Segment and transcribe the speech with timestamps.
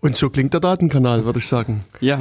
[0.00, 1.84] Und so klingt der Datenkanal, würde ich sagen.
[2.00, 2.20] Ja.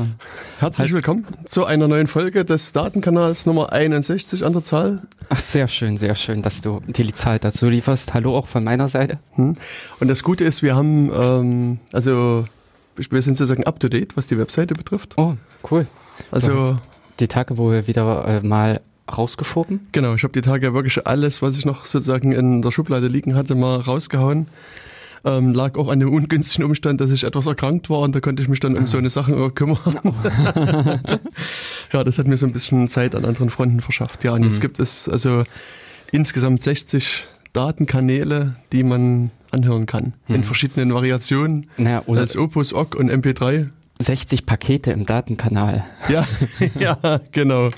[0.59, 0.93] Herzlich halt.
[0.93, 5.03] willkommen zu einer neuen Folge des Datenkanals Nummer 61 an der Zahl.
[5.29, 8.15] Ach, sehr schön, sehr schön, dass du die Zahl dazu lieferst.
[8.15, 9.19] Hallo auch von meiner Seite.
[9.33, 9.57] Hm.
[9.99, 12.47] Und das Gute ist, wir haben, ähm, also
[12.95, 15.13] wir sind sozusagen up to date, was die Webseite betrifft.
[15.17, 15.35] Oh,
[15.69, 15.85] cool.
[16.31, 16.77] Also
[17.19, 18.81] die Tage, wo wir wieder äh, mal
[19.15, 19.81] rausgeschoben?
[19.91, 23.35] Genau, ich habe die Tage wirklich alles, was ich noch sozusagen in der Schublade liegen
[23.35, 24.47] hatte, mal rausgehauen.
[25.27, 28.41] Ähm, lag auch an dem ungünstigen Umstand, dass ich etwas erkrankt war und da konnte
[28.41, 29.77] ich mich dann um so eine Sachen kümmern.
[31.91, 34.23] ja, das hat mir so ein bisschen Zeit an anderen Fronten verschafft.
[34.23, 34.47] Ja, und mhm.
[34.47, 35.43] jetzt gibt es also
[36.13, 40.13] insgesamt 60 Datenkanäle, die man anhören kann.
[40.27, 40.35] Mhm.
[40.35, 41.69] In verschiedenen Variationen.
[41.75, 43.69] Naja, als Opus, OGG und MP3.
[43.99, 45.83] 60 Pakete im Datenkanal.
[46.07, 46.25] Ja,
[46.79, 47.71] ja, genau.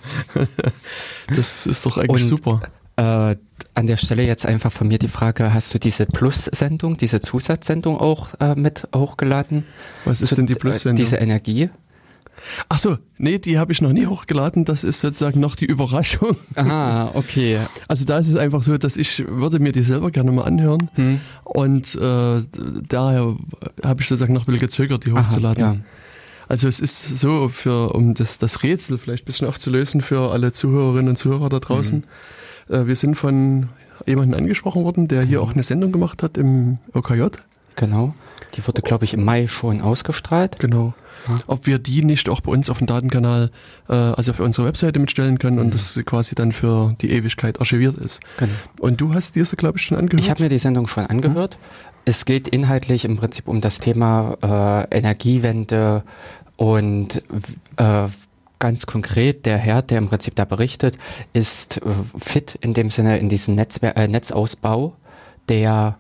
[1.36, 2.62] Das ist doch eigentlich und, super.
[2.98, 3.38] Äh,
[3.80, 7.98] an der Stelle jetzt einfach von mir die Frage, hast du diese Plus-Sendung, diese Zusatzsendung
[7.98, 9.64] auch äh, mit hochgeladen?
[10.06, 10.98] Was ist Zu, denn die Plus-Sendung?
[10.98, 11.70] Diese Energie?
[12.68, 14.66] Ach so, nee, die habe ich noch nie hochgeladen.
[14.66, 16.36] Das ist sozusagen noch die Überraschung.
[16.56, 17.60] Aha, okay.
[17.88, 20.90] Also da ist es einfach so, dass ich würde mir die selber gerne mal anhören
[20.96, 21.22] hm.
[21.44, 22.42] und äh,
[22.88, 23.36] daher
[23.84, 25.64] habe ich sozusagen noch ein bisschen gezögert, die hochzuladen.
[25.64, 25.80] Aha, ja.
[26.50, 30.52] Also es ist so, für, um das, das Rätsel vielleicht ein bisschen aufzulösen für alle
[30.52, 32.00] Zuhörerinnen und Zuhörer da draußen.
[32.00, 32.04] Mhm.
[32.70, 33.70] Äh, wir sind von
[34.06, 35.46] jemandem angesprochen worden, der hier mhm.
[35.46, 37.28] auch eine Sendung gemacht hat im OKJ.
[37.76, 38.14] Genau.
[38.56, 40.60] Die wurde, glaube ich, im Mai schon ausgestrahlt.
[40.60, 40.94] Genau.
[41.48, 43.52] Ob wir die nicht auch bei uns auf dem Datenkanal,
[43.88, 45.64] äh, also auf unserer Webseite mitstellen können mhm.
[45.64, 48.20] und das quasi dann für die Ewigkeit archiviert ist.
[48.38, 48.54] Genau.
[48.80, 50.24] Und du hast diese, glaube ich, schon angehört?
[50.24, 51.58] Ich habe mir die Sendung schon angehört.
[51.60, 52.00] Mhm.
[52.06, 54.38] Es geht inhaltlich im Prinzip um das Thema
[54.92, 56.04] äh, Energiewende
[56.58, 57.22] und
[57.78, 58.08] äh,
[58.60, 60.98] ganz konkret, der Herr, der im Prinzip da berichtet,
[61.34, 64.96] ist äh, fit in dem Sinne in diesem Netzwer äh, Netzausbau
[65.48, 65.98] der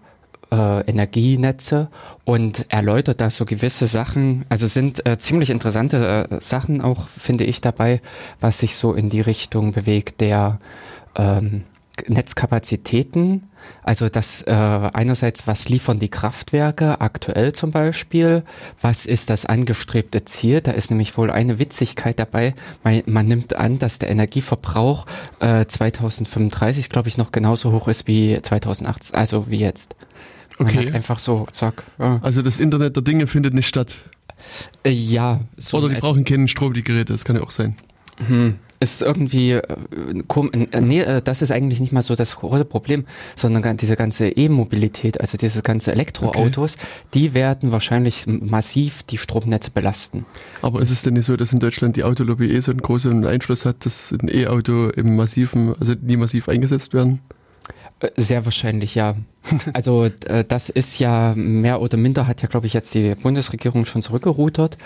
[0.51, 1.89] äh, Energienetze
[2.25, 7.43] und erläutert da so gewisse Sachen, also sind äh, ziemlich interessante äh, Sachen auch, finde
[7.45, 8.01] ich, dabei,
[8.39, 10.59] was sich so in die Richtung bewegt der
[11.15, 11.63] ähm,
[12.07, 13.48] Netzkapazitäten,
[13.83, 18.43] also das äh, einerseits, was liefern die Kraftwerke aktuell zum Beispiel,
[18.81, 20.61] was ist das angestrebte Ziel?
[20.61, 22.53] Da ist nämlich wohl eine Witzigkeit dabei.
[22.83, 25.05] Man, man nimmt an, dass der Energieverbrauch
[25.39, 29.95] äh, 2035, glaube ich, noch genauso hoch ist wie 2008, also wie jetzt.
[30.57, 30.91] Man okay.
[30.91, 31.83] einfach so, zack.
[31.99, 32.19] Ja.
[32.21, 33.99] Also das Internet der Dinge findet nicht statt.
[34.83, 35.39] Äh, ja.
[35.57, 37.75] So Oder die brauchen keinen Strom, die Geräte, das kann ja auch sein.
[38.27, 39.61] Hm ist irgendwie, äh,
[40.71, 44.29] äh, nee, äh, das ist eigentlich nicht mal so das große Problem, sondern diese ganze
[44.29, 46.85] E-Mobilität, also diese ganze Elektroautos, okay.
[47.13, 50.25] die werden wahrscheinlich massiv die Stromnetze belasten.
[50.61, 53.25] Aber ist es denn nicht so, dass in Deutschland die Autolobby eh so einen großen
[53.25, 57.19] Einfluss hat, dass ein E-Auto im massiven, also nie massiv eingesetzt werden?
[58.15, 59.15] Sehr wahrscheinlich, ja.
[59.73, 60.09] Also
[60.47, 64.77] das ist ja mehr oder minder, hat ja, glaube ich, jetzt die Bundesregierung schon zurückgerudert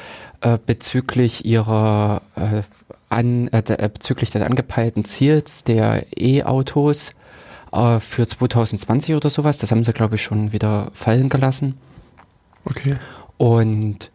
[0.42, 2.64] äh, bezüglich ihrer äh,
[3.14, 7.12] an, äh, äh, bezüglich des angepeilten Ziels der E-Autos
[7.72, 9.58] äh, für 2020 oder sowas.
[9.58, 11.76] Das haben sie, glaube ich, schon wieder fallen gelassen.
[12.66, 12.96] Okay.
[13.38, 14.12] Und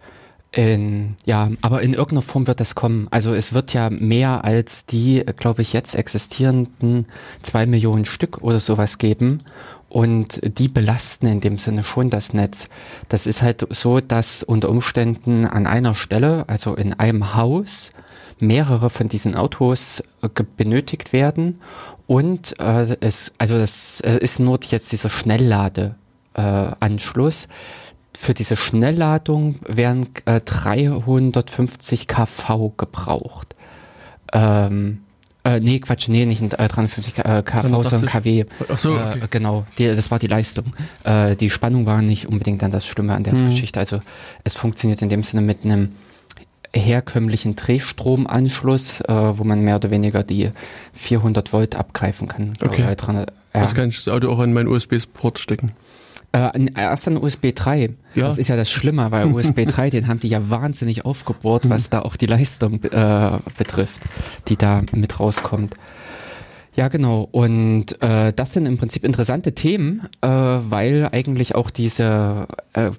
[0.51, 3.07] in, ja, aber in irgendeiner Form wird das kommen.
[3.11, 7.07] Also es wird ja mehr als die, glaube ich, jetzt existierenden
[7.43, 9.39] zwei Millionen Stück oder sowas geben.
[9.91, 12.69] Und die belasten in dem Sinne schon das Netz.
[13.09, 17.91] Das ist halt so, dass unter Umständen an einer Stelle, also in einem Haus,
[18.41, 21.59] mehrere von diesen Autos äh, benötigt werden
[22.09, 27.45] und äh, es, also das äh, ist nur jetzt dieser Schnellladeanschluss.
[27.45, 27.49] Äh,
[28.17, 33.55] Für diese Schnellladung werden äh, 350 kV gebraucht.
[34.33, 35.03] Ähm,
[35.45, 38.47] äh, nee, Quatsch, nee, nicht 350 äh, kV, sondern kW.
[38.69, 39.19] Ach so, okay.
[39.23, 40.73] äh, genau, die, das war die Leistung.
[41.05, 43.51] Äh, die Spannung war nicht unbedingt dann das Schlimme an der mhm.
[43.51, 43.81] Geschichte.
[43.81, 44.01] Also
[44.45, 45.91] es funktioniert in dem Sinne mit einem
[46.75, 50.51] herkömmlichen Drehstromanschluss, äh, wo man mehr oder weniger die
[50.93, 52.53] 400 Volt abgreifen kann.
[52.63, 52.95] Okay.
[52.97, 53.27] Dran, ja.
[53.53, 55.73] Das kann ich das Auto auch an meinen USB-Port stecken.
[56.33, 57.95] Äh, erst an USB 3.
[58.15, 58.27] Ja.
[58.27, 61.89] Das ist ja das Schlimme, weil USB 3, den haben die ja wahnsinnig aufgebohrt, was
[61.89, 64.03] da auch die Leistung äh, betrifft,
[64.49, 65.75] die da mit rauskommt.
[66.77, 67.29] Ja, genau.
[67.33, 72.91] Und äh, das sind im Prinzip interessante Themen, äh, weil eigentlich auch diese äh,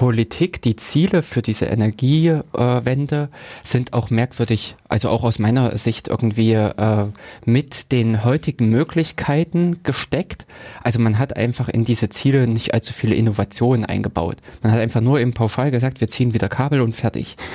[0.00, 3.28] Politik, die Ziele für diese Energiewende
[3.62, 7.04] sind auch merkwürdig, also auch aus meiner Sicht irgendwie äh,
[7.44, 10.46] mit den heutigen Möglichkeiten gesteckt.
[10.82, 14.38] Also man hat einfach in diese Ziele nicht allzu viele Innovationen eingebaut.
[14.62, 17.36] Man hat einfach nur im Pauschal gesagt, wir ziehen wieder Kabel und fertig.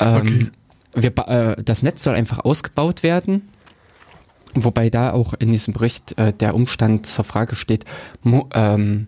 [0.00, 0.50] Ähm,
[0.92, 1.12] okay.
[1.16, 3.48] wir, äh, das Netz soll einfach ausgebaut werden.
[4.54, 7.86] Wobei da auch in diesem Bericht äh, der Umstand zur Frage steht,
[8.52, 9.06] ähm,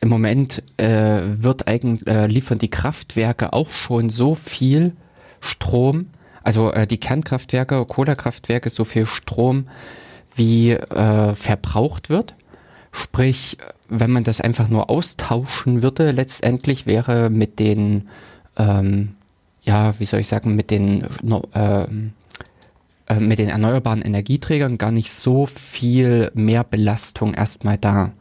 [0.00, 4.92] im Moment äh, wird eigentlich, äh, liefern die Kraftwerke auch schon so viel
[5.40, 6.06] Strom,
[6.42, 9.68] also äh, die Kernkraftwerke, Kohlekraftwerke so viel Strom,
[10.34, 12.34] wie äh, verbraucht wird.
[12.92, 13.58] Sprich,
[13.88, 18.08] wenn man das einfach nur austauschen würde, letztendlich wäre mit den,
[18.56, 19.14] ähm,
[19.62, 21.04] ja, wie soll ich sagen, mit den,
[21.52, 21.86] äh,
[23.08, 28.12] äh, mit den erneuerbaren Energieträgern gar nicht so viel mehr Belastung erstmal da.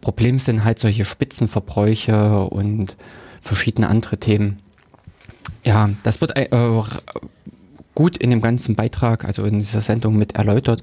[0.00, 2.96] Problem sind halt solche Spitzenverbräuche und
[3.40, 4.58] verschiedene andere Themen.
[5.64, 6.48] Ja, das wird äh,
[7.94, 10.82] gut in dem ganzen Beitrag, also in dieser Sendung mit erläutert.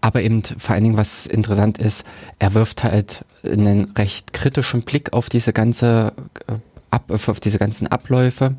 [0.00, 2.04] Aber eben vor allen Dingen, was interessant ist,
[2.38, 6.12] er wirft halt einen recht kritischen Blick auf diese ganze,
[6.46, 6.54] äh,
[6.90, 8.54] ab, auf diese ganzen Abläufe.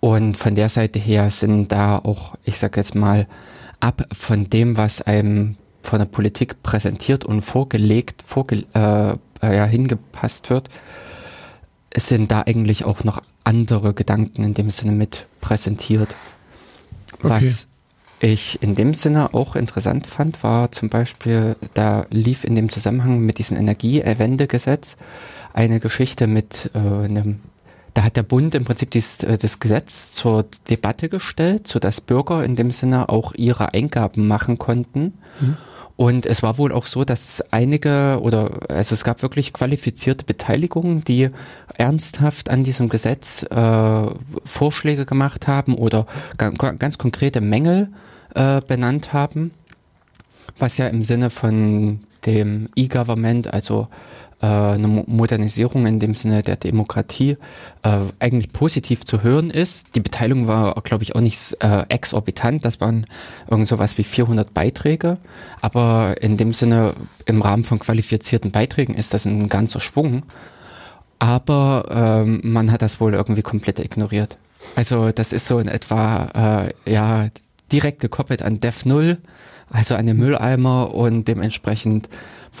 [0.00, 3.26] Und von der Seite her sind da auch, ich sag jetzt mal,
[3.80, 9.64] ab von dem, was einem von der Politik präsentiert und vorgelegt, vorge äh, äh, ja,
[9.66, 10.68] hingepasst wird,
[11.94, 16.14] sind da eigentlich auch noch andere Gedanken in dem Sinne mit präsentiert.
[17.18, 17.28] Okay.
[17.28, 17.68] Was
[18.20, 23.20] ich in dem Sinne auch interessant fand, war zum Beispiel, da lief in dem Zusammenhang
[23.20, 24.96] mit diesem Energiewendegesetz
[25.52, 27.40] eine Geschichte mit äh, einem
[27.94, 32.44] da hat der Bund im Prinzip dies, äh, das Gesetz zur Debatte gestellt, sodass Bürger
[32.44, 35.14] in dem Sinne auch ihre Eingaben machen konnten.
[35.40, 35.56] Mhm.
[35.96, 41.04] Und es war wohl auch so, dass einige oder also es gab wirklich qualifizierte Beteiligungen,
[41.04, 41.30] die
[41.76, 44.06] ernsthaft an diesem Gesetz äh,
[44.44, 46.06] Vorschläge gemacht haben oder
[46.36, 47.90] ganz, konkrete Mängel
[48.34, 49.52] äh, benannt haben,
[50.58, 53.88] was ja im Sinne von dem E-Government, also
[54.40, 57.36] eine Modernisierung in dem Sinne der Demokratie
[57.82, 59.94] äh, eigentlich positiv zu hören ist.
[59.94, 62.64] Die Beteiligung war, glaube ich, auch nicht äh, exorbitant.
[62.64, 63.06] Das waren
[63.50, 65.18] irgend sowas wie 400 Beiträge.
[65.60, 66.94] Aber in dem Sinne,
[67.26, 70.24] im Rahmen von qualifizierten Beiträgen ist das ein ganzer Schwung.
[71.18, 74.36] Aber ähm, man hat das wohl irgendwie komplett ignoriert.
[74.76, 77.28] Also das ist so in etwa, äh, ja,
[77.72, 79.18] direkt gekoppelt an Dev 0,
[79.70, 82.08] also an den Mülleimer und dementsprechend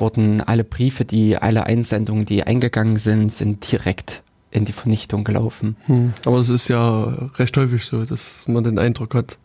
[0.00, 5.76] wurden alle Briefe, die alle Einsendungen, die eingegangen sind, sind direkt in die Vernichtung gelaufen.
[5.86, 6.14] Hm.
[6.24, 7.04] Aber es ist ja
[7.36, 9.36] recht häufig so, dass man den Eindruck hat.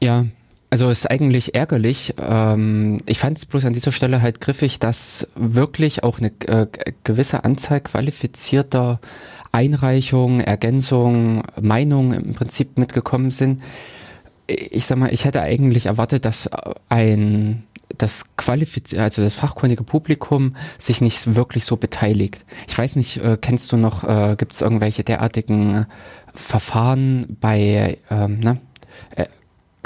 [0.00, 0.24] Ja,
[0.70, 2.14] also es ist eigentlich ärgerlich.
[2.18, 6.66] Ähm, ich fand es bloß an dieser Stelle halt griffig, dass wirklich auch eine äh,
[7.04, 9.00] gewisse Anzahl qualifizierter
[9.52, 13.62] Einreichungen, Ergänzungen, Meinungen im Prinzip mitgekommen sind.
[14.46, 16.50] Ich sag mal, ich hätte eigentlich erwartet, dass
[16.88, 17.64] ein
[17.96, 22.44] das qualifizierte, also das fachkundige Publikum sich nicht wirklich so beteiligt.
[22.68, 25.86] Ich weiß nicht, äh, kennst du noch, äh, gibt es irgendwelche derartigen
[26.34, 28.60] Verfahren bei, ähm, ne,
[29.14, 29.26] äh,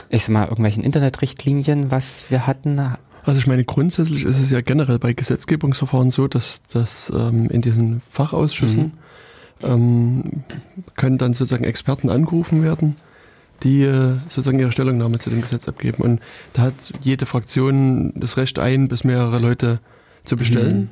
[0.08, 2.80] ich sag mal, irgendwelchen Internetrichtlinien, was wir hatten?
[3.24, 7.60] Also ich meine, grundsätzlich ist es ja generell bei Gesetzgebungsverfahren so, dass, dass ähm, in
[7.60, 8.92] diesen Fachausschüssen
[9.62, 9.68] mhm.
[9.68, 10.44] ähm,
[10.96, 12.96] können dann sozusagen Experten angerufen werden
[13.62, 16.02] die äh, sozusagen ihre Stellungnahme zu dem Gesetz abgeben.
[16.02, 16.20] Und
[16.52, 19.80] da hat jede Fraktion das Recht, ein bis mehrere Leute
[20.24, 20.78] zu bestellen.
[20.78, 20.88] Mhm.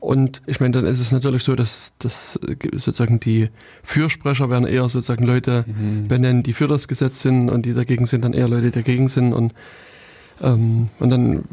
[0.00, 2.38] Und ich meine, dann ist es natürlich so, dass, dass
[2.72, 3.50] sozusagen die
[3.82, 6.06] Fürsprecher werden eher sozusagen Leute mhm.
[6.06, 9.08] benennen, die für das Gesetz sind und die dagegen sind, dann eher Leute, die dagegen
[9.08, 9.32] sind.
[9.32, 9.54] Und,
[10.40, 11.44] ähm, und dann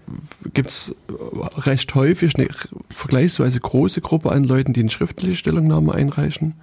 [0.54, 0.94] gibt's
[1.58, 2.48] recht häufig eine
[2.92, 6.54] vergleichsweise große Gruppe an Leuten, die eine schriftliche Stellungnahme einreichen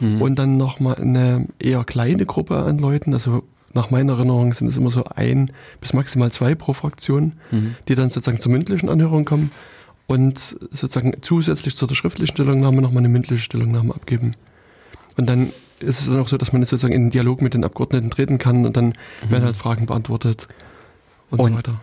[0.00, 0.22] mhm.
[0.22, 3.42] und dann nochmal eine eher kleine Gruppe an Leuten, also
[3.74, 7.76] nach meiner Erinnerung sind es immer so ein bis maximal zwei pro Fraktion, mhm.
[7.86, 9.50] die dann sozusagen zur mündlichen Anhörung kommen
[10.06, 14.34] und sozusagen zusätzlich zu der schriftlichen Stellungnahme nochmal eine mündliche Stellungnahme abgeben.
[15.16, 17.54] Und dann ist es dann auch so, dass man jetzt sozusagen in den Dialog mit
[17.54, 19.30] den Abgeordneten treten kann und dann mhm.
[19.30, 20.48] werden halt Fragen beantwortet
[21.30, 21.80] und, und, so weiter.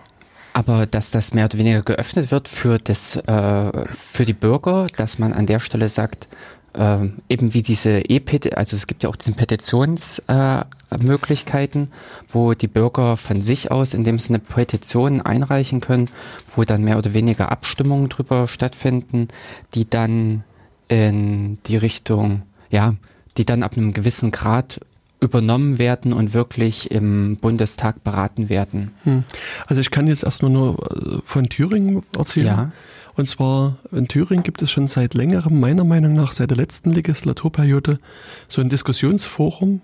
[0.53, 5.19] Aber dass das mehr oder weniger geöffnet wird für, das, äh, für die Bürger, dass
[5.19, 6.27] man an der Stelle sagt,
[6.75, 11.87] äh, eben wie diese E-Petition, also es gibt ja auch diese Petitionsmöglichkeiten, äh,
[12.29, 16.09] wo die Bürger von sich aus in dem Sinne Petitionen einreichen können,
[16.55, 19.27] wo dann mehr oder weniger Abstimmungen drüber stattfinden,
[19.73, 20.43] die dann
[20.87, 22.93] in die Richtung, ja,
[23.37, 24.79] die dann ab einem gewissen Grad
[25.19, 28.93] übernommen werden und wirklich im Bundestag beraten werden.
[29.03, 29.23] Hm.
[29.65, 32.45] Also ich kann jetzt erstmal nur äh, von Thüringen erzählen.
[32.45, 32.71] Ja.
[33.15, 36.91] Und zwar in Thüringen gibt es schon seit längerem, meiner Meinung nach, seit der letzten
[36.91, 37.99] Legislaturperiode,
[38.47, 39.81] so ein Diskussionsforum.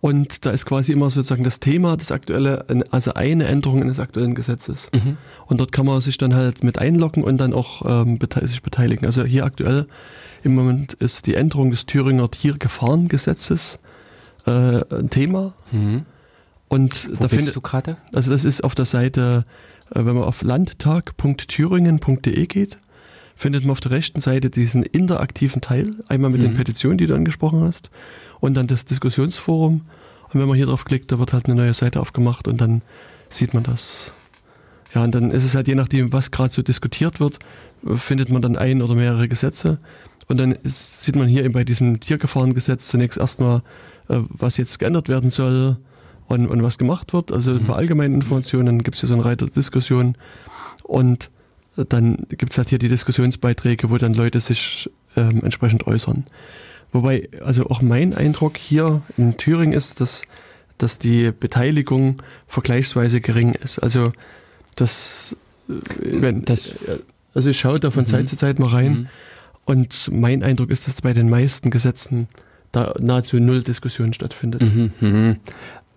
[0.00, 4.34] Und da ist quasi immer sozusagen das Thema, das aktuelle, also eine Änderung eines aktuellen
[4.34, 4.90] Gesetzes.
[4.92, 5.16] Mhm.
[5.46, 8.62] Und dort kann man sich dann halt mit einloggen und dann auch ähm, bete sich
[8.62, 9.06] beteiligen.
[9.06, 9.86] Also hier aktuell
[10.42, 13.78] im Moment ist die Änderung des Thüringer Tiergefahrengesetzes
[14.46, 15.54] äh, ein Thema.
[15.72, 16.04] Mhm.
[16.68, 17.96] Und Wo da bist findet, du gerade?
[18.12, 19.46] Also das ist auf der Seite
[19.94, 22.78] wenn man auf landtag.thüringen.de geht,
[23.36, 26.46] findet man auf der rechten Seite diesen interaktiven Teil, einmal mit mhm.
[26.46, 27.90] den Petitionen, die du angesprochen hast,
[28.40, 29.82] und dann das Diskussionsforum.
[30.32, 32.82] Und wenn man hier drauf klickt, da wird halt eine neue Seite aufgemacht und dann
[33.30, 34.12] sieht man das.
[34.94, 37.38] Ja, und dann ist es halt je nachdem, was gerade so diskutiert wird,
[37.96, 39.78] findet man dann ein oder mehrere Gesetze.
[40.26, 43.58] Und dann ist, sieht man hier eben bei diesem Tiergefahrengesetz zunächst erstmal,
[44.08, 45.76] äh, was jetzt geändert werden soll
[46.26, 47.32] und, und was gemacht wird.
[47.32, 47.66] Also mhm.
[47.66, 50.16] bei allgemeinen Informationen gibt es hier so eine Reiter Diskussion.
[50.84, 51.30] Und
[51.76, 56.24] dann gibt es halt hier die Diskussionsbeiträge, wo dann Leute sich ähm, entsprechend äußern.
[56.92, 60.22] Wobei, also auch mein Eindruck hier in Thüringen ist, dass,
[60.78, 63.80] dass die Beteiligung vergleichsweise gering ist.
[63.80, 64.12] Also
[64.76, 65.36] das,
[65.68, 65.72] äh,
[66.20, 66.76] wenn, das
[67.34, 68.08] also ich schaue da von mhm.
[68.08, 69.08] Zeit zu Zeit mal rein mhm.
[69.64, 72.28] und mein Eindruck ist, dass bei den meisten Gesetzen
[72.70, 74.62] da nahezu null Diskussion stattfindet.
[74.62, 75.38] Mhm.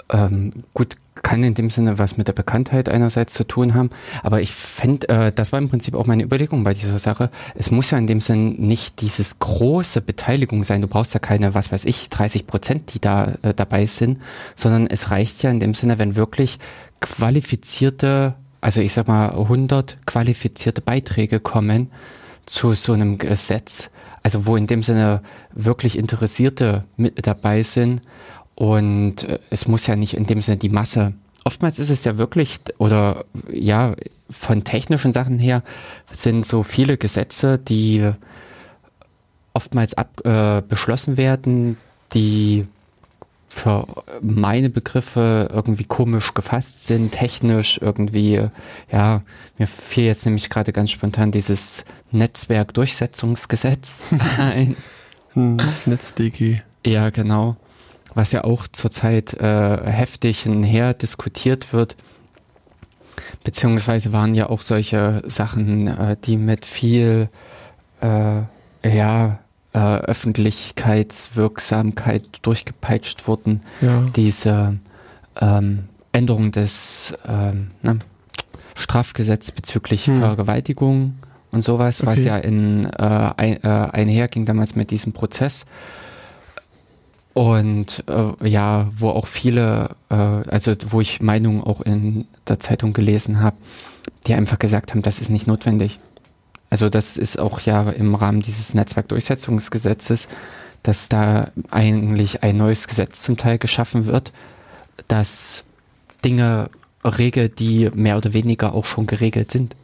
[0.10, 3.90] Ähm, gut, kann in dem Sinne was mit der Bekanntheit einerseits zu tun haben.
[4.24, 7.30] Aber ich fände, äh, das war im Prinzip auch meine Überlegung bei dieser Sache.
[7.56, 10.82] Es muss ja in dem Sinn nicht dieses große Beteiligung sein.
[10.82, 14.20] Du brauchst ja keine, was weiß ich, 30 Prozent, die da äh, dabei sind,
[14.56, 16.60] sondern es reicht ja in dem Sinne, wenn wirklich
[17.00, 21.92] qualifizierte, also ich sag mal 100 qualifizierte Beiträge kommen
[22.46, 23.90] zu so einem Gesetz,
[24.24, 25.22] also wo in dem Sinne
[25.52, 28.02] wirklich Interessierte mit dabei sind
[28.58, 31.14] und äh, es muss ja nicht in dem Sinne die Masse.
[31.44, 33.94] Oftmals ist es ja wirklich, oder ja,
[34.32, 35.62] von technischen Sachen her
[36.12, 38.12] sind so viele Gesetze, die
[39.54, 41.78] oftmals ab, äh, beschlossen werden,
[42.14, 42.66] die
[43.48, 43.86] für
[44.22, 48.50] meine Begriffe irgendwie komisch gefasst sind, technisch irgendwie,
[48.92, 49.22] ja,
[49.60, 54.76] mir fiel jetzt nämlich gerade ganz spontan dieses Netzwerkdurchsetzungsgesetz ein.
[55.34, 56.62] Hm, das NetzDG.
[56.84, 57.56] Ja, genau
[58.18, 61.96] was ja auch zurzeit äh, heftig her diskutiert wird.
[63.44, 67.30] Beziehungsweise waren ja auch solche Sachen, äh, die mit viel
[68.02, 68.42] äh,
[68.84, 69.38] ja,
[69.74, 73.62] äh, Öffentlichkeitswirksamkeit durchgepeitscht wurden.
[73.82, 74.08] Ja.
[74.16, 74.80] Diese
[75.40, 78.00] ähm, Änderung des ähm, ne,
[78.76, 80.18] Strafgesetz bezüglich hm.
[80.20, 81.20] Vergewaltigung
[81.52, 82.12] und sowas, okay.
[82.12, 85.66] was ja in, äh, ein, äh, einherging damals mit diesem Prozess.
[87.38, 92.94] Und äh, ja, wo auch viele, äh, also wo ich Meinungen auch in der Zeitung
[92.94, 93.58] gelesen habe,
[94.26, 96.00] die einfach gesagt haben, das ist nicht notwendig.
[96.72, 100.28] Also das ist auch ja im Rahmen dieses Netzwerkdurchsetzungsgesetzes,
[100.82, 104.34] dass da eigentlich ein neues Gesetz zum Teil geschaffen wird,
[105.08, 105.64] das
[106.26, 106.72] Dinge
[107.04, 109.76] regelt, die mehr oder weniger auch schon geregelt sind.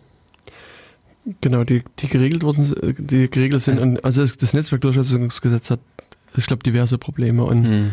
[1.41, 3.77] Genau, die, die geregelt wurden, die geregelt sind.
[3.77, 5.81] Und also das Netzwerkdurchsetzungsgesetz hat
[6.35, 7.43] ich glaube, diverse Probleme.
[7.43, 7.91] Und hm.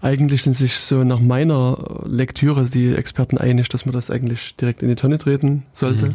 [0.00, 4.82] eigentlich sind sich so nach meiner Lektüre die Experten einig, dass man das eigentlich direkt
[4.82, 6.06] in die Tonne treten sollte.
[6.06, 6.14] Hm.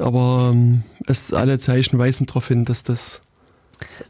[0.00, 3.22] Aber ähm, es alle Zeichen weisen darauf hin, dass das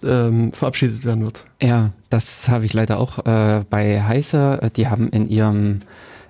[0.02, 1.44] ähm, verabschiedet werden wird.
[1.62, 4.70] Ja, das habe ich leider auch äh, bei Heise.
[4.76, 5.80] Die haben in ihrem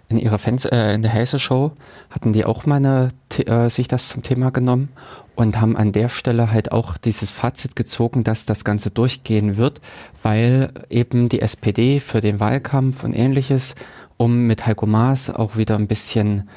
[0.09, 1.73] in ihrer Fans, äh, in der Heise Show
[2.11, 4.89] hatten die auch mal eine, äh, sich das zum Thema genommen
[5.37, 9.81] und haben an der Stelle halt auch dieses Fazit gezogen, dass das Ganze durchgehen wird,
[10.23, 13.75] weil eben die SPD für den Wahlkampf und ähnliches,
[14.17, 16.49] um mit Heiko Maas auch wieder ein bisschen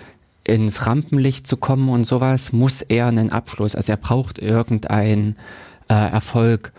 [0.46, 5.36] ins Rampenlicht zu kommen und sowas, muss er einen Abschluss, also er braucht irgendeinen
[5.90, 6.72] äh, Erfolg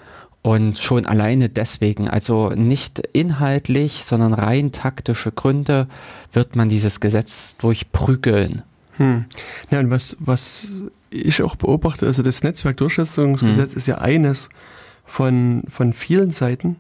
[0.42, 5.86] und schon alleine deswegen, also nicht inhaltlich, sondern rein taktische Gründe,
[6.32, 8.62] wird man dieses Gesetz durchprügeln.
[8.96, 9.26] Hm.
[9.70, 10.68] Ja, und was, was
[11.10, 13.78] ich auch beobachte, also das Netzwerkdurchsetzungsgesetz hm.
[13.78, 14.48] ist ja eines
[15.04, 16.76] von, von vielen Seiten,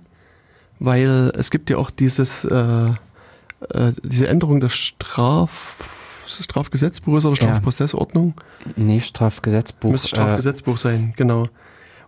[0.78, 5.84] weil es gibt ja auch dieses, äh, äh, diese Änderung des Straf,
[6.26, 8.34] Strafgesetzbuches oder Strafprozessordnung.
[8.64, 8.72] Ja.
[8.76, 9.90] Nee, Strafgesetzbuch.
[9.90, 11.48] Müsste Strafgesetzbuch äh, sein, genau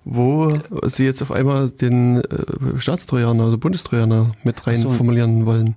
[0.05, 4.91] wo sie jetzt auf einmal den äh, Staatstrojaner oder Bundestrojaner mit rein so.
[4.91, 5.76] formulieren wollen.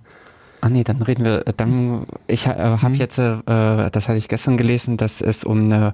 [0.62, 2.96] Ah nee, dann reden wir, dann, ich äh, habe mhm.
[2.96, 5.94] jetzt, äh, das hatte ich gestern gelesen, dass es um eine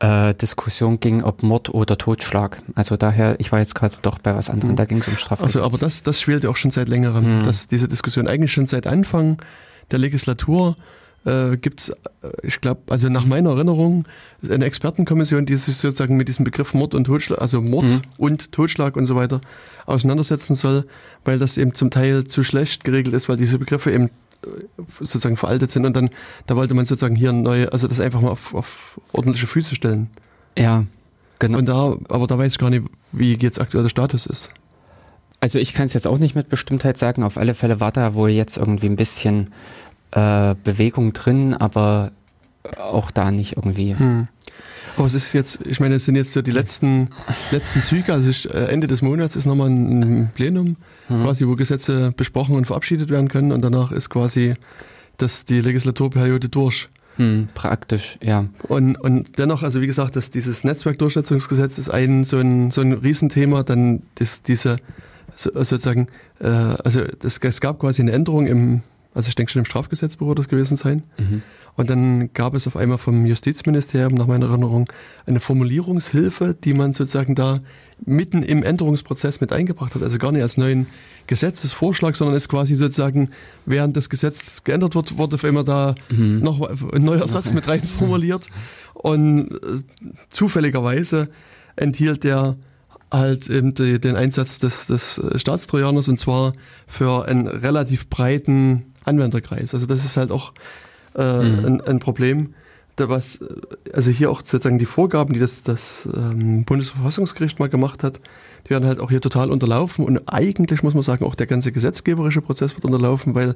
[0.00, 2.62] äh, Diskussion ging, ob Mord oder Totschlag.
[2.74, 4.76] Also daher, ich war jetzt gerade doch bei was anderem, mhm.
[4.76, 5.56] da ging es um Strafrecht.
[5.56, 7.44] Also, aber das, das schwelt ja auch schon seit längerem, mhm.
[7.44, 9.38] dass diese Diskussion eigentlich schon seit Anfang
[9.90, 10.76] der Legislatur
[11.26, 11.94] äh, gibt es, äh,
[12.42, 14.06] ich glaube, also nach meiner Erinnerung,
[14.48, 18.02] eine Expertenkommission, die sich sozusagen mit diesem Begriff Mord und Totschlag, also Mord mhm.
[18.16, 19.40] und Totschlag und so weiter
[19.84, 20.86] auseinandersetzen soll,
[21.24, 24.10] weil das eben zum Teil zu schlecht geregelt ist, weil diese Begriffe eben
[24.98, 26.10] sozusagen veraltet sind und dann,
[26.46, 30.08] da wollte man sozusagen hier neue, also das einfach mal auf, auf ordentliche Füße stellen.
[30.56, 30.84] Ja,
[31.38, 31.58] genau.
[31.58, 34.50] Und da, aber da weiß ich gar nicht, wie jetzt aktuell der Status ist.
[35.40, 37.22] Also ich kann es jetzt auch nicht mit Bestimmtheit sagen.
[37.22, 39.50] Auf alle Fälle war da wohl jetzt irgendwie ein bisschen
[40.10, 42.12] äh, Bewegung drin, aber
[42.78, 43.96] auch da nicht irgendwie.
[43.96, 44.28] Hm.
[44.96, 47.08] Aber es ist jetzt, ich meine, es sind jetzt so die letzten,
[47.50, 50.76] letzten Züge, also ich, äh, Ende des Monats ist nochmal ein Plenum,
[51.08, 51.22] mhm.
[51.22, 54.54] quasi, wo Gesetze besprochen und verabschiedet werden können und danach ist quasi
[55.16, 56.88] das, die Legislaturperiode durch.
[57.16, 58.46] Hm, praktisch, ja.
[58.62, 62.92] Und, und dennoch, also wie gesagt, dass dieses Netzwerkdurchsetzungsgesetz ist ein so ein, so ein
[62.92, 64.76] Riesenthema, dann das, diese
[65.34, 66.08] so, sozusagen,
[66.40, 68.82] äh, also das, es gab quasi eine Änderung im,
[69.14, 71.02] also ich denke schon im Strafgesetzbuch wird das gewesen sein.
[71.18, 71.42] Mhm.
[71.76, 74.90] Und dann gab es auf einmal vom Justizministerium, nach meiner Erinnerung,
[75.26, 77.60] eine Formulierungshilfe, die man sozusagen da
[78.04, 80.02] mitten im Änderungsprozess mit eingebracht hat.
[80.02, 80.86] Also gar nicht als neuen
[81.26, 83.30] Gesetzesvorschlag, sondern ist quasi sozusagen,
[83.66, 86.40] während das Gesetz geändert wird, wurde auf einmal da mhm.
[86.40, 86.60] noch
[86.92, 88.48] ein neuer Satz mit rein formuliert.
[88.94, 89.82] Und äh,
[90.28, 91.28] zufälligerweise
[91.76, 92.56] enthielt der
[93.10, 96.52] halt eben die, den Einsatz des, des Staatstrojaners und zwar
[96.86, 99.74] für einen relativ breiten Anwenderkreis.
[99.74, 100.52] Also das ist halt auch
[101.20, 102.54] äh, ein, ein, Problem,
[102.96, 103.40] da was,
[103.92, 108.20] also hier auch sozusagen die Vorgaben, die das, das ähm, Bundesverfassungsgericht mal gemacht hat,
[108.66, 111.72] die werden halt auch hier total unterlaufen und eigentlich muss man sagen, auch der ganze
[111.72, 113.54] gesetzgeberische Prozess wird unterlaufen, weil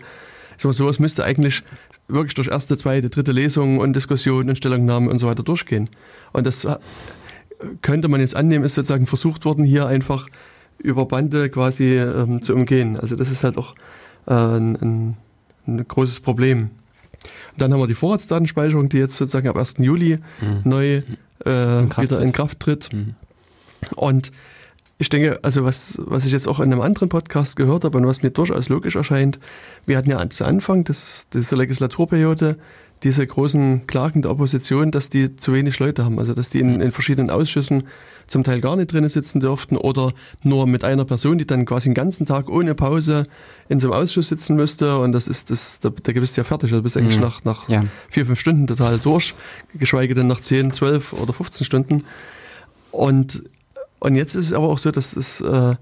[0.58, 1.62] ich mal, sowas müsste eigentlich
[2.08, 5.88] wirklich durch erste, zweite, dritte Lesung und Diskussion und Stellungnahmen und so weiter durchgehen.
[6.32, 6.76] Und das äh,
[7.82, 10.28] könnte man jetzt annehmen, ist sozusagen versucht worden, hier einfach
[10.78, 12.98] über Bande quasi ähm, zu umgehen.
[12.98, 13.74] Also das ist halt auch
[14.26, 15.16] äh, ein,
[15.66, 16.70] ein großes Problem.
[17.56, 19.76] Dann haben wir die Vorratsdatenspeicherung, die jetzt sozusagen ab 1.
[19.78, 20.60] Juli mhm.
[20.64, 21.02] neu
[21.44, 22.92] äh, in wieder in Kraft tritt.
[22.92, 23.14] Mhm.
[23.96, 24.32] Und
[24.98, 28.06] ich denke, also was, was ich jetzt auch in einem anderen Podcast gehört habe und
[28.06, 29.38] was mir durchaus logisch erscheint,
[29.86, 32.56] wir hatten ja zu Anfang des, dieser Legislaturperiode
[33.04, 36.80] diese großen Klagen der Opposition, dass die zu wenig Leute haben, also dass die in,
[36.80, 37.84] in verschiedenen Ausschüssen
[38.26, 41.90] zum Teil gar nicht drinnen sitzen dürften oder nur mit einer Person, die dann quasi
[41.90, 43.26] den ganzen Tag ohne Pause
[43.68, 46.44] in so einem Ausschuss sitzen müsste und das ist das, da, da bist du ja
[46.44, 47.24] fertig, also bist eigentlich mhm.
[47.24, 47.84] nach, nach ja.
[48.08, 49.34] vier, fünf Stunden total durch,
[49.74, 52.04] geschweige denn nach zehn, zwölf oder 15 Stunden.
[52.90, 53.44] Und,
[53.98, 55.74] und jetzt ist es aber auch so, dass es äh,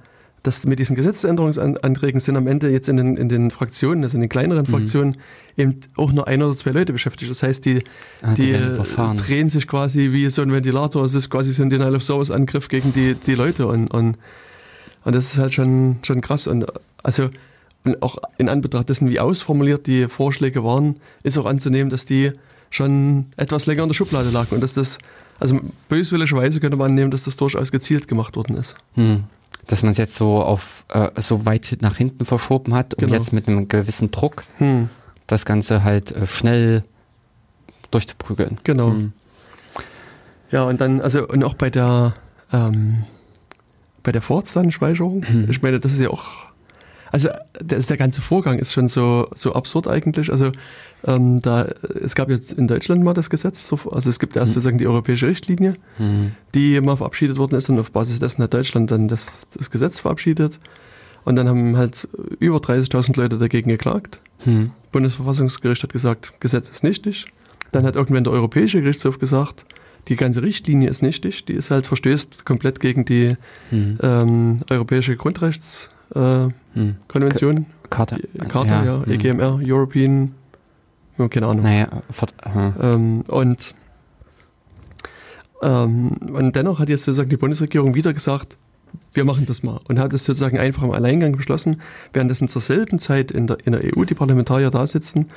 [0.42, 4.22] dass mit diesen Gesetzesänderungsanträgen sind am Ende jetzt in den, in den Fraktionen, also in
[4.22, 4.70] den kleineren mhm.
[4.70, 5.16] Fraktionen,
[5.56, 7.30] eben auch nur ein oder zwei Leute beschäftigt.
[7.30, 7.84] Das heißt, die,
[8.22, 11.04] ah, die, die drehen sich quasi wie so ein Ventilator.
[11.04, 14.16] Es ist quasi so ein Denial of Service Angriff gegen die, die Leute und, und,
[15.04, 16.48] und das ist halt schon, schon krass.
[16.48, 16.66] Und
[17.04, 17.30] also,
[17.84, 22.32] und auch in Anbetracht dessen, wie ausformuliert die Vorschläge waren, ist auch anzunehmen, dass die
[22.70, 24.98] schon etwas länger in der Schublade lagen und dass das,
[25.38, 28.74] also böswilligerweise könnte man annehmen, dass das durchaus gezielt gemacht worden ist.
[28.94, 29.24] Hm
[29.66, 33.14] dass man es jetzt so auf äh, so weit nach hinten verschoben hat, um genau.
[33.14, 34.88] jetzt mit einem gewissen Druck hm.
[35.26, 36.84] das Ganze halt äh, schnell
[37.90, 38.58] durchzuprügeln.
[38.64, 38.90] Genau.
[38.90, 39.12] Hm.
[40.50, 42.14] Ja, und dann, also und auch bei der
[42.52, 43.04] ähm,
[44.02, 45.50] bei der Vorratsdatenspeicherung, hm.
[45.50, 46.51] ich meine, das ist ja auch
[47.12, 50.32] also das, der ganze Vorgang ist schon so, so absurd eigentlich.
[50.32, 50.50] Also
[51.06, 51.68] ähm, da,
[52.00, 54.54] es gab jetzt in Deutschland mal das Gesetz, also es gibt erst mhm.
[54.54, 56.32] sozusagen die europäische Richtlinie, mhm.
[56.54, 60.00] die mal verabschiedet worden ist und auf Basis dessen hat Deutschland dann das, das Gesetz
[60.00, 60.58] verabschiedet.
[61.24, 62.08] Und dann haben halt
[62.40, 64.18] über 30.000 Leute dagegen geklagt.
[64.46, 64.72] Mhm.
[64.90, 67.26] Bundesverfassungsgericht hat gesagt, Gesetz ist nichtig.
[67.72, 69.66] Dann hat irgendwann der Europäische Gerichtshof gesagt,
[70.08, 73.36] die ganze Richtlinie ist nichtig, die ist halt verstößt komplett gegen die
[73.70, 73.98] mhm.
[74.02, 75.91] ähm, europäische Grundrechtskonvention.
[76.14, 76.96] Äh, hm.
[77.90, 78.20] Karte.
[78.48, 79.64] Karte, ja, ja EGMR, hm.
[79.64, 80.34] European
[81.18, 81.64] ja, keine Ahnung.
[81.64, 81.88] Naja,
[82.80, 83.74] ähm, und,
[85.62, 88.56] ähm, und dennoch hat jetzt sozusagen die Bundesregierung wieder gesagt,
[89.12, 89.80] wir machen das mal.
[89.88, 91.80] Und hat es sozusagen einfach im Alleingang beschlossen,
[92.12, 95.28] währenddessen zur selben Zeit in der, in der EU die Parlamentarier da sitzen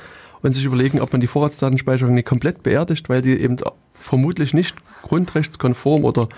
[0.42, 3.56] und sich überlegen, ob man die Vorratsdatenspeicherung nicht komplett beerdigt, weil die eben
[3.94, 6.28] vermutlich nicht grundrechtskonform oder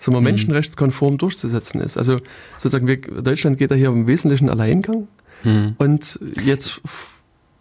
[0.00, 0.24] sagen wir, mhm.
[0.24, 1.96] menschenrechtskonform durchzusetzen ist.
[1.96, 2.20] Also
[2.58, 5.08] sozusagen, wir, Deutschland geht da hier im Wesentlichen Alleingang.
[5.44, 5.74] Mhm.
[5.78, 6.80] Und jetzt,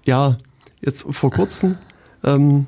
[0.06, 0.38] ja,
[0.82, 1.78] Jetzt vor kurzem
[2.24, 2.68] ähm,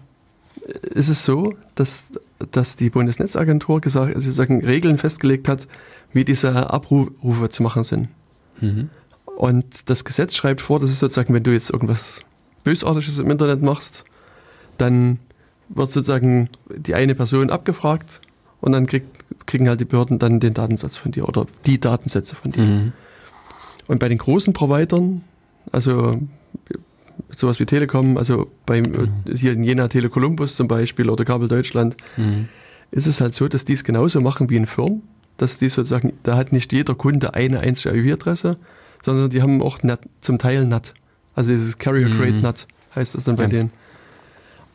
[0.93, 2.11] ist es so, dass,
[2.51, 5.67] dass die Bundesnetzagentur gesagt, also sagen, Regeln festgelegt hat,
[6.11, 8.09] wie diese Abrufe zu machen sind.
[8.61, 8.89] Mhm.
[9.37, 12.21] Und das Gesetz schreibt vor, dass es sozusagen, wenn du jetzt irgendwas
[12.63, 14.03] Bösartiges im Internet machst,
[14.77, 15.19] dann
[15.69, 18.21] wird sozusagen die eine Person abgefragt
[18.59, 19.03] und dann krieg,
[19.49, 22.61] kriegen halt die Behörden dann den Datensatz von dir oder die Datensätze von dir.
[22.61, 22.93] Mhm.
[23.87, 25.23] Und bei den großen Providern,
[25.71, 26.21] also
[27.35, 29.35] sowas wie Telekom, also beim mhm.
[29.35, 32.47] hier in Jena Tele Columbus zum Beispiel oder Kabel Deutschland, mhm.
[32.91, 35.01] ist es halt so, dass die es genauso machen wie in Firmen,
[35.37, 38.57] dass die sozusagen, da hat nicht jeder Kunde eine einzige IP-Adresse,
[39.01, 40.93] sondern die haben auch NAT, zum Teil NAT.
[41.33, 42.41] Also dieses Carrier Grade mhm.
[42.41, 43.49] NAT heißt das dann bei ja.
[43.49, 43.71] denen.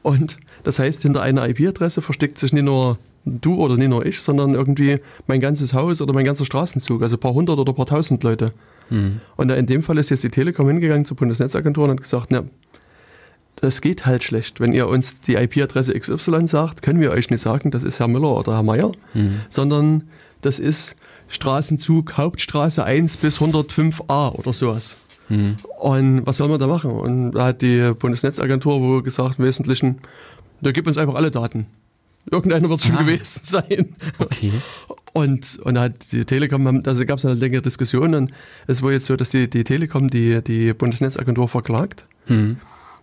[0.03, 4.21] Und das heißt, hinter einer IP-Adresse versteckt sich nicht nur du oder nicht nur ich,
[4.21, 7.77] sondern irgendwie mein ganzes Haus oder mein ganzer Straßenzug, also ein paar hundert oder ein
[7.77, 8.53] paar tausend Leute.
[8.91, 9.21] Mhm.
[9.37, 12.45] Und in dem Fall ist jetzt die Telekom hingegangen zur Bundesnetzagentur und hat gesagt, na,
[13.57, 14.61] das geht halt schlecht.
[14.61, 18.09] Wenn ihr uns die IP-Adresse XY sagt, können wir euch nicht sagen, das ist Herr
[18.09, 19.41] Müller oder Herr Meier, mhm.
[19.49, 20.05] sondern
[20.43, 20.97] das ist
[21.29, 24.99] Straßenzug Hauptstraße 1 bis 105a oder sowas.
[25.29, 25.57] Mhm.
[25.79, 26.91] Und was soll man da machen?
[26.91, 29.99] Und da hat die Bundesnetzagentur wohl gesagt, im Wesentlichen,
[30.61, 31.67] da gibt uns einfach alle Daten.
[32.31, 33.03] Irgendeiner wird es schon ah.
[33.03, 33.95] gewesen sein.
[34.19, 34.53] Okay.
[35.13, 38.33] Und, und hat die Telekom, also gab es eine längere Diskussion und
[38.67, 42.57] es war jetzt so, dass die, die Telekom die, die Bundesnetzagentur verklagt, mhm.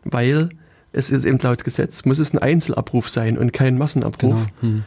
[0.04, 0.50] weil
[0.92, 4.48] es ist eben laut Gesetz, muss es ein Einzelabruf sein und kein Massenabruf.
[4.60, 4.74] Genau.
[4.74, 4.84] Mhm.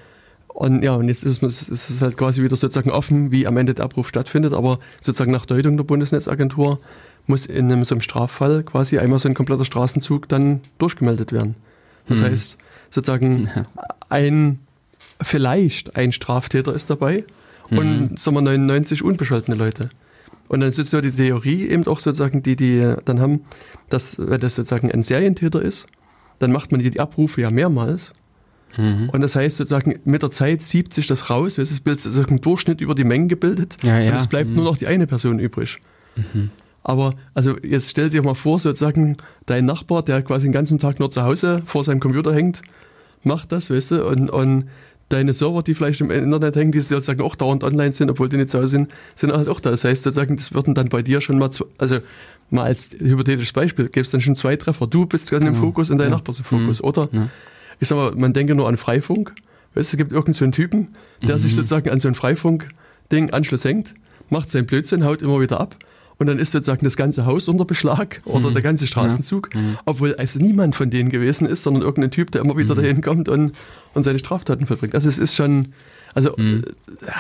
[0.49, 3.57] Und ja, und jetzt ist es, ist es halt quasi wieder sozusagen offen, wie am
[3.57, 6.79] Ende der Abruf stattfindet, aber sozusagen nach Deutung der Bundesnetzagentur
[7.27, 11.57] muss in einem, so einem Straffall quasi einmal so ein kompletter Straßenzug dann durchgemeldet werden.
[12.07, 12.25] Das mhm.
[12.27, 12.59] heißt,
[12.95, 13.51] sozusagen
[14.09, 14.61] ein
[15.21, 17.25] vielleicht ein Straftäter ist dabei
[17.71, 17.79] mhm.
[17.79, 19.91] und sagen wir 99 unbescholtene Leute.
[20.49, 23.41] Und dann ist so die Theorie eben auch sozusagen, die die dann haben,
[23.89, 25.87] dass wenn das sozusagen ein Serientäter ist,
[26.39, 28.13] dann macht man die Abrufe ja mehrmals.
[28.77, 29.09] Mhm.
[29.11, 32.41] Und das heißt sozusagen, mit der Zeit siebt sich das raus, es ist sozusagen ein
[32.41, 34.11] Durchschnitt über die Mengen gebildet ja, ja.
[34.11, 34.57] und es bleibt mhm.
[34.57, 35.79] nur noch die eine Person übrig.
[36.17, 36.51] Mhm.
[36.83, 41.01] Aber also jetzt stell dir mal vor, sozusagen dein Nachbar, der quasi den ganzen Tag
[41.01, 42.63] nur zu Hause vor seinem Computer hängt,
[43.27, 44.69] macht das, weißt du, und, und
[45.09, 48.37] deine Server, die vielleicht im Internet hängen, die sozusagen auch dauernd online sind, obwohl die
[48.37, 49.71] nicht so sind, sind halt auch da.
[49.71, 51.99] Das heißt sozusagen, das würden dann bei dir schon mal, zwei, also
[52.51, 54.87] mal als hypothetisches Beispiel, gäbe es dann schon zwei Treffer.
[54.87, 56.17] Du bist gerade im Fokus und dein ja.
[56.17, 56.89] Nachbar ist im Fokus, mhm.
[56.89, 57.09] oder?
[57.13, 57.29] Ja.
[57.81, 59.35] Ich sag mal, man denke nur an Freifunk.
[59.75, 60.89] Weißt du, es gibt irgendeinen so einen Typen,
[61.23, 61.41] der mhm.
[61.41, 63.95] sich sozusagen an so ein Freifunk-Ding Anschluss hängt,
[64.31, 65.77] macht seinen Blödsinn, haut immer wieder ab
[66.19, 68.55] und dann ist sozusagen das ganze Haus unter Beschlag oder mhm.
[68.55, 69.61] der ganze Straßenzug, ja.
[69.61, 69.79] mhm.
[69.85, 72.81] obwohl es niemand von denen gewesen ist, sondern irgendein Typ, der immer wieder mhm.
[72.81, 73.53] dahin kommt und,
[73.95, 74.95] und seine Straftaten verbringt.
[74.95, 75.75] Also es ist schon,
[76.15, 76.63] also mhm.
[77.07, 77.11] äh,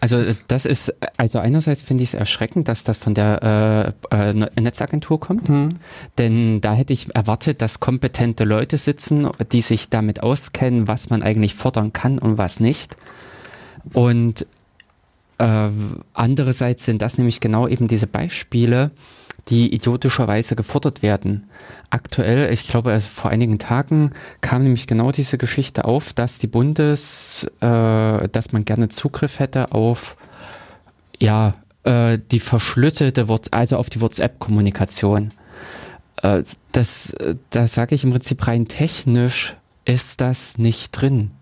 [0.00, 4.34] also das ist, also einerseits finde ich es erschreckend, dass das von der äh, äh,
[4.60, 5.76] Netzagentur kommt, mhm.
[6.18, 11.22] denn da hätte ich erwartet, dass kompetente Leute sitzen, die sich damit auskennen, was man
[11.22, 12.98] eigentlich fordern kann und was nicht.
[13.94, 14.46] Und
[15.38, 15.68] äh,
[16.12, 18.90] andererseits sind das nämlich genau eben diese Beispiele,
[19.48, 21.48] die idiotischerweise gefordert werden.
[21.90, 26.46] Aktuell, ich glaube, also vor einigen Tagen kam nämlich genau diese Geschichte auf, dass die
[26.46, 30.16] Bundes, äh, dass man gerne Zugriff hätte auf,
[31.18, 35.30] ja, äh, die verschlüsselte, also auf die WhatsApp-Kommunikation.
[36.22, 36.42] Äh,
[36.72, 37.14] das,
[37.50, 41.32] da sage ich im Prinzip rein technisch ist das nicht drin.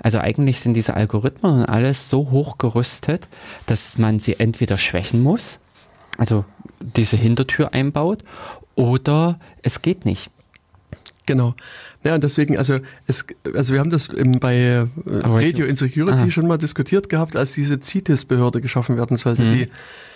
[0.00, 3.28] Also eigentlich sind diese Algorithmen und alles so hochgerüstet,
[3.66, 5.58] dass man sie entweder schwächen muss,
[6.16, 6.44] also
[6.80, 8.24] diese Hintertür einbaut,
[8.74, 10.30] oder es geht nicht.
[11.26, 11.54] Genau.
[12.04, 14.08] Ja, deswegen, also es, also wir haben das
[14.40, 16.30] bei äh, Radio Insecurity Aha.
[16.30, 19.50] schon mal diskutiert gehabt, als diese CITES-Behörde geschaffen werden sollte, mhm.
[19.50, 19.68] die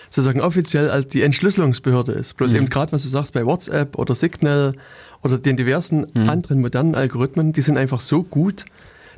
[0.09, 2.37] sozusagen offiziell als die Entschlüsselungsbehörde ist.
[2.37, 2.57] Bloß mhm.
[2.57, 4.73] eben gerade, was du sagst, bei WhatsApp oder Signal
[5.21, 6.29] oder den diversen mhm.
[6.29, 8.65] anderen modernen Algorithmen, die sind einfach so gut,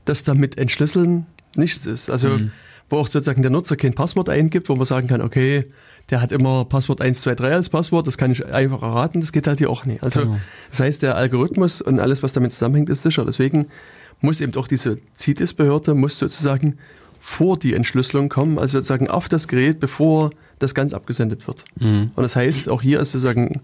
[0.05, 2.09] dass damit Entschlüsseln nichts ist.
[2.09, 2.51] Also mhm.
[2.89, 5.65] wo auch sozusagen der Nutzer kein Passwort eingibt, wo man sagen kann, okay,
[6.09, 9.57] der hat immer Passwort 123 als Passwort, das kann ich einfach erraten, das geht halt
[9.57, 10.03] hier auch nicht.
[10.03, 10.39] Also genau.
[10.69, 13.25] das heißt, der Algorithmus und alles, was damit zusammenhängt, ist sicher.
[13.25, 13.67] Deswegen
[14.21, 16.77] muss eben auch diese CITES-Behörde muss sozusagen
[17.19, 21.65] vor die Entschlüsselung kommen, also sozusagen auf das Gerät, bevor das ganz abgesendet wird.
[21.79, 22.11] Mhm.
[22.15, 23.61] Und das heißt, auch hier ist sozusagen,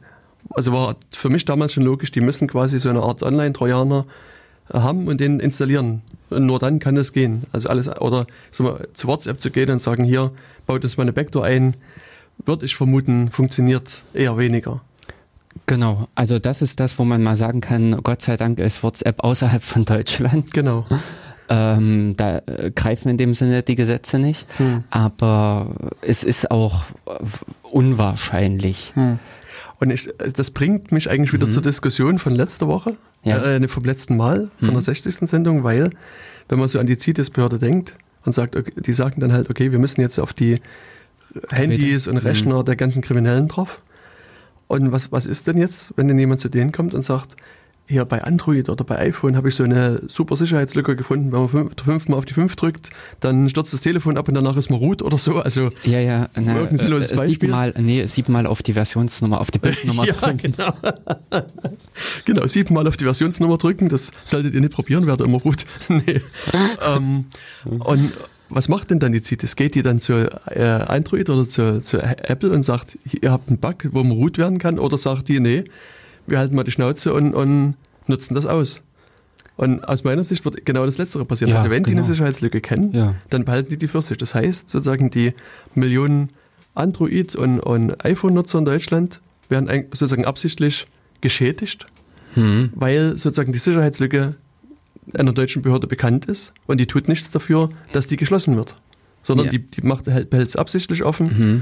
[0.49, 4.07] also war für mich damals schon logisch, die müssen quasi so eine Art Online-Trojaner
[4.71, 6.01] haben und den installieren.
[6.29, 7.43] Und nur dann kann das gehen.
[7.51, 8.25] Also alles, oder
[8.59, 10.31] mal, zu WhatsApp zu gehen und sagen, hier,
[10.65, 11.75] baut das mal eine Backdoor ein,
[12.45, 14.81] würde ich vermuten, funktioniert eher weniger.
[15.65, 19.23] Genau, also das ist das, wo man mal sagen kann, Gott sei Dank ist WhatsApp
[19.23, 20.53] außerhalb von Deutschland.
[20.53, 20.85] Genau.
[21.53, 24.85] Ähm, da äh, greifen in dem Sinne die Gesetze nicht, hm.
[24.89, 25.67] aber
[25.99, 26.85] es ist auch
[27.63, 28.93] unwahrscheinlich.
[28.95, 29.19] Hm.
[29.81, 31.51] Und ich, das bringt mich eigentlich wieder mhm.
[31.51, 33.43] zur Diskussion von letzter Woche, ja.
[33.43, 34.73] äh, vom letzten Mal, von mhm.
[34.73, 35.15] der 60.
[35.29, 35.91] Sendung, weil,
[36.49, 37.93] wenn man so an die CITES-Behörde denkt
[38.25, 40.61] und sagt, okay, die sagen dann halt, okay, wir müssen jetzt auf die
[41.49, 42.65] Handys und Rechner mhm.
[42.65, 43.81] der ganzen Kriminellen drauf.
[44.67, 47.35] Und was, was ist denn jetzt, wenn denn jemand zu denen kommt und sagt,
[47.87, 51.31] hier bei Android oder bei iPhone habe ich so eine super Sicherheitslücke gefunden.
[51.31, 52.89] Wenn man fünf, fünfmal auf die fünf drückt,
[53.19, 55.39] dann stürzt das Telefon ab und danach ist man root oder so.
[55.39, 57.35] Also ja, ja, na, irgendein sinnloses äh, Beispiel.
[57.35, 60.53] Siebenmal, nee, siebenmal auf die Versionsnummer, auf die Bildnummer ja, drücken.
[60.53, 60.73] Genau.
[62.25, 63.89] genau, siebenmal auf die Versionsnummer drücken.
[63.89, 65.65] Das solltet ihr nicht probieren, werdet immer root.
[65.89, 66.21] nee.
[66.95, 67.25] ähm,
[67.65, 68.13] und
[68.49, 69.55] was macht denn dann die CITES?
[69.55, 73.59] Geht die dann zu äh, Android oder zu, zu Apple und sagt, ihr habt einen
[73.59, 74.77] Bug, wo man root werden kann?
[74.77, 75.63] Oder sagt die, nee,
[76.31, 77.75] wir halten mal die Schnauze und, und
[78.07, 78.81] nutzen das aus.
[79.57, 81.51] Und aus meiner Sicht wird genau das Letztere passieren.
[81.51, 81.95] Ja, also wenn genau.
[81.95, 82.03] die eine.
[82.03, 83.15] Sicherheitslücke kennen, ja.
[83.29, 84.17] dann behalten die die für sich.
[84.17, 85.33] Das heißt sozusagen die
[85.75, 86.29] Millionen
[86.73, 90.87] Android- und, und iPhone-Nutzer in Deutschland werden sozusagen absichtlich
[91.19, 91.85] geschädigt,
[92.33, 92.71] hm.
[92.73, 94.35] weil sozusagen die Sicherheitslücke
[95.13, 98.75] einer deutschen Behörde bekannt ist und die tut nichts dafür, dass die geschlossen wird,
[99.23, 99.51] sondern ja.
[99.51, 101.61] die, die macht, behält es absichtlich offen, mhm.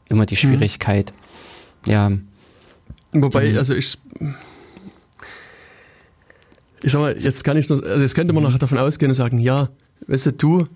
[0.08, 0.38] Immer die mhm.
[0.38, 1.12] Schwierigkeit.
[1.86, 1.92] Mhm.
[1.92, 2.12] Ja.
[3.12, 3.58] Wobei, mhm.
[3.58, 3.98] also ich
[6.82, 9.38] ich sag mal, jetzt kann ich also jetzt könnte man noch davon ausgehen und sagen,
[9.38, 9.70] ja,
[10.06, 10.68] weißt du, du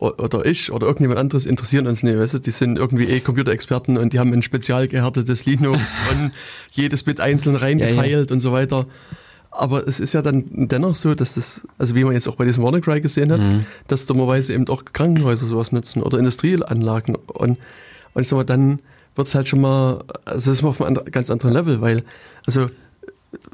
[0.00, 3.98] oder ich oder irgendjemand anderes interessieren uns nicht, weißt du, die sind irgendwie eh Computerexperten
[3.98, 6.32] und die haben ein spezial gehärtetes Linux und
[6.70, 8.32] jedes Bit einzeln reingefeilt ja, ja.
[8.32, 8.86] und so weiter.
[9.50, 12.44] Aber es ist ja dann dennoch so, dass das, also wie man jetzt auch bei
[12.44, 13.66] diesem WannaCry gesehen hat, mhm.
[13.88, 17.58] dass dummerweise eben auch Krankenhäuser sowas nutzen oder Industrieanlagen und,
[18.14, 18.80] und ich sag mal, dann
[19.16, 22.04] wird es halt schon mal, also das ist mal auf einem ganz anderen Level, weil,
[22.46, 22.70] also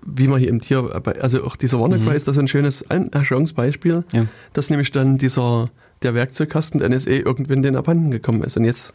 [0.04, 2.16] wie man hier im Tier, also auch dieser WannaCry mhm.
[2.16, 4.26] ist das ein schönes Anschauungsbeispiel, ja.
[4.52, 5.70] dass nämlich dann dieser,
[6.04, 8.56] der Werkzeugkasten der NSA irgendwann den abhanden gekommen ist.
[8.56, 8.94] Und jetzt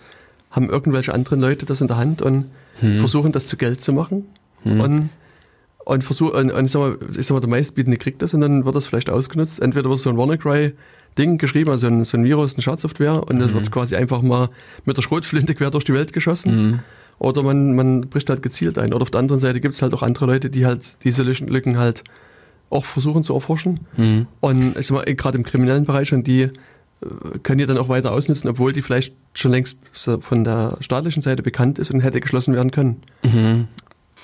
[0.52, 2.46] haben irgendwelche anderen Leute das in der Hand und
[2.82, 3.00] mhm.
[3.00, 4.26] versuchen das zu Geld zu machen.
[4.64, 4.82] Mhm.
[4.82, 5.10] Und,
[5.86, 8.42] und versuchen, und, und ich sag mal, ich sag mal, der meistbietende kriegt das und
[8.42, 9.60] dann wird das vielleicht ausgenutzt.
[9.60, 10.74] Entweder wird so ein WannaCry
[11.18, 13.56] Ding geschrieben, also ein, so ein Virus, eine Schadsoftware, und das mhm.
[13.56, 14.50] wird quasi einfach mal
[14.86, 16.56] mit der Schrotflinte quer durch die Welt geschossen.
[16.56, 16.80] Mhm.
[17.20, 18.94] Oder man, man bricht halt gezielt ein.
[18.94, 21.78] Oder auf der anderen Seite gibt es halt auch andere Leute, die halt diese Lücken
[21.78, 22.04] halt
[22.70, 23.82] auch versuchen zu erforschen.
[23.98, 24.28] Mhm.
[24.40, 26.50] Und ich sag mal, gerade im kriminellen Bereich und die
[27.02, 31.22] äh, können die dann auch weiter ausnutzen, obwohl die vielleicht schon längst von der staatlichen
[31.22, 33.02] Seite bekannt ist und hätte geschlossen werden können.
[33.24, 33.68] Mhm.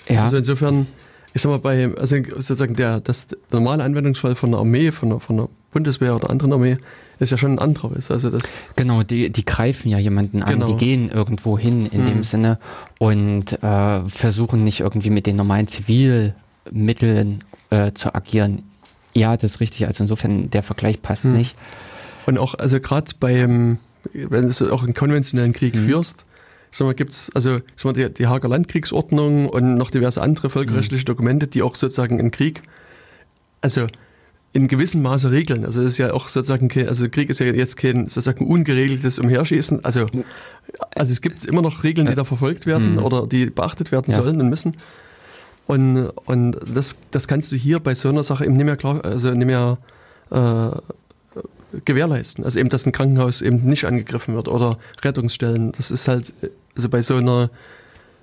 [0.10, 0.24] Ja.
[0.24, 0.88] Also insofern,
[1.34, 5.10] ich sag mal, bei, also sozusagen der, das, der normale Anwendungsfall von der Armee, von
[5.10, 6.78] der, von der Bundeswehr oder anderen Armee,
[7.20, 8.12] ist ja schon ein anderer ist.
[8.12, 10.68] Also das genau, die, die greifen ja jemanden an, genau.
[10.68, 12.06] die gehen irgendwo hin in mhm.
[12.08, 12.60] dem Sinne
[12.98, 18.64] und äh, versuchen nicht irgendwie mit den normalen Zivilmitteln äh, zu agieren.
[19.14, 19.88] Ja, das ist richtig.
[19.88, 21.34] Also insofern der Vergleich passt mhm.
[21.34, 21.56] nicht.
[22.26, 23.80] Und auch, also gerade beim,
[24.14, 25.86] wenn du auch einen konventionellen Krieg mhm.
[25.86, 26.26] führst,
[26.72, 31.04] sag mal, gibt's also sag mal, die, die Hager Landkriegsordnung und noch diverse andere völkerrechtliche
[31.04, 31.06] mhm.
[31.06, 32.62] Dokumente, die auch sozusagen einen Krieg,
[33.62, 33.88] also
[34.54, 35.66] in gewissem Maße regeln.
[35.66, 39.20] Also es ist ja auch sozusagen kein, also Krieg ist ja jetzt kein sozusagen ungeregeltes
[39.20, 39.84] Umherschießen.
[39.84, 40.08] Also,
[40.96, 43.04] also es gibt immer noch Regeln, die da verfolgt werden mhm.
[43.04, 44.18] oder die beachtet werden ja.
[44.18, 44.78] sollen und müssen.
[45.68, 49.04] Und, und das, das kannst du hier bei so einer Sache eben nicht mehr klar,
[49.04, 49.78] also nicht mehr
[50.32, 50.70] äh,
[51.84, 52.44] gewährleisten.
[52.44, 55.72] Also eben, dass ein Krankenhaus eben nicht angegriffen wird oder Rettungsstellen.
[55.74, 56.34] Das ist halt,
[56.76, 57.50] also bei so einer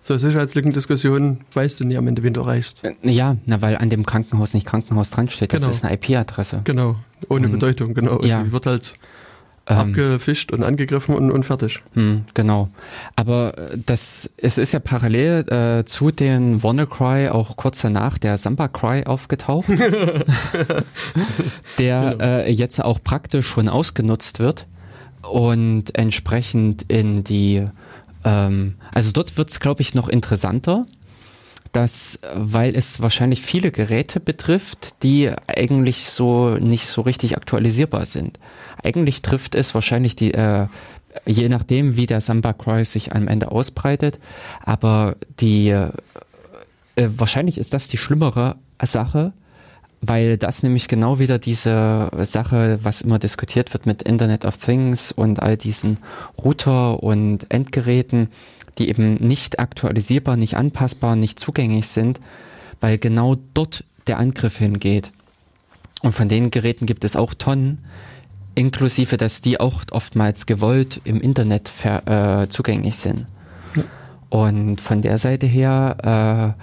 [0.03, 2.83] so Sicherheitslückendiskussion weißt du nie am Ende, wen du erreichst.
[2.85, 5.53] Äh, ja, na, weil an dem Krankenhaus nicht Krankenhaus dran steht.
[5.53, 5.71] Das genau.
[5.71, 6.62] ist eine IP-Adresse.
[6.65, 6.97] Genau,
[7.29, 8.21] ohne und, Bedeutung, genau.
[8.23, 8.43] Ja.
[8.43, 8.95] Die wird halt
[9.64, 11.81] abgefischt und angegriffen und, und fertig.
[11.94, 12.68] Hm, genau.
[13.16, 18.37] Aber äh, das, es ist ja parallel äh, zu den WannaCry auch kurz danach der
[18.37, 19.68] SambaCry aufgetaucht,
[21.79, 22.25] der genau.
[22.25, 24.66] äh, jetzt auch praktisch schon ausgenutzt wird
[25.22, 27.64] und entsprechend in die
[28.25, 30.85] ähm, also dort wird es, glaube ich, noch interessanter,
[31.72, 38.38] dass, weil es wahrscheinlich viele Geräte betrifft, die eigentlich so nicht so richtig aktualisierbar sind.
[38.82, 40.66] Eigentlich trifft es wahrscheinlich die, äh,
[41.24, 44.18] je nachdem, wie der Samba Cry sich am Ende ausbreitet,
[44.61, 45.90] aber die, äh,
[46.96, 49.32] wahrscheinlich ist das die schlimmere Sache,
[50.02, 55.12] weil das nämlich genau wieder diese Sache, was immer diskutiert wird mit Internet of Things
[55.12, 55.98] und all diesen
[56.37, 58.28] Router und Endgeräten,
[58.78, 62.20] die eben nicht aktualisierbar, nicht anpassbar, nicht zugänglich sind,
[62.80, 65.12] weil genau dort der Angriff hingeht.
[66.02, 67.78] Und von den Geräten gibt es auch Tonnen,
[68.54, 73.26] inklusive, dass die auch oftmals gewollt im Internet äh, zugänglich sind.
[74.28, 76.54] Und von der Seite her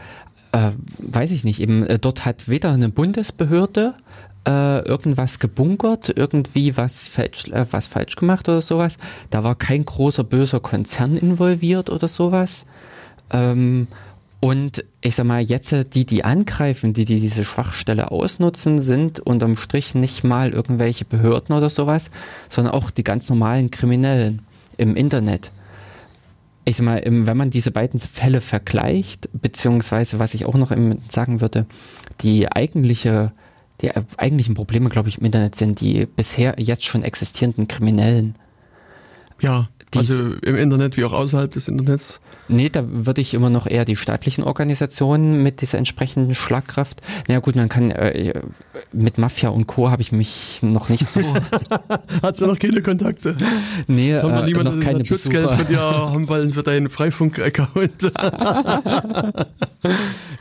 [0.53, 3.93] äh, äh, weiß ich nicht, eben äh, dort hat weder eine Bundesbehörde
[4.47, 8.97] äh, irgendwas gebunkert, irgendwie was falsch, äh, was falsch gemacht oder sowas.
[9.29, 12.65] Da war kein großer böser Konzern involviert oder sowas.
[13.31, 13.87] Ähm,
[14.41, 19.19] und ich sag mal, jetzt äh, die, die angreifen, die, die diese Schwachstelle ausnutzen, sind
[19.19, 22.09] unterm Strich nicht mal irgendwelche Behörden oder sowas,
[22.47, 24.41] sondern auch die ganz normalen Kriminellen
[24.77, 25.51] im Internet
[26.69, 30.71] ich sag mal, wenn man diese beiden Fälle vergleicht, beziehungsweise was ich auch noch
[31.09, 31.65] sagen würde,
[32.21, 33.31] die eigentliche
[33.81, 38.35] die eigentlichen Probleme, glaube ich, im Internet sind die bisher jetzt schon existierenden Kriminellen.
[39.41, 42.19] Ja, also im Internet wie auch außerhalb des Internets?
[42.47, 47.01] Nee, da würde ich immer noch eher die staatlichen Organisationen mit dieser entsprechenden Schlagkraft.
[47.01, 48.41] Na naja, gut, man kann äh,
[48.91, 49.89] mit Mafia und Co.
[49.89, 51.21] habe ich mich noch nicht so.
[52.21, 53.35] Hast du noch keine Kontakte?
[53.87, 55.57] Nee, haben äh, niemanden noch keine Schutzgeld Besucher.
[55.57, 58.11] von dir haben wollen für deinen Freifunk-Account.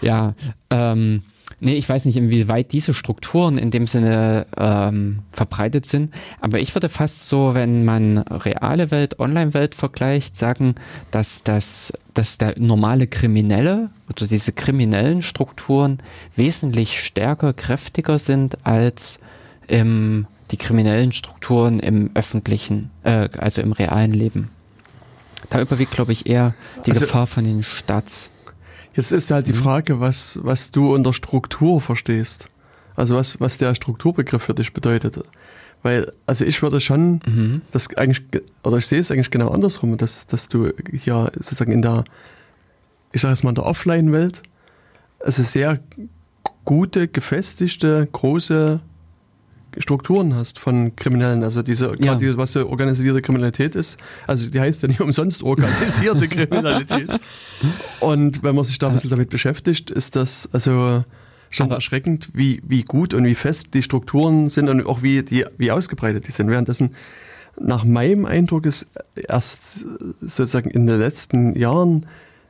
[0.02, 0.34] ja,
[0.70, 1.22] ähm,
[1.60, 6.14] Nee, ich weiß nicht, inwieweit diese Strukturen in dem Sinne ähm, verbreitet sind.
[6.40, 10.76] Aber ich würde fast so, wenn man reale Welt, Online-Welt vergleicht, sagen,
[11.10, 15.98] dass, das, dass der normale Kriminelle oder diese kriminellen Strukturen
[16.36, 19.18] wesentlich stärker, kräftiger sind als
[19.66, 24.50] im, die kriminellen Strukturen im öffentlichen, äh, also im realen Leben.
[25.50, 26.54] Da überwiegt, glaube ich, eher
[26.86, 28.30] die also, Gefahr von den Staats.
[28.98, 29.58] Jetzt ist halt die mhm.
[29.58, 32.50] Frage, was, was du unter Struktur verstehst.
[32.96, 35.20] Also was, was der Strukturbegriff für dich bedeutet.
[35.84, 37.62] Weil, also ich würde schon, mhm.
[37.70, 38.24] das eigentlich,
[38.64, 42.02] oder ich sehe es eigentlich genau andersrum, dass, dass du hier sozusagen in der,
[43.12, 44.42] ich sage jetzt mal in der Offline-Welt,
[45.20, 45.78] also sehr
[46.64, 48.80] gute, gefestigte, große
[49.78, 52.14] Strukturen hast von Kriminellen, also diese, ja.
[52.14, 57.08] diese, was so organisierte Kriminalität ist, also die heißt ja nicht umsonst organisierte Kriminalität.
[58.00, 61.04] Und wenn man sich da ein bisschen damit beschäftigt, ist das also
[61.50, 65.22] schon Aber erschreckend, wie, wie gut und wie fest die Strukturen sind und auch wie,
[65.22, 66.48] die, wie ausgebreitet die sind.
[66.48, 66.94] Währenddessen,
[67.60, 68.86] nach meinem Eindruck, ist
[69.16, 69.86] erst
[70.20, 72.06] sozusagen in den letzten Jahren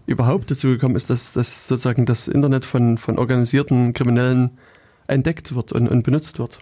[0.07, 4.51] überhaupt dazu gekommen ist, dass, dass sozusagen das Internet von, von organisierten Kriminellen
[5.07, 6.61] entdeckt wird und, und benutzt wird.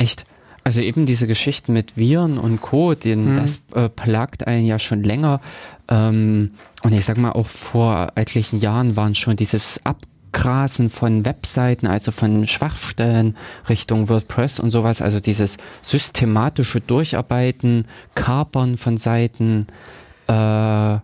[0.00, 0.24] Echt?
[0.64, 3.34] Also eben diese Geschichten mit Viren und Co., den, mhm.
[3.36, 5.40] das äh, plagt einen ja schon länger.
[5.88, 11.86] Ähm, und ich sag mal, auch vor etlichen Jahren waren schon dieses Abgrasen von Webseiten,
[11.86, 13.36] also von Schwachstellen
[13.68, 17.84] Richtung WordPress und sowas, also dieses systematische Durcharbeiten,
[18.14, 19.66] Kapern von Seiten.
[20.28, 21.02] Äh, also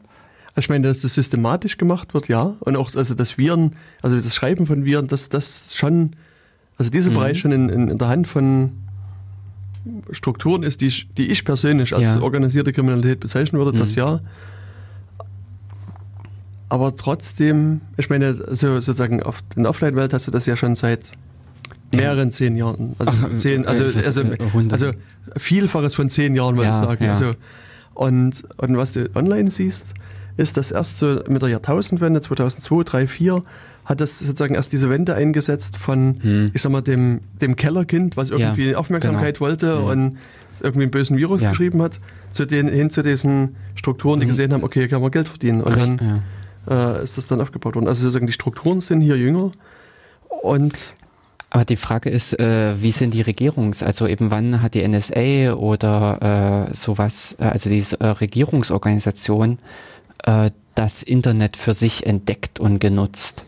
[0.56, 2.56] ich meine, dass das systematisch gemacht wird, ja.
[2.60, 6.16] Und auch also das Viren, also das Schreiben von Viren, das, das schon,
[6.78, 7.14] also dieser mhm.
[7.14, 8.85] Bereich schon in, in, in der Hand von
[10.10, 12.20] Strukturen ist, die ich, die ich persönlich als ja.
[12.20, 13.80] organisierte Kriminalität bezeichnen würde, mhm.
[13.80, 14.20] das ja.
[16.68, 20.74] Aber trotzdem, ich meine, so, sozusagen auf, in der Offline-Welt hast du das ja schon
[20.74, 21.12] seit
[21.92, 22.96] mehreren zehn Jahren.
[22.98, 24.22] Also, Ach, zehn, also, also,
[24.70, 24.90] also
[25.36, 27.04] Vielfaches von zehn Jahren, würde ja, ich sagen.
[27.04, 27.10] Ja.
[27.10, 27.34] Also,
[27.94, 29.94] und, und was du online siehst,
[30.36, 33.44] ist, dass erst so mit der Jahrtausendwende 2002, 3, 4
[33.86, 36.50] hat das sozusagen erst diese Wende eingesetzt von, hm.
[36.52, 39.48] ich sag mal, dem, dem Kellerkind, was irgendwie ja, Aufmerksamkeit genau.
[39.48, 39.74] wollte ja.
[39.76, 40.18] und
[40.60, 41.50] irgendwie einen bösen Virus ja.
[41.50, 44.30] geschrieben hat, zu den, hin zu diesen Strukturen, die mhm.
[44.30, 45.62] gesehen haben, okay, hier kann man Geld verdienen.
[45.62, 46.22] Und dann
[46.68, 47.88] äh, ist das dann aufgebaut worden.
[47.88, 49.52] Also sozusagen die Strukturen sind hier jünger
[50.42, 50.94] und
[51.48, 55.54] aber die Frage ist, äh, wie sind die Regierungs-, also eben wann hat die NSA
[55.54, 59.58] oder äh, sowas, äh, also diese äh, Regierungsorganisation,
[60.24, 63.44] äh, das Internet für sich entdeckt und genutzt?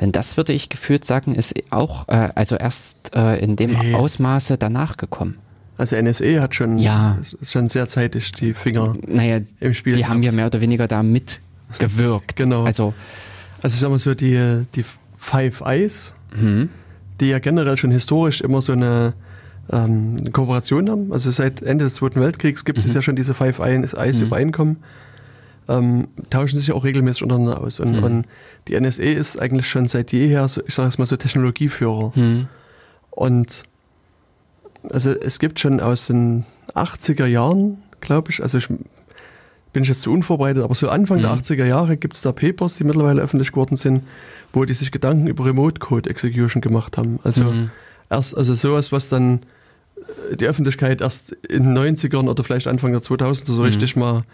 [0.00, 3.94] Denn das würde ich gefühlt sagen, ist auch, äh, also erst äh, in dem nee.
[3.94, 5.38] Ausmaße danach gekommen.
[5.76, 7.18] Also NSA hat schon, ja.
[7.42, 9.94] schon sehr zeitig die Finger naja, im Spiel.
[9.94, 10.14] Die gehabt.
[10.14, 12.36] haben ja mehr oder weniger da mitgewirkt.
[12.36, 12.64] genau.
[12.64, 12.94] Also,
[13.60, 14.84] also ich sag mal so, die, die
[15.16, 16.68] Five Eyes, mhm.
[17.20, 19.14] die ja generell schon historisch immer so eine
[19.72, 21.12] ähm, Kooperation haben.
[21.12, 22.84] Also seit Ende des Zweiten Weltkriegs gibt mhm.
[22.86, 24.30] es ja schon diese Five Eyes mhm.
[25.68, 27.80] Ähm, tauschen sich auch regelmäßig untereinander aus.
[27.80, 28.04] Und, hm.
[28.04, 28.26] und,
[28.68, 32.12] die NSA ist eigentlich schon seit jeher, so, ich sage es mal so, Technologieführer.
[32.14, 32.48] Hm.
[33.10, 33.64] Und
[34.90, 40.02] also es gibt schon aus den 80er Jahren, glaube ich, also ich bin ich jetzt
[40.02, 41.24] zu unvorbereitet, aber so Anfang hm.
[41.24, 44.02] der 80er Jahre gibt es da Papers, die mittlerweile öffentlich geworden sind,
[44.54, 47.18] wo die sich Gedanken über Remote Code Execution gemacht haben.
[47.24, 47.70] Also mhm.
[48.08, 49.40] erst, also sowas, was dann
[50.30, 53.62] äh, die Öffentlichkeit erst in den 90ern oder vielleicht Anfang der 2000er so mhm.
[53.62, 54.24] richtig mal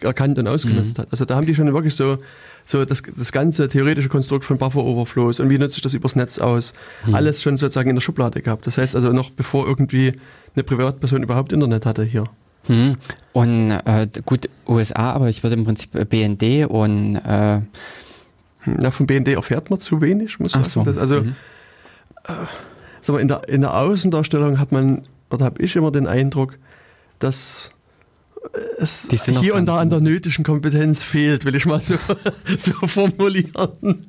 [0.00, 1.02] erkannt und ausgenutzt mhm.
[1.02, 1.08] hat.
[1.10, 2.18] Also da haben die schon wirklich so,
[2.64, 6.16] so das, das ganze theoretische Konstrukt von Buffer Overflows und wie nutze ich das übers
[6.16, 6.74] Netz aus,
[7.06, 7.14] mhm.
[7.14, 8.66] alles schon sozusagen in der Schublade gehabt.
[8.66, 10.14] Das heißt also noch bevor irgendwie
[10.54, 12.24] eine Privatperson überhaupt Internet hatte hier.
[12.68, 12.96] Mhm.
[13.32, 17.60] Und äh, gut, USA, aber ich würde im Prinzip BND und äh
[18.64, 20.92] Na, von BND erfährt man zu wenig, muss ich sagen.
[20.92, 21.00] So.
[21.00, 21.34] also mhm.
[22.24, 22.32] äh,
[23.00, 26.58] sag mal, in, der, in der Außendarstellung hat man, oder habe ich immer den Eindruck,
[27.18, 27.72] dass
[28.78, 29.08] es
[29.40, 31.96] hier und da an der nötigen Kompetenz fehlt, will ich mal so,
[32.58, 34.04] so formulieren.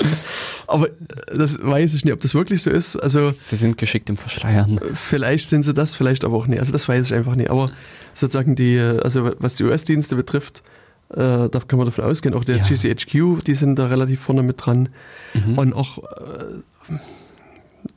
[0.68, 0.90] Aber
[1.36, 2.96] das weiß ich nicht, ob das wirklich so ist.
[2.98, 4.80] Also, sie sind geschickt im Verschleiern.
[4.96, 6.60] Vielleicht sind sie das, vielleicht aber auch nicht.
[6.60, 7.50] Also das weiß ich einfach nicht.
[7.50, 7.72] Aber
[8.14, 10.64] sozusagen die, also was die US-Dienste betrifft,
[11.10, 12.64] äh, da kann man davon ausgehen, auch der ja.
[12.64, 14.90] GCHQ, die sind da relativ vorne mit dran.
[15.34, 15.58] Mhm.
[15.58, 16.94] Und auch, äh,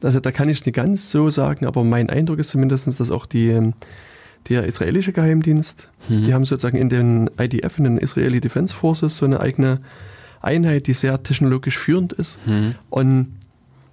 [0.02, 3.10] also da kann ich es nicht ganz so sagen, aber mein Eindruck ist zumindest, dass
[3.10, 3.74] auch die, ähm,
[4.48, 6.24] der israelische Geheimdienst, mhm.
[6.24, 9.80] die haben sozusagen in den IDF, in den Israeli Defense Forces, so eine eigene
[10.40, 12.44] Einheit, die sehr technologisch führend ist.
[12.46, 12.74] Mhm.
[12.90, 13.36] Und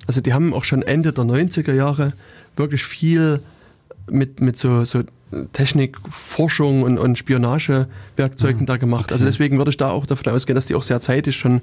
[0.07, 2.13] also die haben auch schon Ende der 90er Jahre
[2.55, 3.41] wirklich viel
[4.09, 5.03] mit, mit so, so
[5.53, 8.65] Technik, Forschung und, und Spionagewerkzeugen mhm.
[8.65, 9.11] da gemacht.
[9.11, 9.13] Also okay.
[9.13, 11.61] Also deswegen würde ich da auch davon ausgehen, dass die auch sehr zeitig schon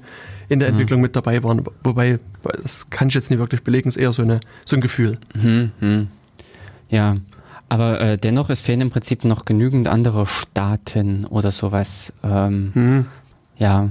[0.49, 0.75] in der mhm.
[0.75, 1.65] Entwicklung mit dabei waren.
[1.83, 2.19] Wobei,
[2.61, 5.17] das kann ich jetzt nicht wirklich belegen, ist eher so, eine, so ein Gefühl.
[5.33, 5.71] Mhm.
[5.79, 6.07] mhm.
[6.89, 7.15] Ja,
[7.73, 12.13] aber äh, dennoch, es fehlen im Prinzip noch genügend andere Staaten oder sowas.
[12.23, 13.05] Ähm, mhm.
[13.57, 13.89] Ja.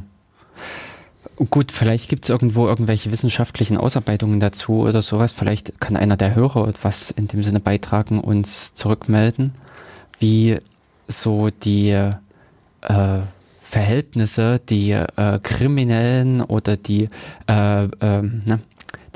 [1.51, 5.33] Gut, vielleicht gibt es irgendwo irgendwelche wissenschaftlichen Ausarbeitungen dazu oder sowas.
[5.33, 9.51] Vielleicht kann einer der Hörer etwas in dem Sinne beitragen, uns zurückmelden,
[10.21, 10.59] wie
[11.09, 13.19] so die äh,
[13.63, 17.09] Verhältnisse, die äh, Kriminellen oder die,
[17.49, 18.61] äh, ähm, ne,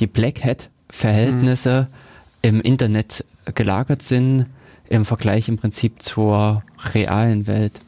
[0.01, 1.87] die Black Hat-Verhältnisse
[2.43, 2.49] mhm.
[2.49, 4.47] im Internet gelagert sind
[4.89, 6.63] im Vergleich im Prinzip zur
[6.95, 7.81] realen Welt.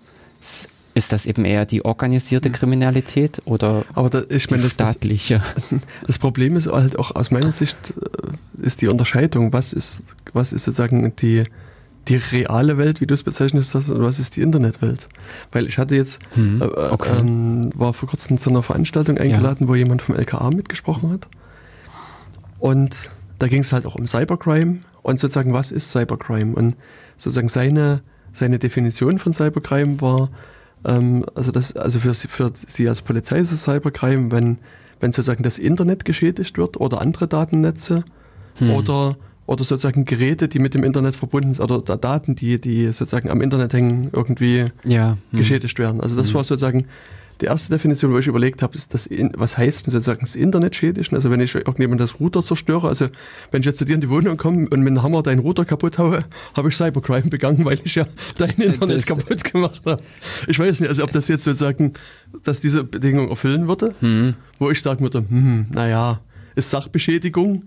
[0.94, 2.54] Ist das eben eher die organisierte hm.
[2.54, 5.42] Kriminalität oder Aber da, ich meine, die staatliche?
[5.54, 10.02] Das, das, Problem ist halt auch aus meiner Sicht äh, ist die Unterscheidung, was ist,
[10.32, 11.44] was ist sozusagen die,
[12.08, 15.06] die reale Welt, wie du es bezeichnest hast, und was ist die Internetwelt?
[15.52, 17.10] Weil ich hatte jetzt, hm, äh, okay.
[17.20, 19.68] ähm, war vor kurzem zu einer Veranstaltung eingeladen, ja.
[19.68, 21.28] wo jemand vom LKA mitgesprochen hat.
[22.58, 26.54] Und da ging es halt auch um Cybercrime und sozusagen, was ist Cybercrime?
[26.54, 26.76] Und
[27.16, 30.30] sozusagen seine, seine Definition von Cybercrime war,
[30.84, 34.58] ähm, also das, also für, für Sie als Polizei ist es Cybercrime, wenn,
[35.00, 38.04] wenn sozusagen das Internet geschädigt wird oder andere Datennetze
[38.58, 38.70] hm.
[38.70, 39.16] oder,
[39.46, 43.40] oder sozusagen Geräte, die mit dem Internet verbunden sind oder Daten, die, die sozusagen am
[43.40, 45.16] Internet hängen, irgendwie ja.
[45.30, 45.38] hm.
[45.38, 46.00] geschädigt werden.
[46.00, 46.34] Also das hm.
[46.34, 46.86] war sozusagen
[47.40, 50.74] die erste Definition, wo ich überlegt habe, ist das, was heißt denn sozusagen das Internet
[50.74, 51.14] schädigen?
[51.14, 53.08] Also wenn ich irgendjemand das Router zerstöre, also
[53.50, 55.64] wenn ich jetzt zu dir in die Wohnung komme und mit einem Hammer deinen Router
[55.64, 56.24] kaputt haue,
[56.56, 58.06] habe ich Cybercrime begangen, weil ich ja
[58.38, 60.02] dein Internet das kaputt gemacht habe.
[60.48, 61.92] Ich weiß nicht, also ob das jetzt sozusagen,
[62.42, 64.34] dass diese Bedingung erfüllen würde, hm.
[64.58, 66.20] wo ich sagen würde, hm, naja,
[66.56, 67.64] ist Sachbeschädigung,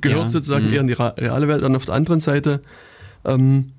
[0.00, 0.28] gehört ja.
[0.28, 0.72] sozusagen hm.
[0.72, 2.62] eher in die reale Welt und auf der anderen Seite,
[3.24, 3.72] ähm,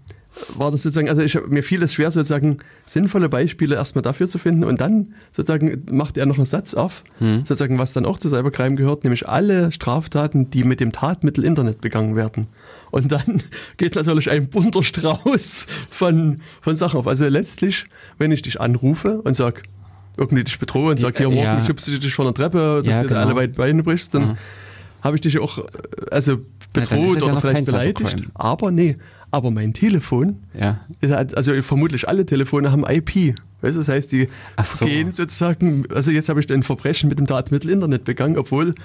[0.56, 4.40] war das sozusagen, also ich, mir fiel es schwer, sozusagen sinnvolle Beispiele erstmal dafür zu
[4.40, 7.40] finden und dann sozusagen macht er noch einen Satz auf, hm.
[7.40, 11.82] sozusagen, was dann auch zu Cybercrime gehört, nämlich alle Straftaten, die mit dem Tatmittel Internet
[11.82, 12.48] begangen werden.
[12.92, 13.42] Und dann
[13.78, 17.08] geht natürlich ein bunter Strauß von, von Sachen auf.
[17.08, 17.86] Also letztlich,
[18.18, 19.64] wenn ich dich anrufe und sag,
[20.18, 21.64] irgendwie dich bedrohe und sag, hier morgen ja.
[21.64, 23.22] schubst du dich von der Treppe, dass ja, du genau.
[23.22, 24.38] alle weit Beine brichst, dann mhm.
[25.02, 25.64] habe ich dich auch
[26.10, 26.38] also
[26.74, 28.28] bedroht ja, oder ja vielleicht beleidigt.
[28.34, 28.98] Aber nee,
[29.32, 30.82] aber mein Telefon, ja.
[31.02, 33.36] Halt, also vermutlich alle Telefone haben IP.
[33.62, 34.28] Weißt, das heißt, die
[34.64, 34.86] so.
[34.86, 38.76] gehen sozusagen, also jetzt habe ich ein Verbrechen mit dem Datenmittel Internet begangen, obwohl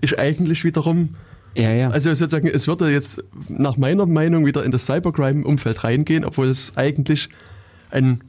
[0.00, 1.10] ich eigentlich wiederum,
[1.54, 1.90] ja, ja.
[1.90, 6.76] also sozusagen, es würde jetzt nach meiner Meinung wieder in das Cybercrime-Umfeld reingehen, obwohl es
[6.76, 7.28] eigentlich
[7.90, 8.20] ein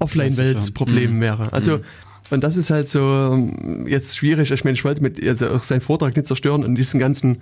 [0.00, 1.20] Offline-Welt-Problem mhm.
[1.20, 1.52] wäre.
[1.52, 1.82] Also, mhm.
[2.30, 3.50] und das ist halt so
[3.86, 4.50] jetzt schwierig.
[4.50, 7.38] Ich meine, ich wollte mit also auch seinen Vortrag nicht zerstören und diesen ganzen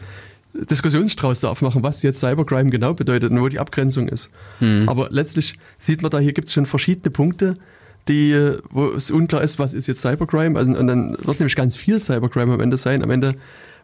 [0.70, 4.30] Diskussionsstrauß da aufmachen, was jetzt Cybercrime genau bedeutet und wo die Abgrenzung ist.
[4.58, 4.88] Hm.
[4.88, 7.56] Aber letztlich sieht man da, hier gibt es schon verschiedene Punkte,
[8.08, 10.58] die, wo es unklar ist, was ist jetzt Cybercrime.
[10.58, 13.02] Also, und dann wird nämlich ganz viel Cybercrime am Ende sein.
[13.02, 13.34] Am Ende,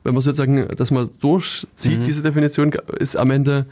[0.05, 2.05] wenn man sozusagen das mal durchzieht, mhm.
[2.05, 3.67] diese Definition, ist am Ende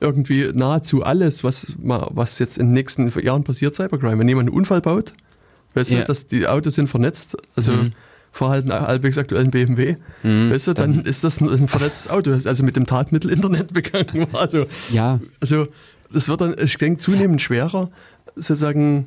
[0.00, 4.18] irgendwie nahezu alles, was, was jetzt in den nächsten Jahren passiert, Cybercrime.
[4.18, 5.12] Wenn jemand einen Unfall baut,
[5.74, 6.00] weißt ja.
[6.00, 7.92] du, dass die Autos sind vernetzt, also mhm
[8.32, 12.46] Verhalten halbwegs aktuellen BMW, mhm, weißt du, dann, dann, ist das ein verletztes Auto, das
[12.46, 14.42] also mit dem Tatmittel Internet begangen war.
[14.42, 15.20] Also, ja.
[15.40, 15.68] also
[16.12, 17.90] das wird dann, ich denke, zunehmend schwerer,
[18.34, 19.06] sozusagen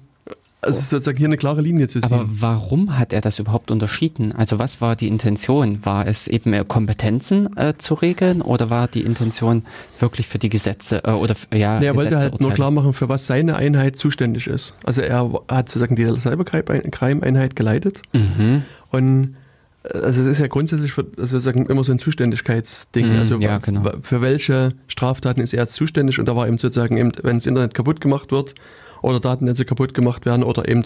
[0.63, 2.13] also sozusagen hier eine klare Linie zu sehen.
[2.13, 4.31] Aber warum hat er das überhaupt unterschieden?
[4.31, 5.83] Also was war die Intention?
[5.83, 9.63] War es eben Kompetenzen äh, zu regeln oder war die Intention
[9.97, 11.79] wirklich für die Gesetze äh, oder ja?
[11.79, 14.75] Nee, er wollte halt nur klar machen, für was seine Einheit zuständig ist.
[14.83, 18.61] Also er hat sozusagen die Cybercrime-Einheit geleitet mhm.
[18.91, 19.35] Und
[19.83, 23.15] äh, also es ist ja grundsätzlich für, also sozusagen immer so ein Zuständigkeitsding.
[23.15, 23.91] Mm, also ja, genau.
[24.01, 27.47] für welche Straftaten ist er jetzt zuständig und da war eben sozusagen eben, wenn das
[27.47, 28.55] Internet kaputt gemacht wird,
[29.01, 30.83] oder Datennetze kaputt gemacht werden oder eben,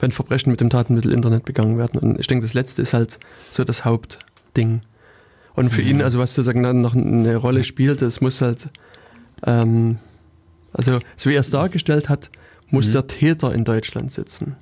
[0.00, 1.98] wenn Verbrechen mit dem Datenmittel Internet begangen werden.
[1.98, 3.18] Und ich denke, das letzte ist halt
[3.50, 4.82] so das Hauptding.
[5.54, 5.88] Und für mhm.
[5.88, 8.68] ihn, also was sozusagen dann noch eine Rolle spielt, das muss halt,
[9.46, 9.98] ähm,
[10.72, 12.30] also so wie er es dargestellt hat,
[12.70, 12.92] muss mhm.
[12.92, 14.56] der Täter in Deutschland sitzen.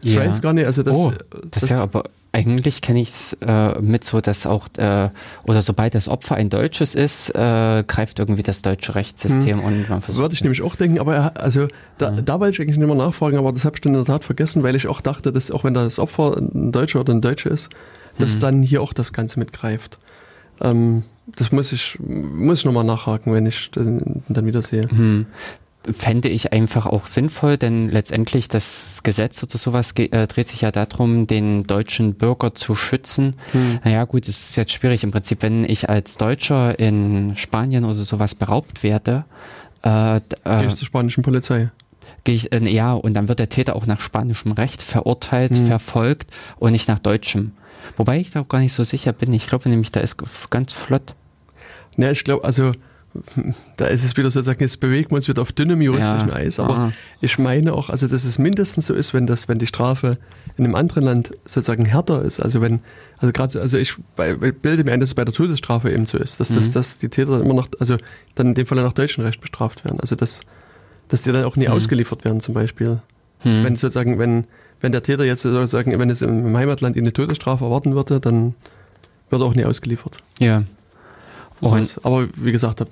[0.00, 0.20] Ich ja.
[0.20, 3.36] weiß gar nicht, also das, oh, das, das ist ja aber eigentlich kenne ich es
[3.40, 5.08] äh, mit so, dass auch, äh,
[5.44, 9.64] oder sobald das Opfer ein deutsches ist, äh, greift irgendwie das deutsche Rechtssystem hm.
[9.64, 10.22] und man versucht.
[10.22, 12.24] Würde ich nämlich auch denken, aber er, also da, hm.
[12.24, 14.24] da wollte ich eigentlich nicht mehr nachfragen, aber das habe ich dann in der Tat
[14.24, 17.48] vergessen, weil ich auch dachte, dass auch wenn das Opfer ein Deutscher oder ein Deutsche
[17.48, 17.70] ist,
[18.18, 18.40] dass hm.
[18.40, 19.98] dann hier auch das Ganze mitgreift.
[20.60, 24.88] Ähm, das muss ich, muss ich nochmal nachhaken, wenn ich den, dann wieder sehe.
[24.88, 25.26] Hm
[25.90, 30.70] fände ich einfach auch sinnvoll, denn letztendlich das Gesetz oder sowas äh, dreht sich ja
[30.70, 33.34] darum, den deutschen Bürger zu schützen.
[33.52, 33.78] Hm.
[33.84, 37.94] Naja gut, es ist jetzt schwierig im Prinzip, wenn ich als Deutscher in Spanien oder
[37.94, 39.24] sowas beraubt werde.
[39.82, 41.70] Äh, äh, zur spanischen Polizei.
[42.24, 45.66] Gehe ich, äh, ja, und dann wird der Täter auch nach spanischem Recht verurteilt, hm.
[45.66, 47.52] verfolgt und nicht nach deutschem.
[47.96, 49.32] Wobei ich da auch gar nicht so sicher bin.
[49.32, 50.18] Ich glaube nämlich, da ist
[50.50, 51.14] ganz flott.
[51.96, 52.72] Ja, ich glaube, also
[53.76, 56.34] da ist es wieder sozusagen, jetzt bewegen wir uns wieder auf dünnem juristischen ja.
[56.34, 56.92] Eis, aber Aha.
[57.20, 60.18] ich meine auch, also dass es mindestens so ist, wenn das, wenn die Strafe
[60.56, 62.80] in einem anderen Land sozusagen härter ist, also wenn,
[63.18, 66.38] also gerade, also ich bilde mir ein, dass es bei der Todesstrafe eben so ist,
[66.40, 66.56] dass, mhm.
[66.56, 67.96] dass, dass die Täter dann immer noch, also
[68.34, 70.42] dann in dem Fall nach deutschem Recht bestraft werden, also dass,
[71.08, 71.72] dass die dann auch nie mhm.
[71.72, 73.00] ausgeliefert werden zum Beispiel.
[73.44, 73.64] Mhm.
[73.64, 74.44] Wenn sozusagen, wenn,
[74.80, 78.54] wenn der Täter jetzt sozusagen, wenn es im Heimatland eine Todesstrafe erwarten würde, dann
[79.30, 80.18] wird er auch nie ausgeliefert.
[80.38, 80.64] Ja.
[81.60, 82.84] Und aber wie gesagt,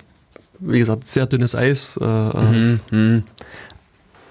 [0.59, 1.97] wie gesagt, sehr dünnes Eis.
[1.97, 3.23] Äh, mhm, mhm.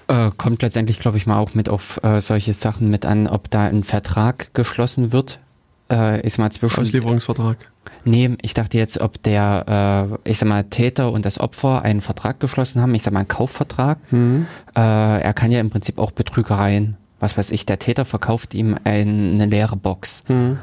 [0.07, 3.49] Äh, kommt letztendlich, glaube ich, mal auch mit auf äh, solche Sachen mit an, ob
[3.49, 5.39] da ein Vertrag geschlossen wird.
[5.89, 6.81] Äh, ist mal zwischen.
[6.81, 7.57] Auslieferungsvertrag.
[8.03, 12.01] Nee, ich dachte jetzt, ob der, äh, ich sag mal, Täter und das Opfer einen
[12.01, 13.99] Vertrag geschlossen haben, ich sag mal, einen Kaufvertrag.
[14.11, 14.47] Mhm.
[14.75, 18.77] Äh, er kann ja im Prinzip auch Betrügereien, was weiß ich, der Täter verkauft ihm
[18.83, 20.23] eine leere Box.
[20.27, 20.57] Mhm.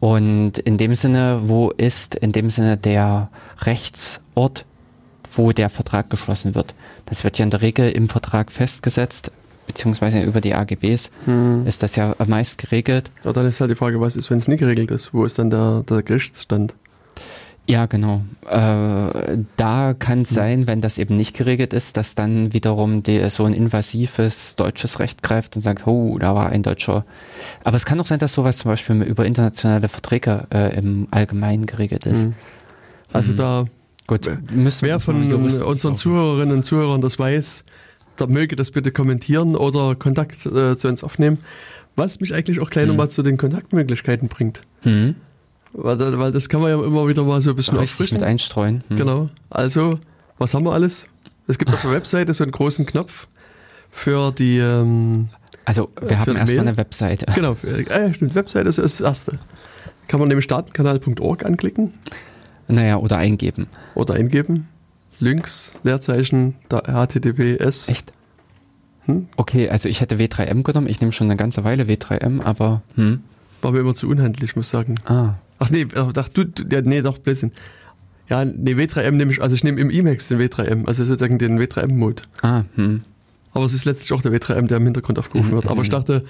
[0.00, 3.28] Und in dem Sinne, wo ist in dem Sinne der
[3.60, 4.64] Rechtsort,
[5.32, 6.74] wo der Vertrag geschlossen wird?
[7.06, 9.30] Das wird ja in der Regel im Vertrag festgesetzt,
[9.66, 11.66] beziehungsweise über die AGBs hm.
[11.66, 13.10] ist das ja meist geregelt.
[13.24, 15.12] Ja, dann ist halt die Frage, was ist, wenn es nicht geregelt ist?
[15.12, 16.74] Wo ist dann der, der Gerichtsstand?
[17.66, 18.22] Ja, genau.
[18.48, 20.34] Äh, da kann es hm.
[20.34, 24.98] sein, wenn das eben nicht geregelt ist, dass dann wiederum die, so ein invasives deutsches
[24.98, 27.04] Recht greift und sagt, oh, da war ein Deutscher.
[27.62, 31.66] Aber es kann auch sein, dass sowas zum Beispiel über internationale Verträge äh, im Allgemeinen
[31.66, 32.24] geregelt ist.
[32.24, 32.34] Hm.
[33.12, 33.36] Also mhm.
[33.36, 33.64] da
[34.10, 37.64] Gut, müssen wer von unseren Zuhörerinnen und Zuhörern das weiß,
[38.16, 41.38] da möge das bitte kommentieren oder Kontakt äh, zu uns aufnehmen.
[41.94, 42.88] Was mich eigentlich auch gleich hm.
[42.88, 44.62] nochmal zu den Kontaktmöglichkeiten bringt.
[44.82, 45.14] Hm.
[45.72, 48.16] Weil, weil das kann man ja immer wieder mal so ein bisschen Richtig auffrischen.
[48.18, 48.82] mit einstreuen.
[48.88, 48.96] Hm.
[48.96, 49.30] Genau.
[49.50, 49.98] Also,
[50.38, 51.06] was haben wir alles?
[51.46, 53.28] Es gibt auf der Webseite so einen großen Knopf
[53.90, 54.58] für die.
[54.58, 55.28] Ähm,
[55.64, 57.26] also, wir haben erstmal eine Webseite.
[57.34, 59.38] Genau, für, äh, stimmt, Webseite ist das erste.
[60.08, 61.94] Kann man nämlich datenkanal.org anklicken.
[62.66, 63.68] Naja, oder eingeben.
[63.94, 64.68] Oder eingeben.
[65.20, 67.88] Links, Leerzeichen, HTTPS.
[67.88, 68.12] Echt?
[69.04, 69.28] Hm?
[69.36, 70.88] Okay, also ich hätte W3M genommen.
[70.88, 72.82] Ich nehme schon eine ganze Weile W3M, aber.
[72.96, 73.22] Hm.
[73.62, 74.96] War mir immer zu unhandlich, muss ich sagen.
[75.04, 75.34] Ah.
[75.60, 77.52] Ach nee, ach, du, du ja, nee, doch, Blödsinn.
[78.28, 81.60] Ja, nee, W3M nehme ich, also ich nehme im Emacs den W3M, also sozusagen den
[81.60, 82.22] W3M-Mode.
[82.42, 83.02] Ah, hm.
[83.52, 85.66] Aber es ist letztlich auch der W3M, der im Hintergrund aufgerufen wird.
[85.66, 86.24] Aber ich dachte,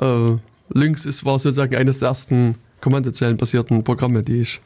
[0.00, 0.36] äh,
[0.70, 4.60] Lynx ist, war sozusagen eines der ersten kommandozeilenbasierten Programme, die ich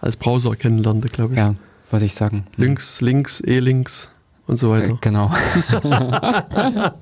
[0.00, 1.38] als Browser kennenlernte, glaube ich.
[1.38, 1.54] Ja,
[1.90, 2.44] würde ich sagen.
[2.56, 4.10] Links, links, E-Links
[4.46, 4.90] und so weiter.
[4.90, 5.32] Äh, genau.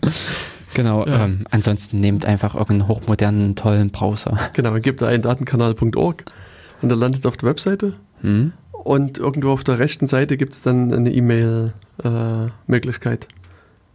[0.74, 1.24] Genau, ja.
[1.24, 4.38] ähm, ansonsten nehmt einfach irgendeinen hochmodernen, tollen Browser.
[4.54, 6.24] Genau, man gibt da einen Datenkanal.org
[6.82, 7.94] und der landet auf der Webseite.
[8.20, 8.52] Hm.
[8.72, 13.24] Und irgendwo auf der rechten Seite gibt es dann eine E-Mail-Möglichkeit.
[13.24, 13.28] Äh,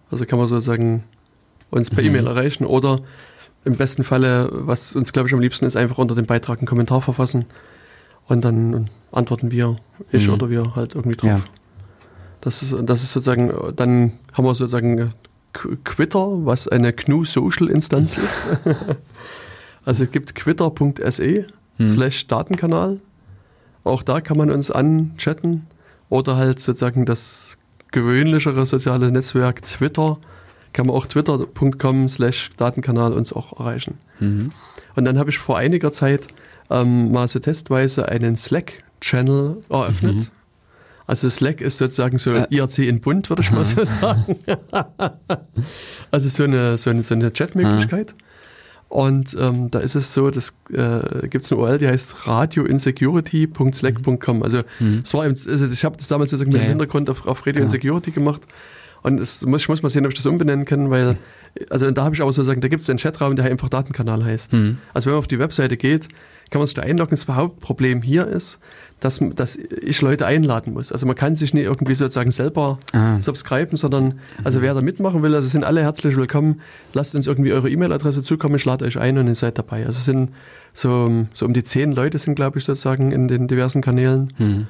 [0.09, 1.03] also kann man sozusagen
[1.69, 2.09] uns per mhm.
[2.09, 3.01] E-Mail erreichen oder
[3.65, 6.67] im besten Falle, was uns glaube ich am liebsten ist, einfach unter dem Beitrag einen
[6.67, 7.45] Kommentar verfassen
[8.27, 9.77] und dann antworten wir,
[10.11, 10.33] ich mhm.
[10.33, 11.29] oder wir halt irgendwie drauf.
[11.29, 11.41] Ja.
[12.41, 15.13] Das ist, das ist sozusagen, dann haben wir sozusagen
[15.53, 18.47] Quitter, was eine GNU Social Instanz ist.
[19.85, 21.47] also es gibt quitter.se
[21.77, 21.85] hm.
[21.85, 22.99] slash Datenkanal.
[23.83, 25.67] Auch da kann man uns anchatten
[26.09, 27.57] oder halt sozusagen das
[27.91, 30.19] gewöhnlichere soziale Netzwerk Twitter
[30.73, 33.97] kann man auch twitter.com slash Datenkanal uns auch erreichen.
[34.19, 34.51] Mhm.
[34.95, 36.27] Und dann habe ich vor einiger Zeit
[36.69, 40.15] ähm, mal so testweise einen Slack-Channel eröffnet.
[40.15, 40.27] Mhm.
[41.09, 42.45] Also Slack ist sozusagen so äh.
[42.51, 44.37] IRC in Bund, würde ich mal so sagen.
[46.11, 48.13] also so eine, so eine, so eine Chat-Möglichkeit.
[48.89, 54.43] Und ähm, da ist es so, das äh, gibt es eine URL, die heißt radioinsecurity.slack.com.
[54.43, 55.01] Also mhm.
[55.03, 57.61] es war eben, also ich habe das damals sozusagen mit dem Hintergrund auf, auf Radio
[57.61, 57.65] ja.
[57.65, 58.43] Insecurity gemacht.
[59.01, 61.17] Und es muss, ich muss mal sehen, ob ich das umbenennen kann, weil,
[61.71, 64.53] also da habe ich aber sozusagen, da gibt es einen Chatraum, der einfach Datenkanal heißt.
[64.53, 64.77] Mhm.
[64.93, 66.07] Also wenn man auf die Webseite geht,
[66.49, 67.11] kann man sich da einloggen.
[67.11, 68.59] Das Hauptproblem hier ist,
[68.99, 70.91] dass, dass ich Leute einladen muss.
[70.91, 73.21] Also man kann sich nicht irgendwie sozusagen selber ah.
[73.21, 76.61] subscriben, sondern also wer da mitmachen will, also sind alle herzlich willkommen.
[76.93, 79.85] Lasst uns irgendwie eure E-Mail-Adresse zukommen, ich lade euch ein und ihr seid dabei.
[79.85, 80.31] Also es sind
[80.73, 84.33] so, so um die zehn Leute sind, glaube ich, sozusagen in den diversen Kanälen.
[84.37, 84.67] Hm.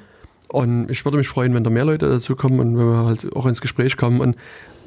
[0.48, 3.36] Und ich würde mich freuen, wenn da mehr Leute dazu kommen und wenn wir halt
[3.36, 4.20] auch ins Gespräch kommen.
[4.20, 4.36] Und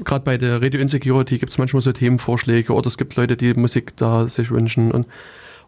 [0.04, 3.54] gerade bei der Radio Insecurity gibt es manchmal so Themenvorschläge oder es gibt Leute, die
[3.54, 4.90] Musik da sich wünschen.
[4.90, 5.06] Und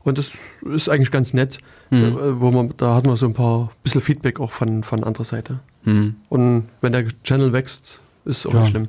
[0.04, 0.32] Und das
[0.62, 1.58] ist eigentlich ganz nett,
[1.90, 2.00] mhm.
[2.00, 5.02] da, äh, wo man, da hat man so ein paar bisschen Feedback auch von, von
[5.02, 5.60] anderer Seite.
[5.84, 6.16] Mhm.
[6.28, 8.60] Und wenn der Channel wächst, ist auch ja.
[8.60, 8.88] nicht schlimm.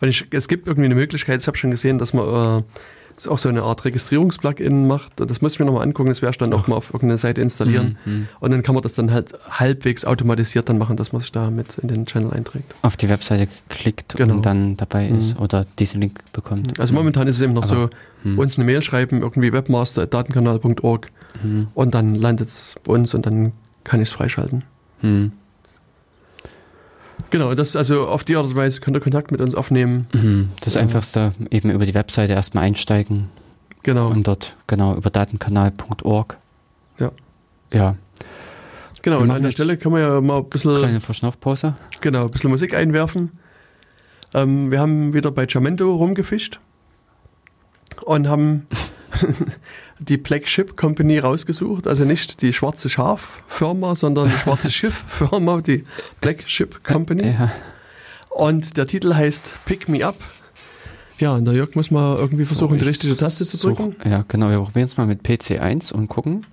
[0.00, 2.62] Wenn ich, es gibt irgendwie eine Möglichkeit, ich habe schon gesehen, dass man äh,
[3.28, 5.12] auch so eine Art Registrierungsplugin macht.
[5.16, 7.40] Das muss ich mir nochmal angucken, das werde ich dann auch mal auf irgendeine Seite
[7.40, 7.98] installieren.
[8.04, 8.28] Mhm.
[8.40, 11.50] Und dann kann man das dann halt halbwegs automatisiert dann machen, dass man sich da
[11.50, 12.74] mit in den Channel einträgt.
[12.82, 14.34] Auf die Webseite klickt genau.
[14.34, 15.42] und dann dabei ist mhm.
[15.42, 16.78] oder diesen Link bekommt.
[16.80, 17.90] Also momentan ist es eben noch Aber, so,
[18.24, 18.38] mhm.
[18.38, 21.10] uns eine Mail schreiben, irgendwie webmaster.datenkanal.org
[21.42, 21.68] mhm.
[21.74, 23.52] und dann landet es bei uns und dann
[23.84, 24.64] kann ich es freischalten.
[25.02, 25.32] Mhm.
[27.30, 30.06] Genau, das also auf die Art und Weise könnt ihr Kontakt mit uns aufnehmen.
[30.12, 30.82] Mhm, das ja.
[30.82, 33.28] Einfachste, eben über die Webseite erstmal einsteigen.
[33.82, 34.10] Genau.
[34.10, 36.36] Und dort, genau, über datenkanal.org.
[36.98, 37.10] Ja.
[37.72, 37.96] Ja.
[39.00, 40.76] Genau, und an der Stelle kann man ja mal ein bisschen.
[40.78, 41.74] Kleine Verschnaufpause.
[42.00, 43.32] Genau, ein bisschen Musik einwerfen.
[44.34, 46.60] Ähm, wir haben wieder bei Jamento rumgefischt
[48.02, 48.66] und haben
[49.98, 55.84] die Black Ship Company rausgesucht, also nicht die schwarze Schaf-Firma, sondern die schwarze Schiff-Firma, die
[56.20, 57.28] Black Ship Company.
[57.28, 57.52] Ja.
[58.30, 60.16] Und der Titel heißt Pick Me Up.
[61.18, 63.94] Ja, und der Jörg muss mal irgendwie versuchen, so, die richtige Taste zu drücken.
[63.98, 64.50] Such, ja, genau.
[64.50, 66.44] Wir probieren es mal mit PC1 und gucken.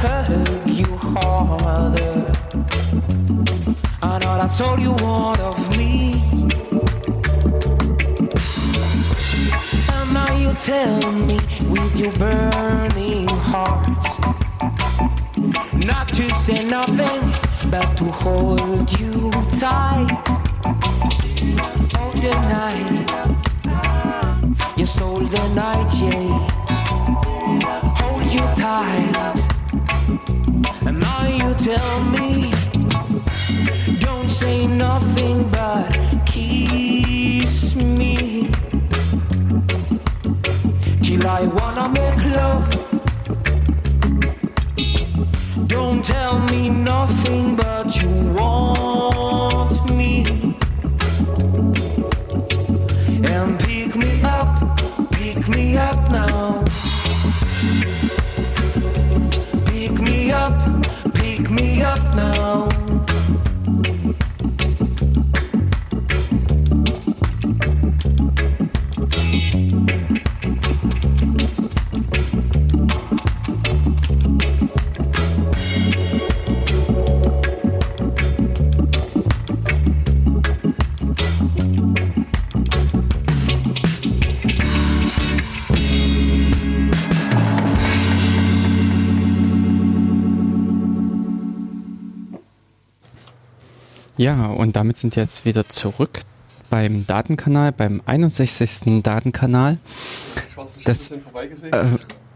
[0.00, 2.32] hurt you harder.
[4.02, 6.14] I know I told you all of me.
[9.92, 11.38] And now you tell me
[11.68, 13.86] with your burning heart
[15.74, 17.20] not to say nothing,
[17.70, 19.30] but to hold you
[19.60, 20.26] tight.
[21.98, 22.90] All the night,
[24.78, 26.48] yes, all the night, yeah.
[28.00, 29.49] Hold you tight.
[30.86, 32.52] And all you tell me,
[34.00, 35.90] don't say nothing but
[36.26, 38.50] kiss me.
[41.02, 42.68] Till I wanna make love.
[45.66, 48.89] Don't tell me nothing but you want.
[94.20, 96.20] Ja, und damit sind wir jetzt wieder zurück
[96.68, 99.02] beim Datenkanal, beim 61.
[99.02, 99.78] Datenkanal.
[100.36, 101.84] Die schwarzen Schiffe das, sind vorbeigesegelt.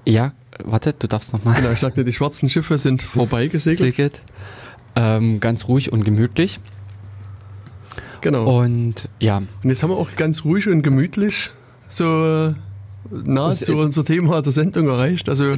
[0.07, 0.33] Äh, ja,
[0.65, 1.57] warte, du darfst nochmal.
[1.57, 4.23] Genau, ich sagte, die schwarzen Schiffe sind vorbeigesegelt.
[4.97, 6.59] Ähm, ganz ruhig und gemütlich.
[8.23, 8.63] Genau.
[8.63, 9.43] Und ja.
[9.63, 11.51] Und jetzt haben wir auch ganz ruhig und gemütlich
[11.91, 12.55] so
[13.11, 15.29] nahezu unser Thema der Sendung erreicht.
[15.29, 15.57] Also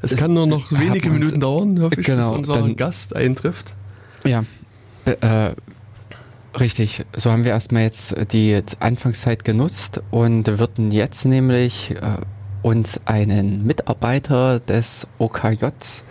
[0.00, 3.74] es kann nur noch wenige Minuten dauern, hoffe ich, genau, bis unser dann, Gast eintrifft.
[4.24, 4.44] Ja,
[5.06, 5.54] äh,
[6.58, 7.04] richtig.
[7.14, 12.18] So haben wir erstmal jetzt die Anfangszeit genutzt und würden jetzt nämlich äh,
[12.62, 16.02] uns einen Mitarbeiter des OKJs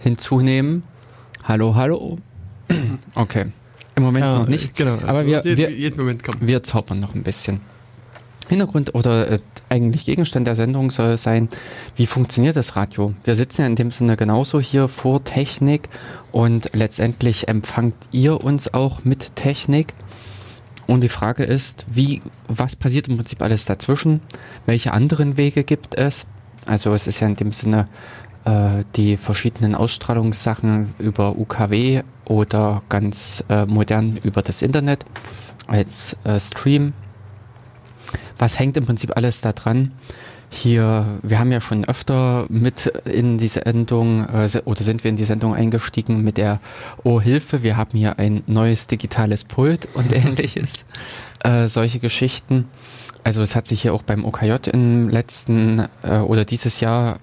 [0.00, 0.82] hinzunehmen.
[1.44, 2.18] Hallo, hallo.
[3.14, 3.46] Okay.
[3.96, 4.74] Im Moment ja, noch nicht.
[4.74, 4.98] Genau.
[5.06, 6.38] Aber wir, wir, jeden Moment kommen.
[6.40, 7.60] wir zaubern noch ein bisschen.
[8.48, 9.38] Hintergrund oder äh,
[9.68, 11.48] eigentlich Gegenstand der Sendung soll sein,
[11.96, 13.14] wie funktioniert das Radio?
[13.24, 15.88] Wir sitzen ja in dem Sinne genauso hier vor Technik
[16.32, 19.94] und letztendlich empfangt ihr uns auch mit Technik.
[20.86, 24.20] Und die Frage ist, wie, was passiert im Prinzip alles dazwischen?
[24.66, 26.26] Welche anderen Wege gibt es?
[26.66, 27.88] Also es ist ja in dem Sinne
[28.44, 35.04] äh, die verschiedenen Ausstrahlungssachen über UKW oder ganz äh, modern über das Internet
[35.66, 36.92] als äh, Stream.
[38.44, 39.90] Was hängt im Prinzip alles da dran?
[40.50, 45.16] Hier, wir haben ja schon öfter mit in die Sendung äh, oder sind wir in
[45.16, 46.60] die Sendung eingestiegen mit der
[47.04, 50.84] Oh Hilfe, wir haben hier ein neues digitales Pult und ähnliches.
[51.42, 52.68] Äh, solche Geschichten.
[53.22, 57.20] Also es hat sich hier auch beim OKJ im letzten äh, oder dieses Jahr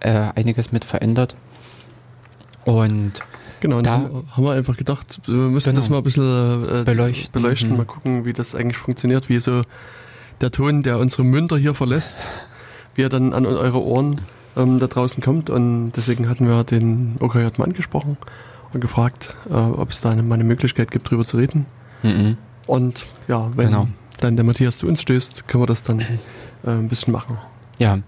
[0.00, 1.34] äh, einiges mit verändert.
[2.66, 3.14] Und
[3.60, 7.32] Genau, da haben wir einfach gedacht, wir müssen genau, das mal ein bisschen äh, beleuchten,
[7.32, 7.76] beleuchten mhm.
[7.78, 9.62] mal gucken, wie das eigentlich funktioniert, wie so
[10.40, 12.28] der Ton, der unsere Münder hier verlässt,
[12.94, 14.20] wie er dann an eure Ohren
[14.56, 15.50] ähm, da draußen kommt.
[15.50, 18.16] Und deswegen hatten wir den OKJ mal angesprochen
[18.72, 21.66] und gefragt, äh, ob es da eine, mal eine Möglichkeit gibt, drüber zu reden.
[22.02, 22.36] Mhm.
[22.66, 23.88] Und ja, wenn genau.
[24.20, 26.04] dann der Matthias zu uns stößt, können wir das dann äh,
[26.64, 27.38] ein bisschen machen.
[27.78, 27.98] Ja.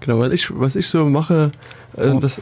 [0.00, 1.52] Genau, weil ich, was ich so mache,
[1.96, 2.20] äh, oh.
[2.20, 2.40] das,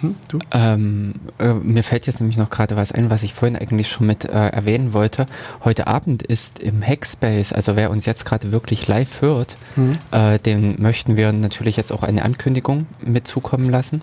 [0.00, 0.38] hm, du?
[0.50, 4.06] Ähm, äh, mir fällt jetzt nämlich noch gerade was ein, was ich vorhin eigentlich schon
[4.06, 5.26] mit äh, erwähnen wollte.
[5.64, 9.98] Heute Abend ist im Hackspace, also wer uns jetzt gerade wirklich live hört, mhm.
[10.10, 14.02] äh, dem möchten wir natürlich jetzt auch eine Ankündigung mit zukommen lassen.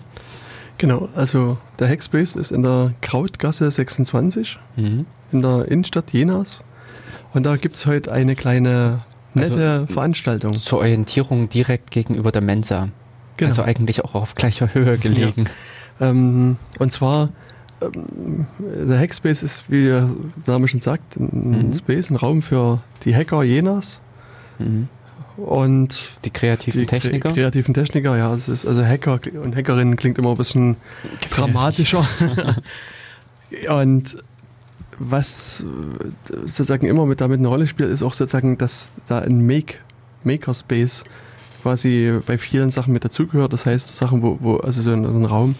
[0.78, 5.06] Genau, also der Hackspace ist in der Krautgasse 26 mhm.
[5.30, 6.64] in der Innenstadt Jenas.
[7.32, 9.02] Und da gibt es heute eine kleine
[9.34, 10.56] nette also, Veranstaltung.
[10.56, 12.88] Zur Orientierung direkt gegenüber der Mensa.
[13.36, 13.50] Genau.
[13.50, 15.44] Also eigentlich auch auf gleicher Höhe gelegen.
[16.00, 16.10] Ja.
[16.10, 17.30] Ähm, und zwar,
[17.82, 20.08] ähm, der Hackspace ist, wie der
[20.46, 21.74] Name schon sagt, ein mhm.
[21.74, 24.00] Space, ein Raum für die Hacker Jenas.
[24.58, 24.88] Mhm.
[25.36, 27.32] Und die kreativen die Techniker?
[27.32, 28.32] kreativen Techniker, ja.
[28.34, 30.76] Es ist, also Hacker und Hackerinnen klingt immer ein bisschen
[31.30, 32.06] dramatischer.
[33.68, 34.16] und
[34.98, 35.64] was
[36.30, 39.74] sozusagen immer mit damit eine Rolle spielt, ist auch sozusagen, dass da ein Make,
[40.24, 41.04] Makerspace
[41.62, 43.52] quasi bei vielen Sachen mit dazugehört.
[43.52, 45.54] Das heißt, Sachen, wo, wo also so ein, ein, Raum,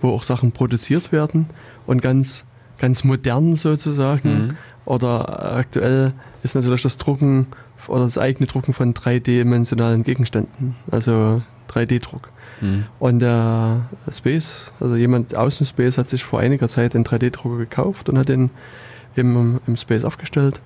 [0.00, 1.46] wo auch Sachen produziert werden
[1.86, 2.44] und ganz,
[2.78, 4.30] ganz modern sozusagen.
[4.30, 4.56] Mhm.
[4.84, 6.12] Oder aktuell
[6.42, 7.46] ist natürlich das Drucken
[7.86, 12.30] oder das eigene Drucken von dreidimensionalen Gegenständen, also 3D-Druck.
[12.60, 12.84] Mhm.
[12.98, 13.80] Und der
[14.12, 18.18] Space, also jemand aus dem Space hat sich vor einiger Zeit den 3D-Drucker gekauft und
[18.18, 18.50] hat den
[19.16, 20.60] im, im Space aufgestellt.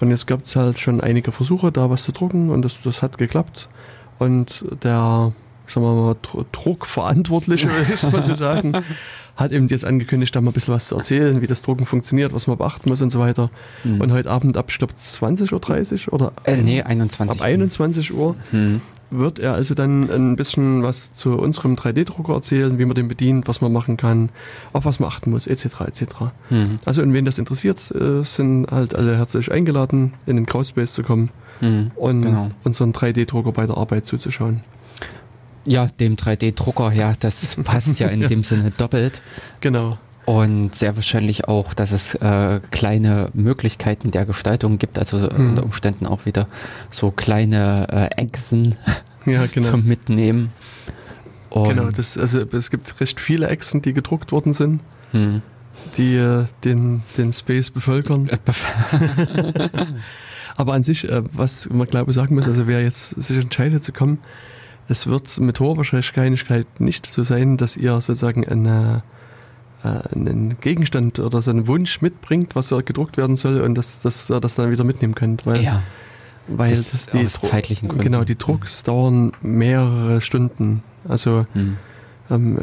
[0.00, 3.02] Und jetzt gab es halt schon einige Versuche, da was zu drucken und das, das
[3.02, 3.68] hat geklappt.
[4.18, 5.32] Und der,
[5.66, 6.16] sagen wir mal,
[6.52, 8.72] Druckverantwortliche, ist man so sagen,
[9.36, 12.34] hat eben jetzt angekündigt, da mal ein bisschen was zu erzählen, wie das Drucken funktioniert,
[12.34, 13.50] was man beachten muss und so weiter.
[13.84, 14.00] Mhm.
[14.00, 16.32] Und heute Abend ab, ich glaube, 20.30 Uhr oder?
[16.44, 18.80] Äh, nee, 21 Ab 21 Uhr mhm.
[19.10, 23.48] Wird er also dann ein bisschen was zu unserem 3D-Drucker erzählen, wie man den bedient,
[23.48, 24.30] was man machen kann,
[24.72, 25.64] auf was man achten muss, etc.
[25.86, 26.02] etc.
[26.50, 26.76] Mhm.
[26.84, 31.02] Also, und wen das interessiert, äh, sind halt alle herzlich eingeladen, in den Crowdspace zu
[31.02, 31.30] kommen
[31.60, 32.50] mhm, und genau.
[32.64, 34.62] unseren 3D-Drucker bei der Arbeit zuzuschauen.
[35.64, 39.20] Ja, dem 3D-Drucker, ja, das passt ja in dem Sinne doppelt.
[39.60, 39.98] Genau.
[40.26, 45.50] Und sehr wahrscheinlich auch, dass es äh, kleine Möglichkeiten der Gestaltung gibt, also mhm.
[45.50, 46.48] unter Umständen auch wieder
[46.90, 48.74] so kleine äh, Echsen
[49.24, 49.70] ja, genau.
[49.70, 50.50] zum Mitnehmen.
[51.48, 54.80] Und genau, das, also es gibt recht viele Echsen, die gedruckt worden sind,
[55.12, 55.42] mhm.
[55.96, 58.28] die äh, den, den Space bevölkern.
[60.56, 63.84] Aber an sich, äh, was man glaube ich sagen muss, also wer jetzt sich entscheidet
[63.84, 64.18] zu kommen,
[64.88, 69.15] es wird mit hoher Wahrscheinlichkeit nicht so sein, dass ihr sozusagen eine, äh,
[69.82, 74.30] einen Gegenstand oder so einen Wunsch mitbringt, was ja gedruckt werden soll und dass, dass
[74.30, 75.46] ihr das dann wieder mitnehmen könnt.
[75.46, 75.82] Weil, ja.
[76.48, 78.04] weil das, das die, aus zeitlichen Gründen.
[78.04, 78.86] Genau, die Drucks mhm.
[78.86, 80.82] dauern mehrere Stunden.
[81.08, 81.76] Also mhm.
[82.30, 82.58] ähm,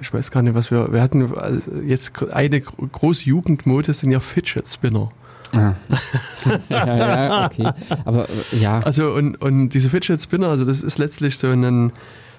[0.00, 4.20] ich weiß gar nicht, was wir, wir hatten also jetzt eine große Jugendmode sind ja
[4.20, 5.10] Fidget Spinner.
[5.52, 5.74] Ah.
[6.68, 7.70] ja, ja, okay.
[8.04, 8.80] Aber äh, ja.
[8.80, 11.92] Also und, und diese Fidget Spinner, also das ist letztlich so ein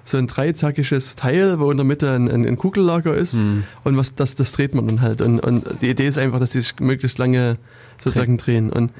[0.07, 3.63] so ein dreizackiges Teil, wo in der Mitte ein, ein, ein Kugellager ist mhm.
[3.83, 5.21] und was das, das dreht man dann halt.
[5.21, 7.57] Und, und die Idee ist einfach, dass die sich möglichst lange
[7.97, 8.71] sozusagen drehen.
[8.71, 8.91] Und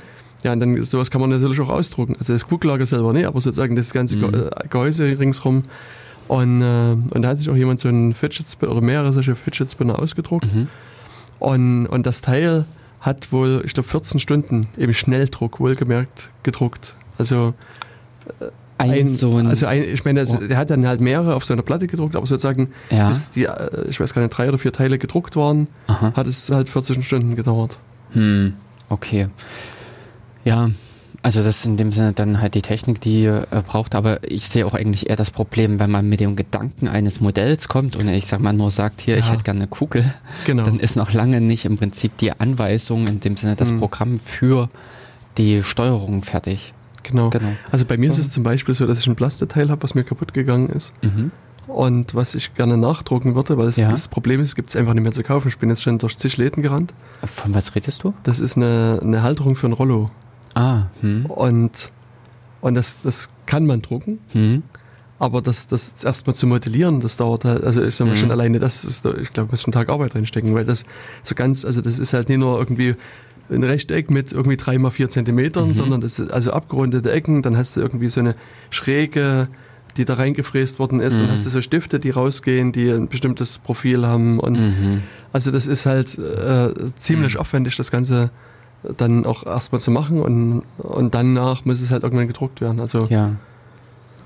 [0.44, 2.16] ja, und dann sowas kann man natürlich auch ausdrucken.
[2.20, 4.50] Also das Kugellager selber nicht, aber sozusagen das ganze mhm.
[4.70, 5.64] Gehäuse ringsrum.
[6.28, 9.36] Und, äh, und da hat sich auch jemand so ein Fidget Spinner oder mehrere solche
[9.36, 10.54] Fidget Spinner ausgedruckt.
[10.54, 10.68] Mhm.
[11.40, 12.66] Und, und das Teil
[13.00, 16.96] hat wohl, ich glaube, 14 Stunden eben Schnelldruck, wohlgemerkt, gedruckt.
[17.18, 17.54] Also
[18.42, 18.48] äh,
[18.78, 19.48] ein, ein, so ein.
[19.48, 22.16] Also ein, ich meine, also, der hat dann halt mehrere auf so einer Platte gedruckt,
[22.16, 23.08] aber sozusagen, ja.
[23.10, 26.14] bis die, äh, ich weiß gar nicht, drei oder vier Teile gedruckt waren, Aha.
[26.16, 27.78] hat es halt 14 Stunden gedauert.
[28.14, 28.54] Hm,
[28.90, 29.30] okay.
[30.46, 30.70] Ja,
[31.24, 34.20] also das ist in dem Sinne dann halt die Technik, die er äh, braucht, aber
[34.24, 37.96] ich sehe auch eigentlich eher das Problem, wenn man mit dem Gedanken eines Modells kommt
[37.96, 39.20] und ich sag mal nur sagt, hier, ja.
[39.20, 40.06] ich hätte gerne eine Kugel,
[40.46, 40.64] genau.
[40.64, 43.80] dann ist noch lange nicht im Prinzip die Anweisung, in dem Sinne das hm.
[43.80, 44.70] Programm für
[45.38, 46.74] die Steuerung fertig.
[47.08, 47.30] Genau.
[47.30, 47.54] genau.
[47.72, 50.04] Also bei mir ist es zum Beispiel so, dass ich ein Plasteteil habe, was mir
[50.04, 50.94] kaputt gegangen ist.
[51.02, 51.32] Mhm.
[51.68, 53.92] Und was ich gerne nachdrucken würde, weil ja.
[53.92, 55.50] das Problem ist, gibt es einfach nicht mehr zu kaufen.
[55.50, 56.94] Ich bin jetzt schon durch zig Läden gerannt.
[57.24, 58.14] Von was redest du?
[58.24, 60.10] Das ist eine, eine Halterung für ein Rollo.
[60.56, 60.84] Ah.
[61.02, 61.26] Hm.
[61.26, 61.92] Und,
[62.62, 64.20] und das, das kann man drucken.
[64.32, 64.64] Hm.
[65.20, 68.20] Aber das, das erstmal zu modellieren, das dauert halt, also ich sag mal mhm.
[68.20, 70.86] schon alleine, das ist, ich glaube, muss schon einen Tag Arbeit reinstecken, weil das
[71.24, 72.96] so ganz, also das ist halt nicht nur irgendwie
[73.50, 75.74] ein Rechteck mit irgendwie drei mal vier Zentimetern, mhm.
[75.74, 78.36] sondern das sind also abgerundete Ecken, dann hast du irgendwie so eine
[78.70, 79.48] Schräge,
[79.96, 81.22] die da reingefräst worden ist, mhm.
[81.22, 85.04] dann hast du so Stifte, die rausgehen, die ein bestimmtes Profil haben und mhm.
[85.34, 87.40] also das ist halt äh, ziemlich mhm.
[87.40, 88.32] aufwendig, das Ganze
[88.98, 92.80] dann auch erstmal zu machen und, und danach muss es halt irgendwann gedruckt werden.
[92.80, 93.36] Also ja.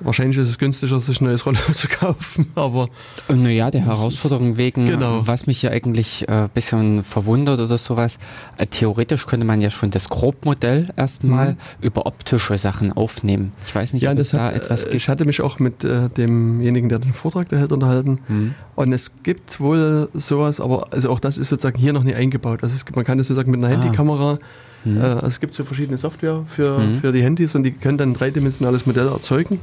[0.03, 2.89] Wahrscheinlich ist es günstiger, sich ein neues Rollo zu kaufen, aber.
[3.29, 5.27] Naja, der Herausforderung wegen, genau.
[5.27, 8.19] was mich ja eigentlich ein äh, bisschen verwundert oder sowas.
[8.57, 11.57] Äh, theoretisch könnte man ja schon das Grobmodell erstmal mhm.
[11.81, 13.51] über optische Sachen aufnehmen.
[13.65, 14.95] Ich weiß nicht, ja, ob es da hat, etwas äh, gibt.
[14.95, 18.19] Ich hatte mich auch mit äh, demjenigen, der den Vortrag da hält, unterhalten.
[18.27, 18.53] Mhm.
[18.75, 22.63] Und es gibt wohl sowas, aber also auch das ist sozusagen hier noch nicht eingebaut.
[22.63, 23.81] Also es man kann das sozusagen mit einer ah.
[23.81, 24.39] Handykamera
[24.83, 24.97] Mhm.
[24.97, 27.01] Äh, also es gibt so verschiedene Software für, mhm.
[27.01, 29.59] für die Handys und die können dann ein dreidimensionales Modell erzeugen.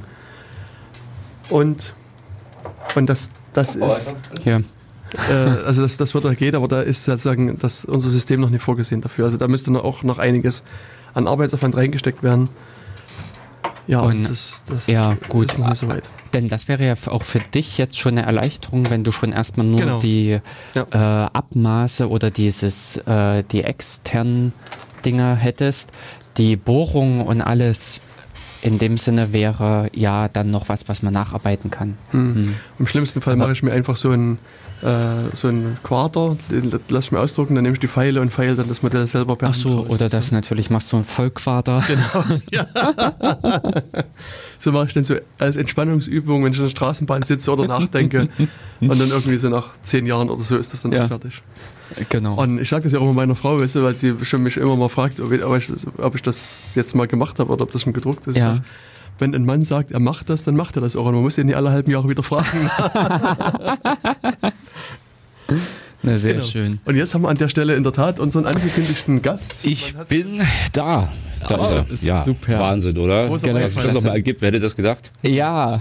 [1.50, 1.94] Und,
[2.94, 4.14] und das, das ist.
[4.44, 4.60] Ja.
[5.30, 5.32] Äh,
[5.64, 8.62] also das, das wird da gehen, aber da ist sozusagen das, unser System noch nicht
[8.62, 9.24] vorgesehen dafür.
[9.24, 10.62] Also da müsste noch auch noch einiges
[11.14, 12.48] an Arbeitsaufwand reingesteckt werden.
[13.86, 15.50] Ja, und das, das ja, gut.
[15.50, 16.04] ist noch nicht so weit.
[16.34, 19.66] Denn das wäre ja auch für dich jetzt schon eine Erleichterung, wenn du schon erstmal
[19.66, 19.98] nur genau.
[19.98, 20.40] die
[20.74, 20.86] ja.
[20.90, 24.52] äh, Abmaße oder dieses, äh, die externen
[25.06, 25.90] Dinger hättest.
[26.36, 28.02] Die Bohrung und alles
[28.62, 31.96] in dem Sinne wäre ja dann noch was, was man nacharbeiten kann.
[32.10, 32.34] Hm.
[32.34, 32.54] Hm.
[32.78, 34.38] Im schlimmsten Fall mache ich mir einfach so ein
[34.82, 36.36] äh, so ein Quader,
[36.88, 39.34] lass ich mir ausdrucken, dann nehme ich die Pfeile und feile dann das Modell selber
[39.34, 41.82] per Ach so, oder das natürlich machst du ein Vollquader.
[41.88, 42.66] Genau, ja.
[44.58, 48.28] so mache ich dann so als Entspannungsübung, wenn ich in der Straßenbahn sitze oder nachdenke
[48.80, 51.08] und dann irgendwie so nach zehn Jahren oder so ist das dann ja.
[51.08, 51.42] fertig.
[52.08, 52.40] Genau.
[52.40, 54.56] Und ich sage das ja auch immer meiner Frau, weißt du, weil sie schon mich
[54.56, 57.82] immer mal fragt, ob ich, ob ich das jetzt mal gemacht habe oder ob das
[57.82, 58.36] schon gedruckt ist.
[58.36, 58.60] Ja.
[59.18, 61.06] wenn ein Mann sagt, er macht das, dann macht er das auch.
[61.06, 62.46] Und man muss ihn nicht alle halben Jahre wieder fragen.
[66.02, 66.44] Na, sehr genau.
[66.44, 66.80] schön.
[66.84, 69.66] Und jetzt haben wir an der Stelle in der Tat unseren angekündigten Gast.
[69.66, 70.40] Ich bin
[70.72, 71.08] da.
[71.48, 71.90] Da oh, ist er.
[71.90, 72.60] Ist ja, super.
[72.60, 73.28] Wahnsinn, oder?
[73.28, 75.10] Dass es das nochmal ergibt, wer hätte das gedacht?
[75.22, 75.80] Ja.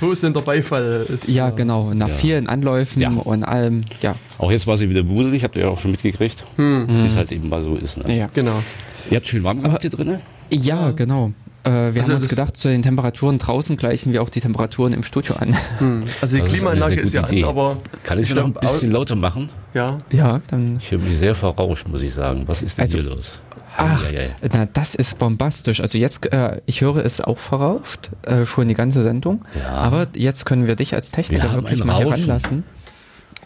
[0.00, 1.04] Wo ist denn der Beifall?
[1.08, 1.92] Ist, ja, äh, genau.
[1.94, 2.14] Nach ja.
[2.14, 3.10] vielen Anläufen ja.
[3.10, 4.14] und allem, ja.
[4.38, 6.44] Auch jetzt war sie wieder wuselig, habt ihr ja auch schon mitgekriegt.
[6.56, 6.86] Hm.
[6.88, 8.06] Wie es halt eben mal so ist.
[8.06, 8.16] Ne?
[8.16, 8.62] Ja, genau.
[9.10, 10.18] Ihr habt schön warm gemacht hier drin?
[10.50, 11.32] Ja, genau.
[11.64, 14.92] Äh, wir also haben uns gedacht, zu den Temperaturen draußen gleichen wir auch die Temperaturen
[14.92, 15.56] im Studio an.
[15.78, 16.04] Hm.
[16.20, 17.44] Also die Klimaanlage ist, ist ja Idee.
[17.44, 17.76] an, aber.
[18.04, 19.50] Kann ich es noch ein bisschen lauter machen?
[19.74, 20.00] Ja.
[20.10, 20.78] Ja, dann.
[20.78, 22.44] Ich höre mich sehr verrauscht, muss ich sagen.
[22.46, 23.38] Was ist denn also, hier los?
[23.76, 24.28] Ach, ja, ja.
[24.52, 25.80] na, das ist bombastisch.
[25.80, 29.44] Also jetzt, äh, ich höre es auch verrauscht, äh, schon die ganze Sendung.
[29.58, 29.74] Ja.
[29.74, 32.64] Aber jetzt können wir dich als Techniker wir wirklich mal heranlassen.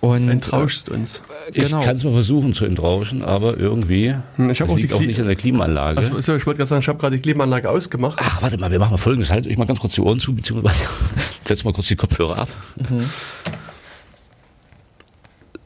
[0.04, 1.22] Und entrauschst uns.
[1.48, 1.80] Äh, genau.
[1.80, 4.14] Ich kann es mal versuchen zu entrauschen, aber irgendwie.
[4.36, 6.12] Hm, ich das auch liegt auch nicht an der Klimaanlage.
[6.14, 8.18] Also, ich wollte gerade sagen, ich habe gerade die Klimaanlage ausgemacht.
[8.22, 9.30] Ach, warte mal, wir machen mal folgendes.
[9.30, 10.84] Haltet euch mal ganz kurz die Ohren zu, beziehungsweise
[11.44, 12.48] setzt mal kurz die Kopfhörer ab.
[12.76, 13.04] Mhm.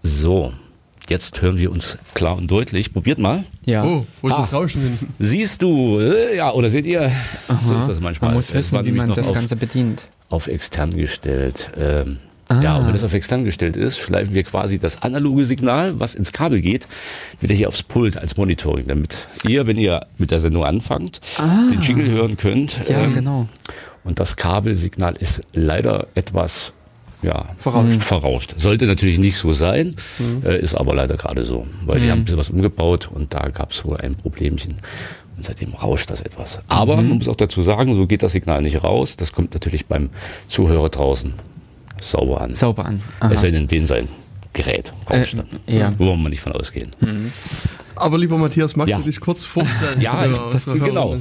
[0.03, 0.53] So,
[1.09, 2.93] Jetzt hören wir uns klar und deutlich.
[2.93, 3.45] Probiert mal.
[3.65, 3.83] Ja.
[3.83, 4.99] Oh, wo ist ah, das Rauschen hin?
[5.19, 7.11] Siehst du, äh, ja, oder seht ihr?
[7.49, 7.61] Aha.
[7.65, 8.29] So ist das manchmal.
[8.29, 10.07] Man muss wissen, wie man das Ganze bedient.
[10.29, 11.73] Auf extern gestellt.
[11.79, 12.19] Ähm,
[12.49, 12.61] ah.
[12.63, 16.15] Ja, und wenn es auf extern gestellt ist, schleifen wir quasi das analoge Signal, was
[16.15, 16.87] ins Kabel geht,
[17.41, 21.69] wieder hier aufs Pult als Monitoring, damit ihr, wenn ihr mit der Sendung anfangt, ah.
[21.71, 22.89] den Jingle hören könnt.
[22.89, 23.49] Ja, ähm, genau.
[24.05, 26.73] Und das Kabelsignal ist leider etwas
[27.23, 28.03] ja, verrauscht.
[28.03, 28.55] verrauscht.
[28.59, 30.43] Sollte natürlich nicht so sein, mhm.
[30.47, 32.03] äh, ist aber leider gerade so, weil mhm.
[32.03, 34.75] die haben ein bisschen was umgebaut und da gab es wohl ein Problemchen.
[35.37, 36.61] Und seitdem rauscht das etwas.
[36.69, 37.09] Aber mhm.
[37.09, 39.17] man muss auch dazu sagen, so geht das Signal nicht raus.
[39.17, 40.11] Das kommt natürlich beim
[40.49, 41.35] Zuhörer draußen
[42.01, 42.55] sauber an.
[42.55, 43.03] Sauber an.
[43.21, 43.33] Aha.
[43.33, 44.09] Es sei denn, den sein
[44.53, 45.37] Gerät rauscht
[45.67, 45.95] äh, ja.
[45.99, 46.89] Wo wir mal nicht von ausgehen.
[47.01, 47.31] Mhm.
[47.95, 48.99] Aber lieber Matthias, magst ja.
[48.99, 50.01] du dich kurz vorstellen?
[50.01, 51.17] ja, ich, das, genau.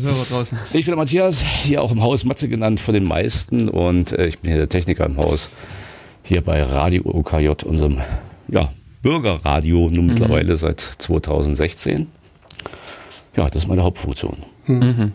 [0.73, 4.27] Ich bin der Matthias, hier auch im Haus Matze genannt von den meisten und äh,
[4.27, 5.49] ich bin hier der Techniker im Haus,
[6.23, 8.01] hier bei Radio OKJ, unserem
[8.47, 8.71] ja,
[9.01, 10.05] Bürgerradio, nun mhm.
[10.07, 12.07] mittlerweile seit 2016.
[13.35, 14.37] Ja, das ist meine Hauptfunktion.
[14.65, 15.11] Mhm.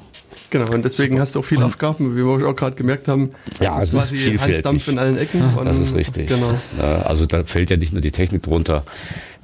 [0.53, 3.31] Genau, und deswegen hast du auch viele Aufgaben, wie wir auch gerade gemerkt haben.
[3.59, 4.87] Ja, es ist vielfältig.
[4.87, 5.43] in allen Ecken.
[5.65, 6.29] das ist richtig.
[6.29, 6.55] Genau.
[6.85, 8.85] Also da fällt ja nicht nur die Technik drunter,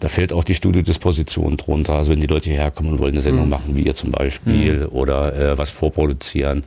[0.00, 1.94] da fällt auch die Studiodisposition drunter.
[1.94, 3.50] Also wenn die Leute hierher kommen und wollen eine Sendung mhm.
[3.50, 4.88] machen, wie ihr zum Beispiel, mhm.
[4.88, 6.62] oder äh, was vorproduzieren.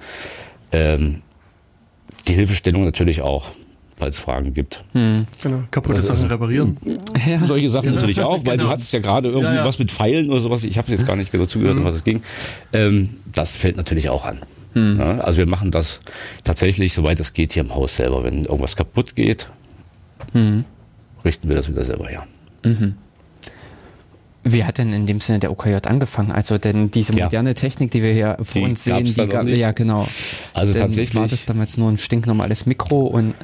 [0.71, 1.21] Ähm,
[2.27, 3.51] die Hilfestellung natürlich auch
[4.01, 4.83] falls es Fragen gibt.
[4.93, 5.27] Hm.
[5.43, 6.75] Genau, kaputte also, Sachen reparieren.
[7.23, 7.45] Ja.
[7.45, 7.91] Solche Sachen ja.
[7.91, 8.63] natürlich auch, weil genau.
[8.63, 10.63] du hattest ja gerade irgendwie ja, was mit Pfeilen oder sowas.
[10.63, 11.83] Ich habe jetzt gar nicht genau zugehört, mhm.
[11.83, 12.23] was es ging.
[12.73, 14.39] Ähm, das fällt natürlich auch an.
[14.73, 15.01] Mhm.
[15.01, 15.99] also wir machen das
[16.45, 18.23] tatsächlich, soweit es geht, hier im Haus selber.
[18.23, 19.49] Wenn irgendwas kaputt geht,
[20.33, 20.63] mhm.
[21.23, 22.25] richten wir das wieder selber her.
[22.63, 22.95] Mhm.
[24.43, 26.31] Wie hat denn in dem Sinne der OKJ angefangen?
[26.31, 27.53] Also denn diese moderne ja.
[27.53, 30.07] Technik, die wir hier vor uns sehen, die gab ja genau.
[30.53, 33.35] Also denn tatsächlich war das damals nur ein stinknormales Mikro und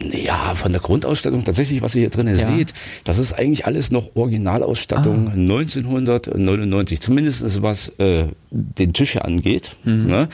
[0.00, 2.34] ja, von der Grundausstattung tatsächlich, was ihr hier drin ja.
[2.34, 2.72] seht,
[3.04, 5.32] das ist eigentlich alles noch Originalausstattung ah.
[5.32, 9.76] 1999, zumindest was äh, den Tisch hier angeht.
[9.84, 10.06] Mhm.
[10.06, 10.28] Ne?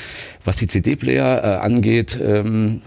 [0.45, 2.83] Was die CD-Player äh, angeht, ähm,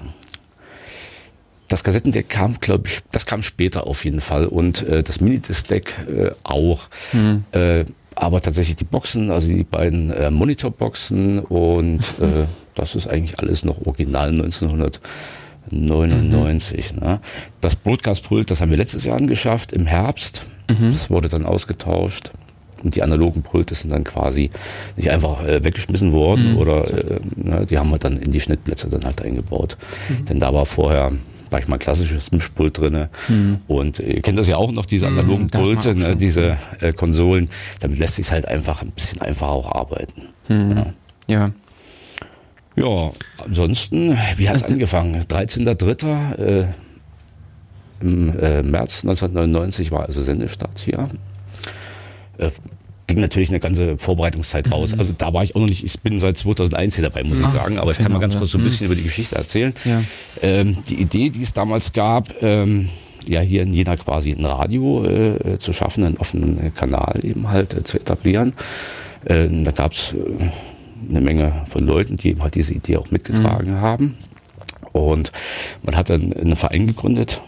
[1.67, 5.95] das Kassettendeck kam, glaube ich, das kam später auf jeden Fall und äh, das Minidisc-Deck
[6.07, 6.89] äh, auch.
[7.13, 7.45] Mhm.
[7.53, 12.45] Äh, aber tatsächlich die Boxen, also die beiden äh, Monitorboxen und äh,
[12.75, 14.99] das ist eigentlich alles noch original 1900.
[15.69, 16.93] 99.
[16.93, 16.99] Mhm.
[16.99, 17.19] Ne?
[17.61, 20.45] Das Broadcast-Pult, das haben wir letztes Jahr angeschafft, im Herbst.
[20.69, 20.87] Mhm.
[20.87, 22.31] Das wurde dann ausgetauscht.
[22.83, 24.49] Und die analogen Pulte sind dann quasi
[24.95, 26.57] nicht einfach äh, weggeschmissen worden mhm.
[26.57, 29.77] oder äh, ne, die haben wir dann in die Schnittplätze dann halt eingebaut.
[30.09, 30.25] Mhm.
[30.25, 31.11] Denn da war vorher
[31.51, 33.07] war ich mal klassisches Mischpult drin.
[33.27, 33.59] Mhm.
[33.67, 37.49] Und ihr kennt das ja auch noch, diese mhm, analogen Pulte, ne, diese äh, Konsolen.
[37.81, 40.29] Damit lässt sich halt einfach ein bisschen einfacher auch arbeiten.
[40.47, 40.77] Mhm.
[40.77, 40.93] Ja.
[41.27, 41.51] ja.
[42.75, 43.11] Ja,
[43.43, 45.21] ansonsten, wie hat es angefangen?
[45.21, 46.35] 13.03.
[46.35, 46.65] Äh,
[48.01, 51.07] im äh, März 1999 war also Sendestart hier.
[52.37, 52.49] Äh,
[53.07, 54.93] ging natürlich eine ganze Vorbereitungszeit raus.
[54.93, 54.99] Mhm.
[54.99, 57.47] Also da war ich auch noch nicht, ich bin seit 2001 hier dabei, muss ich
[57.47, 58.93] sagen, aber ich kann mal genau, ganz kurz so ein bisschen mhm.
[58.93, 59.73] über die Geschichte erzählen.
[59.85, 60.01] Ja.
[60.41, 62.89] Ähm, die Idee, die es damals gab, ähm,
[63.27, 67.73] ja hier in Jena quasi ein Radio äh, zu schaffen, einen offenen Kanal eben halt
[67.73, 68.53] äh, zu etablieren.
[69.25, 70.15] Äh, da gab es
[71.09, 73.81] eine Menge von Leuten, die eben halt diese Idee auch mitgetragen mhm.
[73.81, 74.17] haben.
[74.91, 75.31] Und
[75.83, 77.41] man hat dann einen Verein gegründet,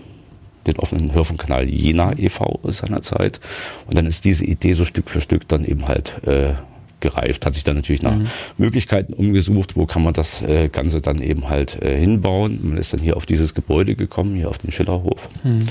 [0.67, 2.59] den offenen Hörfunkkanal Jena e.V.
[2.63, 3.39] seinerzeit.
[3.87, 6.53] Und dann ist diese Idee so Stück für Stück dann eben halt äh,
[7.01, 8.27] gereift, hat sich dann natürlich nach mhm.
[8.57, 12.59] Möglichkeiten umgesucht, wo kann man das äh, Ganze dann eben halt äh, hinbauen.
[12.63, 15.29] Man ist dann hier auf dieses Gebäude gekommen, hier auf den Schillerhof.
[15.43, 15.67] Mhm.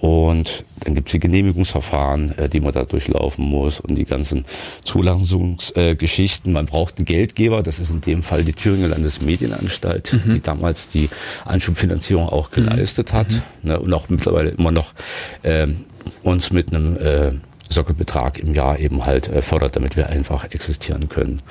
[0.00, 4.46] Und dann gibt es die Genehmigungsverfahren, äh, die man da durchlaufen muss und die ganzen
[4.82, 6.54] Zulassungsgeschichten.
[6.54, 10.34] Man braucht einen Geldgeber, das ist in dem Fall die Thüringer Landesmedienanstalt, mhm.
[10.34, 11.10] die damals die
[11.44, 13.16] Anschubfinanzierung auch geleistet mhm.
[13.16, 13.42] hat mhm.
[13.62, 14.94] ne, und auch mittlerweile immer noch
[15.42, 15.66] äh,
[16.22, 17.32] uns mit einem äh,
[17.68, 21.42] Sockelbetrag im Jahr eben halt äh, fördert, damit wir einfach existieren können.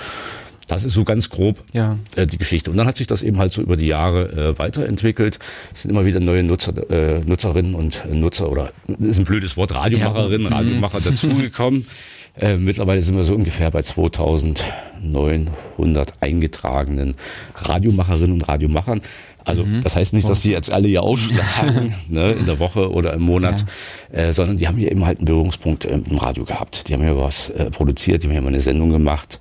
[0.70, 1.98] Das ist so ganz grob ja.
[2.16, 2.72] äh, die Geschichte.
[2.72, 5.40] Und dann hat sich das eben halt so über die Jahre äh, weiterentwickelt.
[5.74, 9.76] Es sind immer wieder neue Nutzer, äh, Nutzerinnen und Nutzer oder ist ein blödes Wort,
[9.76, 10.58] Radiomacherinnen, ja.
[10.58, 11.86] Radiomacher dazugekommen.
[12.40, 17.16] Äh, mittlerweile sind wir so ungefähr bei 2900 eingetragenen
[17.56, 19.02] Radiomacherinnen und Radiomachern.
[19.44, 19.82] Also mhm.
[19.82, 23.24] das heißt nicht, dass die jetzt alle hier aufschlagen ne, in der Woche oder im
[23.24, 23.66] Monat,
[24.14, 24.20] ja.
[24.20, 26.88] äh, sondern die haben hier eben halt einen Berührungspunkt äh, im Radio gehabt.
[26.88, 29.40] Die haben hier was äh, produziert, die haben hier mal eine Sendung gemacht.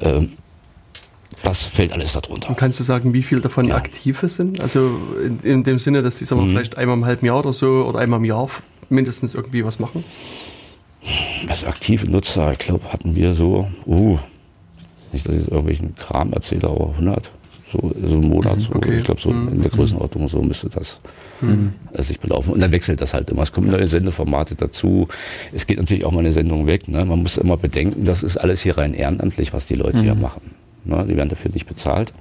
[0.00, 0.32] Ähm,
[1.46, 2.48] das fällt alles darunter.
[2.48, 3.76] Und kannst du sagen, wie viel davon ja.
[3.76, 4.60] aktive sind?
[4.60, 6.50] Also in, in, dem Sinne, dass die sagen wir, mhm.
[6.50, 8.50] vielleicht einmal im halben Jahr oder so oder einmal im Jahr
[8.88, 10.02] mindestens irgendwie was machen?
[11.46, 14.18] Was aktive Nutzer, ich glaube, hatten wir so, uh,
[15.12, 17.30] nicht, dass ich jetzt irgendwelchen Kram erzähle, aber 100
[17.70, 18.60] so, so im Monat.
[18.60, 18.74] So.
[18.74, 18.98] Okay.
[18.98, 19.48] Ich glaube, so mhm.
[19.48, 20.98] in der Größenordnung so müsste das
[21.40, 21.74] mhm.
[21.92, 22.52] Äh, sich belaufen.
[22.52, 23.42] Und dann wechselt das halt immer.
[23.42, 25.06] Es kommen neue Sendeformate dazu.
[25.52, 26.88] Es geht natürlich auch mal eine Sendung weg.
[26.88, 27.04] Ne?
[27.04, 30.02] Man muss immer bedenken, das ist alles hier rein ehrenamtlich, was die Leute mhm.
[30.02, 30.55] hier machen.
[30.86, 31.06] Ne?
[31.08, 32.12] Die werden dafür nicht bezahlt.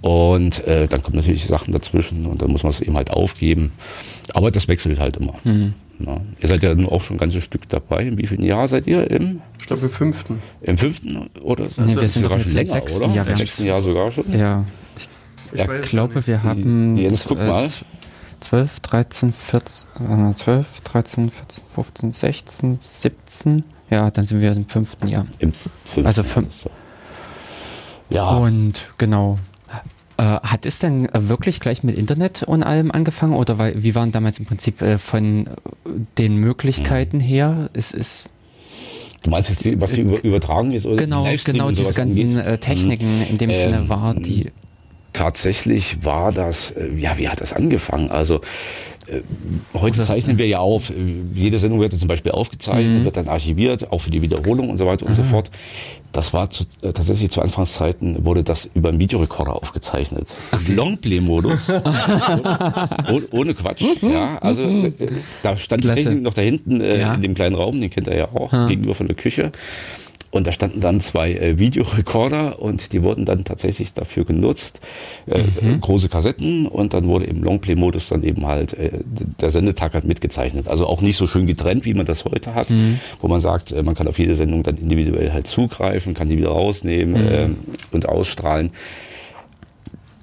[0.00, 3.72] Und äh, dann kommen natürlich Sachen dazwischen und dann muss man es eben halt aufgeben.
[4.32, 5.34] Aber das wechselt halt immer.
[5.44, 5.74] Mhm.
[5.98, 8.04] Na, ihr seid ja auch schon ein ganzes Stück dabei.
[8.04, 9.10] In wie vielen Jahr seid ihr?
[9.10, 10.42] Im, ich glaube im fünften.
[10.60, 11.28] Im fünften?
[11.42, 11.64] Oder?
[11.76, 13.14] Nee, wir sind sogar schon länger, sechsten oder?
[13.14, 13.26] Jahr.
[13.26, 14.38] Im sechsten Jahr sogar schon?
[14.38, 14.64] Ja.
[14.96, 15.08] Ich,
[15.52, 17.68] ich ja, glaube, wir haben Jens, guck mal.
[18.40, 23.64] 12, 13, 14, 12, 13, 14, 15, 16, 17.
[23.90, 25.26] Ja, dann sind wir im fünften Jahr.
[25.40, 26.68] Im fünften also fünf.
[28.10, 28.30] Ja.
[28.30, 29.38] Und genau.
[30.16, 34.38] Äh, hat es denn wirklich gleich mit Internet und allem angefangen oder wie waren damals
[34.40, 35.48] im Prinzip äh, von
[36.18, 37.26] den Möglichkeiten hm.
[37.26, 37.70] her?
[37.72, 38.26] Es ist
[39.22, 40.86] Du meinst jetzt, was sie übertragen ist?
[40.86, 42.60] Oder genau, genau diese ganzen angeht?
[42.60, 44.52] Techniken in dem ähm, Sinne war die
[45.12, 48.10] tatsächlich war das, äh, ja, wie hat das angefangen?
[48.10, 48.40] Also äh,
[49.74, 50.92] heute zeichnen wir ja auf,
[51.34, 53.04] jede Sendung wird zum Beispiel aufgezeichnet, mhm.
[53.04, 55.50] wird dann archiviert, auch für die Wiederholung und so weiter und so fort.
[56.12, 60.28] Das war zu, äh, tatsächlich zu Anfangszeiten, wurde das über einen Videorekorder aufgezeichnet.
[60.66, 61.68] Longplay-Modus.
[63.12, 63.84] ohne, ohne Quatsch.
[64.02, 64.92] Ja, also äh,
[65.42, 65.98] da stand Klasse.
[65.98, 67.14] die Technik noch da hinten äh, ja.
[67.14, 68.66] in dem kleinen Raum, den kennt er ja auch, ha.
[68.66, 69.52] gegenüber von der Küche.
[70.30, 74.80] Und da standen dann zwei äh, Videorekorder und die wurden dann tatsächlich dafür genutzt.
[75.26, 75.80] Äh, mhm.
[75.80, 78.90] Große Kassetten und dann wurde im Longplay-Modus dann eben halt äh,
[79.40, 80.68] der Sendetag hat mitgezeichnet.
[80.68, 83.00] Also auch nicht so schön getrennt, wie man das heute hat, mhm.
[83.22, 86.36] wo man sagt, äh, man kann auf jede Sendung dann individuell halt zugreifen, kann die
[86.36, 87.28] wieder rausnehmen mhm.
[87.32, 87.56] Ähm,
[87.92, 88.70] und ausstrahlen.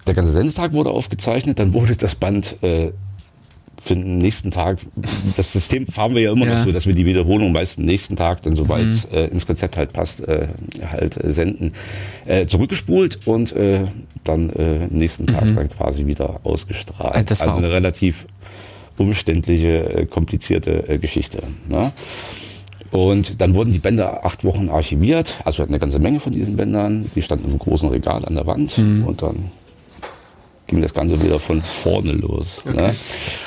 [0.06, 2.92] Der ganze Sendetag wurde aufgezeichnet, dann wurde das Band äh,
[3.86, 4.80] für den nächsten Tag,
[5.38, 6.56] das System fahren wir ja immer ja.
[6.56, 9.16] noch so, dass wir die Wiederholung meist nächsten Tag, dann sobald es mhm.
[9.16, 10.48] äh, ins Konzept halt passt, äh,
[10.92, 11.72] halt äh, senden,
[12.26, 13.82] äh, zurückgespult und äh,
[14.24, 15.56] dann äh, nächsten Tag mhm.
[15.56, 17.16] dann quasi wieder ausgestrahlt.
[17.42, 18.26] also eine relativ
[18.98, 21.44] umständliche, komplizierte Geschichte.
[21.68, 21.92] Ne?
[22.92, 25.36] Und dann wurden die Bänder acht Wochen archiviert.
[25.44, 27.12] Also wir hatten eine ganze Menge von diesen Bändern.
[27.14, 28.78] Die standen im großen Regal an der Wand.
[28.78, 29.04] Mhm.
[29.04, 29.52] Und dann
[30.68, 32.64] ging das Ganze wieder von vorne los.
[32.66, 32.76] Okay.
[32.76, 32.84] Ne?
[32.86, 33.00] Also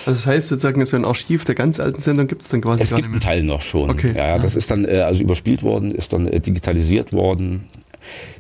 [0.07, 2.95] das heißt sozusagen, so ein Archiv der ganz alten Sendung gibt es dann quasi Es
[2.95, 3.91] gibt einen Teil noch schon.
[3.91, 4.13] Okay.
[4.17, 7.65] Ja, das ist dann äh, also überspielt worden, ist dann äh, digitalisiert worden.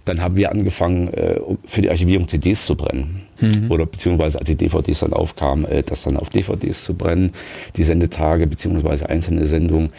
[0.04, 3.27] Dann haben wir angefangen, äh, für die Archivierung CDs zu brennen.
[3.40, 3.70] Mhm.
[3.70, 7.32] Oder beziehungsweise als die DVDs dann aufkamen, äh, das dann auf DVDs zu brennen,
[7.76, 9.90] die Sendetage beziehungsweise einzelne Sendungen.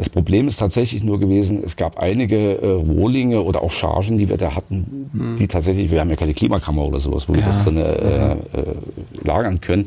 [0.00, 4.30] Das Problem ist tatsächlich nur gewesen, es gab einige äh, Rohlinge oder auch Chargen, die
[4.30, 5.36] wir da hatten, mhm.
[5.36, 7.40] die tatsächlich, wir haben ja keine Klimakammer oder sowas, wo ja.
[7.40, 8.36] wir das drin äh, äh,
[9.24, 9.86] lagern können.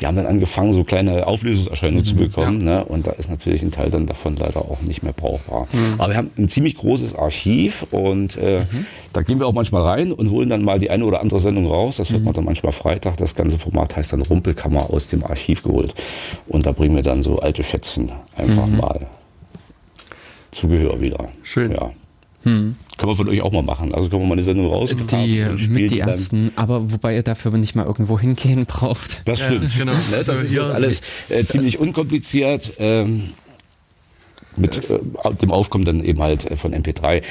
[0.00, 2.08] Die haben dann angefangen, so kleine Auflösungserscheinungen mhm.
[2.08, 2.66] zu bekommen.
[2.66, 2.78] Ja.
[2.78, 2.84] Ne?
[2.86, 5.68] Und da ist natürlich ein Teil dann davon leider auch nicht mehr brauchbar.
[5.72, 5.94] Mhm.
[5.98, 8.86] Aber wir haben ein ziemlich großes Archiv und äh, mhm.
[9.12, 11.66] da gehen wir auch manchmal rein und holen dann mal die eine oder andere Sendung
[11.66, 11.98] raus.
[11.98, 12.28] Das wird mhm.
[12.36, 13.16] Dann manchmal Freitag.
[13.16, 15.94] Das ganze Format heißt dann Rumpelkammer aus dem Archiv geholt.
[16.48, 18.78] Und da bringen wir dann so alte Schätzen einfach mhm.
[18.78, 19.06] mal
[20.52, 21.30] Zubehör wieder.
[21.42, 21.72] Schön.
[21.72, 21.92] Ja.
[22.44, 22.76] Hm.
[22.98, 23.94] Können wir von euch auch mal machen.
[23.94, 27.52] Also können wir mal eine Sendung rausgetan die, Mit die ersten, aber wobei ihr dafür
[27.52, 29.22] nicht mal irgendwo hingehen braucht.
[29.26, 29.72] Das stimmt.
[29.72, 29.92] Ja, genau.
[30.10, 32.72] Das also ist alles äh, ziemlich unkompliziert.
[32.78, 33.30] Ähm,
[34.58, 34.98] mit äh,
[35.40, 37.16] dem Aufkommen dann eben halt äh, von MP3.
[37.16, 37.22] Äh,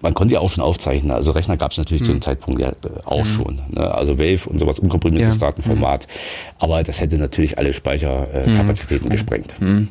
[0.00, 1.10] man konnte ja auch schon aufzeichnen.
[1.10, 2.06] Also Rechner gab es natürlich mhm.
[2.06, 2.22] zu dem hm.
[2.22, 2.72] Zeitpunkt ja äh,
[3.04, 3.28] auch mhm.
[3.28, 3.62] schon.
[3.70, 3.94] Ne?
[3.94, 5.48] Also Wave und sowas, unkomprimiertes ja.
[5.48, 6.06] Datenformat.
[6.06, 6.54] Mhm.
[6.58, 9.56] Aber das hätte natürlich alle Speicherkapazitäten äh, gesprengt.
[9.60, 9.88] Ne?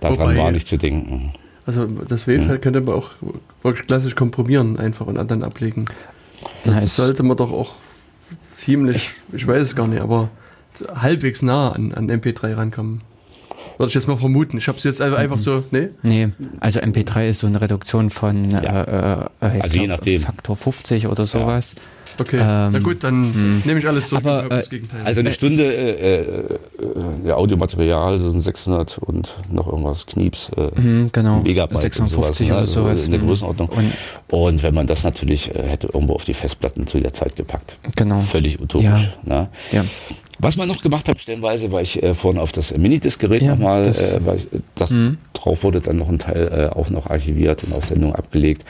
[0.00, 1.32] Daran Wobei, war nicht zu denken.
[1.66, 2.60] Also das Wave mhm.
[2.60, 3.10] könnte man auch
[3.62, 5.86] wirklich klassisch komprimieren einfach und dann ablegen.
[6.64, 6.80] Nice.
[6.80, 7.74] Das sollte man doch auch
[8.40, 10.30] ziemlich, ich weiß es gar nicht, aber
[10.94, 13.02] halbwegs nah an, an MP3 rankommen.
[13.78, 14.58] Würde ich jetzt mal vermuten.
[14.58, 15.40] Ich habe es jetzt einfach mhm.
[15.40, 15.88] so, nee?
[16.02, 16.28] Nee,
[16.60, 18.60] also MP3 ist so eine Reduktion von ja.
[18.60, 20.22] äh, äh, also je nachdem.
[20.22, 21.74] Faktor 50 oder sowas.
[21.76, 21.82] Ja.
[22.18, 23.62] Okay, ähm, na gut, dann hm.
[23.64, 24.16] nehme ich alles so.
[24.16, 24.62] Aber, äh,
[25.04, 26.58] also eine Stunde äh, äh,
[27.26, 30.50] äh Audiomaterial sind 600 und noch irgendwas Knieps.
[30.56, 31.40] Äh, mhm, genau.
[31.42, 32.56] Megabyte 56 sowas, ne?
[32.56, 33.04] oder sowas.
[33.04, 33.26] In der mhm.
[33.26, 33.68] Größenordnung.
[33.68, 33.92] Und,
[34.28, 37.78] und, wenn man das natürlich äh, hätte irgendwo auf die Festplatten zu der Zeit gepackt.
[37.96, 38.20] Genau.
[38.20, 39.10] Völlig utopisch.
[39.24, 39.40] Ja.
[39.40, 39.48] Ne?
[39.72, 39.84] ja.
[40.38, 43.82] Was man noch gemacht hat, stellenweise, war ich äh, vorhin auf das Minidisc-Gerät ja, nochmal,
[43.82, 45.18] das, äh, weil ich, das mhm.
[45.32, 48.64] drauf wurde dann noch ein Teil äh, auch noch archiviert und auf Sendung abgelegt.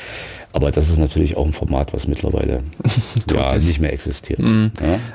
[0.52, 2.62] Aber das ist natürlich auch ein Format, was mittlerweile
[3.30, 4.38] ja, nicht mehr existiert.
[4.38, 4.70] Mhm.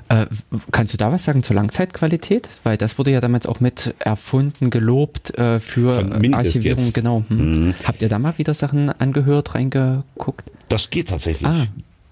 [0.10, 0.22] Ja?
[0.22, 0.28] Äh,
[0.72, 2.48] kannst du da was sagen zur Langzeitqualität?
[2.64, 5.98] Weil das wurde ja damals auch mit erfunden, gelobt äh, für
[6.34, 6.86] Archivierung.
[6.86, 6.94] Jetzt.
[6.94, 7.24] Genau.
[7.28, 7.68] Hm.
[7.68, 7.74] Mhm.
[7.86, 10.52] Habt ihr da mal wieder Sachen angehört, reingeguckt?
[10.70, 11.50] Das geht tatsächlich.
[11.50, 11.66] Ah.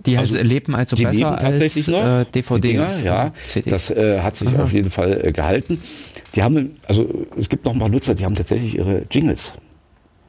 [0.06, 2.68] Die also, leben also die besser leben tatsächlich als noch, äh, DVD.
[2.68, 3.70] Dinger, ja, CD.
[3.70, 4.64] das äh, hat sich Aha.
[4.64, 5.80] auf jeden Fall äh, gehalten.
[6.36, 9.54] Die haben, also es gibt noch ein paar Nutzer, die haben tatsächlich ihre Jingles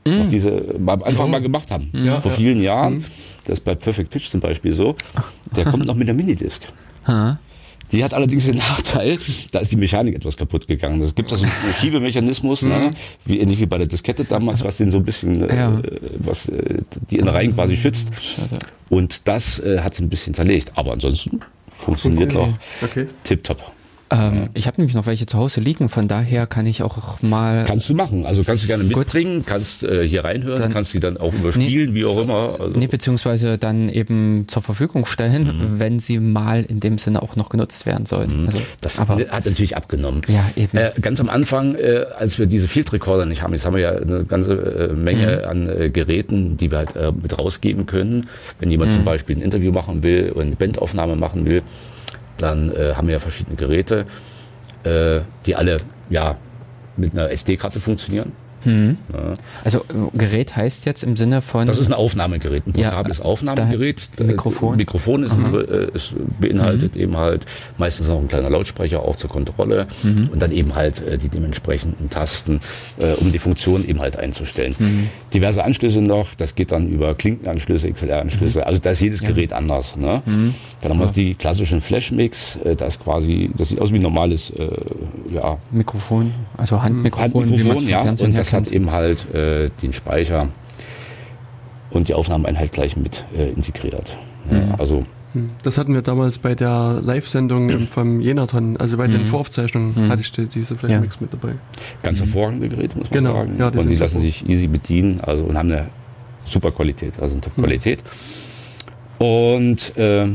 [0.05, 0.29] mhm.
[0.29, 1.33] diese am Anfang mhm.
[1.33, 1.91] mal gemacht haben.
[1.93, 2.95] Ja, vor vielen Jahren.
[2.95, 3.05] Mhm.
[3.47, 4.97] Das ist bei Perfect Pitch zum Beispiel so.
[5.57, 6.63] Der kommt noch mit der Minidisc.
[7.93, 9.19] Die hat allerdings den Nachteil,
[9.53, 11.01] da ist die Mechanik etwas kaputt gegangen.
[11.01, 12.91] Es gibt da so einen Schiebemechanismus, ne?
[13.25, 15.79] Wie ähnlich wie bei der Diskette damals, was den so ein bisschen, äh, ja.
[15.79, 16.79] äh, was äh,
[17.11, 18.11] die Innereien quasi schützt.
[18.89, 20.73] Und das äh, hat es ein bisschen zerlegt.
[20.77, 21.41] Aber ansonsten
[21.71, 22.39] funktioniert okay.
[22.39, 23.07] auch okay.
[23.25, 23.73] tipptopp.
[24.11, 27.65] Ähm, ich habe nämlich noch welche zu Hause liegen, von daher kann ich auch mal.
[27.65, 28.27] Kannst du machen.
[28.27, 29.47] Also kannst du gerne mitbringen, Gut.
[29.47, 32.57] kannst äh, hier reinhören, dann, kannst sie dann auch überspielen, nee, wie auch immer.
[32.59, 32.79] Also.
[32.79, 35.79] Nee, beziehungsweise dann eben zur Verfügung stellen, mhm.
[35.79, 38.43] wenn sie mal in dem Sinne auch noch genutzt werden sollen.
[38.43, 38.47] Mhm.
[38.47, 40.23] Also, das aber, hat natürlich abgenommen.
[40.29, 40.77] Ja, eben.
[40.77, 43.83] Äh, ganz am Anfang, äh, als wir diese Field Recorder nicht haben, jetzt haben wir
[43.83, 44.55] ja eine ganze
[44.91, 45.49] äh, Menge mhm.
[45.49, 48.29] an äh, Geräten, die wir halt äh, mit rausgeben können.
[48.59, 49.07] Wenn jemand zum mhm.
[49.07, 51.63] Beispiel ein Interview machen will oder eine Bandaufnahme machen will,
[52.43, 54.07] dann äh, haben wir ja verschiedene Geräte,
[54.85, 56.37] äh, die alle ja,
[56.97, 58.33] mit einer SD-Karte funktionieren.
[58.65, 58.97] Mhm.
[59.13, 59.35] Ja.
[59.65, 61.67] Also äh, Gerät heißt jetzt im Sinne von.
[61.67, 64.11] Das ist ein Aufnahmegerät, ein portables ja, Aufnahmegerät.
[64.19, 64.77] Mikrofon.
[64.77, 67.03] Mikrofon ist, ein, äh, ist beinhaltet mhm.
[67.03, 67.47] eben halt
[67.79, 70.31] meistens noch ein kleiner Lautsprecher auch zur Kontrolle mhm.
[70.33, 72.61] und dann eben halt äh, die dementsprechenden Tasten,
[72.99, 74.75] äh, um die Funktion eben halt einzustellen.
[74.79, 75.09] Mhm.
[75.35, 78.59] Diverse Anschlüsse noch, das geht dann über Klinkenanschlüsse, XLR-Anschlüsse.
[78.59, 78.65] Mhm.
[78.65, 79.29] Also da ist jedes ja.
[79.29, 79.97] Gerät anders.
[79.97, 80.23] Ne?
[80.27, 80.55] Mhm.
[80.81, 84.51] Dann haben wir die klassischen Flashmix, äh, das quasi, das sieht aus wie ein normales
[84.51, 84.69] äh,
[85.33, 85.59] ja.
[85.71, 88.03] Mikrofon, also Handmikrofon, Handmikrofon ja.
[88.03, 90.49] Und das hat eben halt äh, den Speicher
[91.91, 94.17] und die Aufnahmeeinheit gleich mit äh, integriert.
[94.51, 94.75] Mhm.
[94.79, 95.51] Also hm.
[95.63, 99.13] das hatten wir damals bei der Live-Sendung vom Jenaton, also bei mhm.
[99.13, 100.09] den Voraufzeichnungen mhm.
[100.09, 101.21] hatte ich diese Flashmix ja.
[101.21, 101.55] mit dabei.
[102.03, 103.33] Ganz hervorragende Geräte, muss man genau.
[103.35, 103.57] sagen.
[103.59, 104.25] Ja, und die lassen gut.
[104.25, 105.87] sich easy bedienen also, und haben eine
[106.45, 108.03] super Qualität, also eine Top-Qualität.
[109.21, 109.25] Mhm.
[109.25, 110.27] Und äh,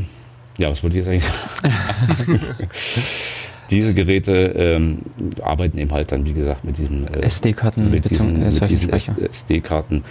[0.58, 2.40] ja, was wollte ich jetzt eigentlich sagen?
[3.70, 4.98] Diese Geräte ähm,
[5.42, 10.04] arbeiten eben halt dann, wie gesagt, mit diesen äh, SD-Karten, mit diesen, mit diesen SD-Karten.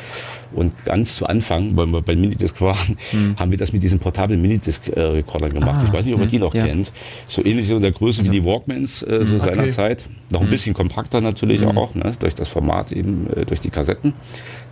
[0.54, 3.36] Und ganz zu Anfang, weil wir bei Minidisc waren, hm.
[3.40, 5.82] haben wir das mit diesen portablen Minidisc-Recordern gemacht.
[5.82, 6.66] Ah, ich weiß nicht, ob ihr hm, die noch ja.
[6.66, 6.92] kennt.
[7.28, 8.32] So ähnlich so in der Größe also.
[8.32, 9.50] wie die Walkmans äh, so hm, okay.
[9.50, 10.06] seinerzeit.
[10.32, 10.52] Noch ein hm.
[10.52, 11.78] bisschen kompakter natürlich hm.
[11.78, 12.14] auch, ne?
[12.20, 14.14] durch das Format eben, äh, durch die Kassetten,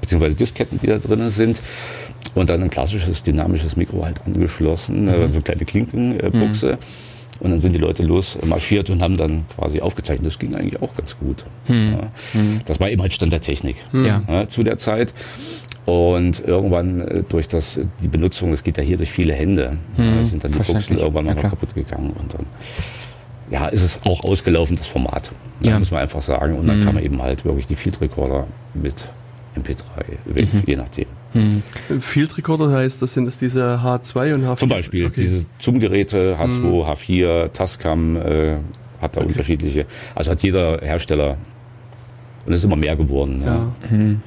[0.01, 1.61] beziehungsweise Disketten, die da drin sind.
[2.35, 5.27] Und dann ein klassisches dynamisches Mikro halt angeschlossen, äh, mhm.
[5.27, 6.71] so eine kleine Klinkenbuchse.
[6.71, 6.77] Äh,
[7.43, 10.25] und dann sind die Leute losmarschiert und haben dann quasi aufgezeichnet.
[10.25, 11.43] Das ging eigentlich auch ganz gut.
[11.67, 11.91] Hm.
[11.91, 12.11] Ja.
[12.31, 12.61] Hm.
[12.65, 14.05] Das war eben halt Stand der Technik hm.
[14.05, 15.13] ja, zu der Zeit.
[15.85, 20.23] Und irgendwann äh, durch das, die Benutzung, das geht ja hier durch viele Hände, hm.
[20.23, 22.11] sind dann die Buchsen irgendwann ja, noch kaputt gegangen.
[22.11, 22.45] Und dann
[23.51, 25.29] ja, ist es auch ausgelaufen, das Format.
[25.59, 25.77] Ja.
[25.77, 26.57] Muss man einfach sagen.
[26.57, 26.85] Und dann hm.
[26.85, 28.95] kam eben halt wirklich die Field Recorder mit
[29.57, 29.75] MP3,
[30.25, 30.63] mhm.
[30.65, 31.05] je nachdem.
[31.33, 31.63] Hm.
[31.99, 34.57] Field Recorder heißt, das sind es diese H2 und H4?
[34.57, 35.21] Zum Beispiel, okay.
[35.21, 36.63] diese Zoom-Geräte, H2, hm.
[36.63, 38.57] H4, Tascam, äh,
[39.01, 39.29] hat da okay.
[39.29, 39.85] unterschiedliche,
[40.15, 41.37] also hat jeder Hersteller
[42.45, 43.41] und es ist immer mehr geworden.
[43.45, 43.55] Ja.
[43.55, 43.89] ja.
[43.89, 44.21] Hm.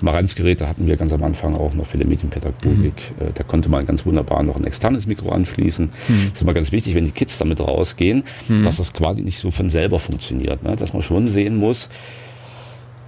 [0.00, 3.12] Marantz-Geräte hatten wir ganz am Anfang auch noch für die Medienpädagogik.
[3.18, 3.26] Mhm.
[3.34, 5.86] Da konnte man ganz wunderbar noch ein externes Mikro anschließen.
[5.86, 6.22] Mhm.
[6.24, 8.64] Das ist immer ganz wichtig, wenn die Kids damit rausgehen, mhm.
[8.64, 10.62] dass das quasi nicht so von selber funktioniert.
[10.62, 10.76] Ne?
[10.76, 11.88] Dass man schon sehen muss,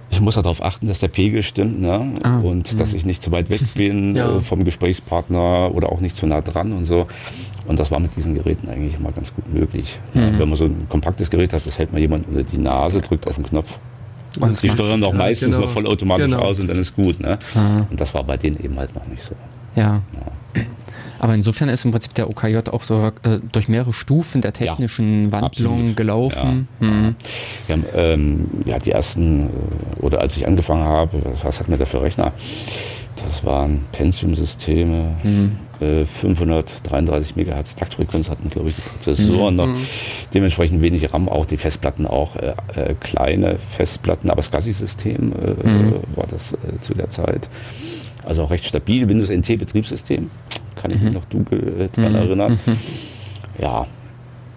[0.09, 2.13] ich muss darauf achten, dass der Pegel stimmt ne?
[2.23, 2.79] Ah, und mh.
[2.79, 4.37] dass ich nicht zu weit weg bin ja.
[4.37, 7.07] Äh, vom Gesprächspartner oder auch nicht zu nah dran und so.
[7.67, 9.99] Und das war mit diesen Geräten eigentlich immer ganz gut möglich.
[10.13, 10.39] Mhm.
[10.39, 13.27] Wenn man so ein kompaktes Gerät hat, das hält man jemand unter die Nase, drückt
[13.27, 13.79] auf den Knopf.
[14.39, 15.65] Und die steuern auch meistens genau.
[15.65, 16.39] noch vollautomatisch genau.
[16.39, 17.19] aus und dann ist gut.
[17.19, 17.39] Ne?
[17.89, 19.33] Und das war bei denen eben halt noch nicht so.
[19.75, 20.01] Ja.
[20.13, 20.31] ja.
[21.19, 25.25] Aber insofern ist im Prinzip der OKJ auch so, äh, durch mehrere Stufen der technischen
[25.25, 25.97] ja, Wandlung absolut.
[25.97, 26.67] gelaufen.
[26.79, 26.87] Ja.
[26.87, 27.15] Mhm.
[27.69, 29.49] Haben ähm, ja, die ersten, äh,
[30.01, 32.31] oder als ich angefangen habe, was hatten wir da für Rechner?
[33.23, 35.57] Das waren Pentium-Systeme, mhm.
[35.79, 39.57] äh, 533 MHz Taktfrequenz hatten, glaube ich, die Prozessoren mhm.
[39.57, 39.67] noch.
[39.67, 39.85] Mhm.
[40.33, 45.67] Dementsprechend wenig RAM, auch die Festplatten auch äh, äh kleine Festplatten, aber das SCSI-System äh,
[45.67, 45.93] mhm.
[46.15, 47.49] war das äh, zu der Zeit.
[48.25, 49.07] Also auch recht stabil.
[49.07, 50.29] Windows NT Betriebssystem,
[50.75, 51.15] kann ich mich mhm.
[51.15, 52.15] noch dunkel äh, dran mhm.
[52.15, 52.59] erinnern.
[52.65, 52.77] Mhm.
[53.61, 53.87] Ja,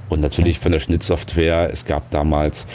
[0.09, 1.71] und natürlich von der Schnittsoftware.
[1.71, 2.67] Es gab damals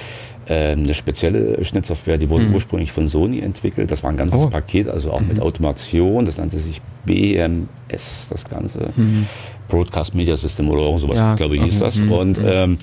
[0.45, 2.53] äh, eine spezielle Schnittsoftware, die wurde mhm.
[2.53, 3.91] ursprünglich von Sony entwickelt.
[3.91, 4.49] Das war ein ganzes oh.
[4.49, 5.29] Paket, also auch mhm.
[5.29, 6.25] mit Automation.
[6.25, 8.89] Das nannte sich BMS, das Ganze.
[8.95, 9.27] Mhm.
[9.67, 11.97] Broadcast Media System oder irgend sowas, ja, glaube ich, hieß das.
[11.97, 12.77] Und ähm,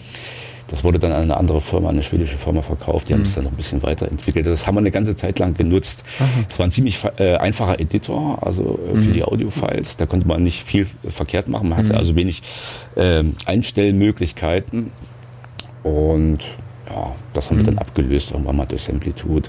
[0.71, 3.09] das wurde dann an eine andere Firma, eine schwedische Firma verkauft.
[3.09, 3.19] Die mhm.
[3.19, 4.47] haben das dann noch ein bisschen weiterentwickelt.
[4.47, 6.05] Das haben wir eine ganze Zeit lang genutzt.
[6.49, 9.13] Es war ein ziemlich äh, einfacher Editor, also äh, für mhm.
[9.13, 9.97] die Audiofiles.
[9.97, 11.71] Da konnte man nicht viel verkehrt machen.
[11.71, 11.97] Man hatte mhm.
[11.97, 12.43] also wenig
[12.95, 14.93] äh, Einstellmöglichkeiten.
[15.83, 16.39] Und
[16.95, 17.81] ja, das haben wir dann mhm.
[17.81, 19.49] abgelöst irgendwann mal durch Amplitude.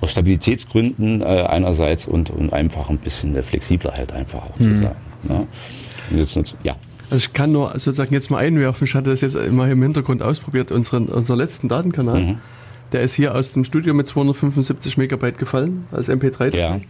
[0.00, 4.76] Aus Stabilitätsgründen äh, einerseits und, und einfach ein bisschen flexibler halt einfach auch zu mhm.
[4.76, 4.96] sein.
[5.28, 5.46] Ja.
[6.10, 6.74] Und jetzt, ja.
[7.16, 10.22] Also ich kann nur sozusagen jetzt mal einwerfen, ich hatte das jetzt immer im Hintergrund
[10.22, 12.38] ausprobiert, unseren, unser letzten Datenkanal, mhm.
[12.92, 16.58] der ist hier aus dem Studio mit 275 Megabyte gefallen, als MP3-Datei.
[16.58, 16.80] Ja.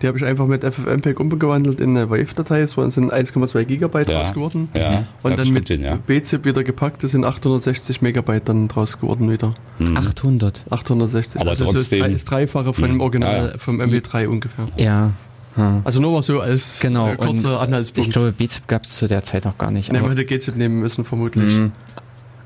[0.00, 4.20] Die habe ich einfach mit FFmpeg umgewandelt in eine Wave-Datei, es sind 1,2 Gigabyte ja.
[4.20, 4.70] draus geworden.
[4.72, 5.04] Ja.
[5.22, 5.96] Und dann mit hin, ja.
[5.96, 9.54] BZIP wieder gepackt, das sind 860 Megabyte dann draus geworden wieder.
[9.78, 9.98] Mhm.
[9.98, 10.62] 800?
[10.70, 13.00] 860, Aber also trotzdem, so ist das Dreifache von dem mhm.
[13.02, 14.64] Original, vom MP3 ungefähr.
[14.78, 15.10] Ja.
[15.54, 15.82] Hm.
[15.84, 17.08] Also nur mal so als genau.
[17.08, 18.08] äh, kurzer Anhaltspunkt.
[18.08, 19.92] Ich glaube, BZIP gab es zu der Zeit noch gar nicht.
[19.92, 21.50] Ne, man hätte GZIP nehmen müssen, vermutlich.
[21.50, 21.72] Mhm.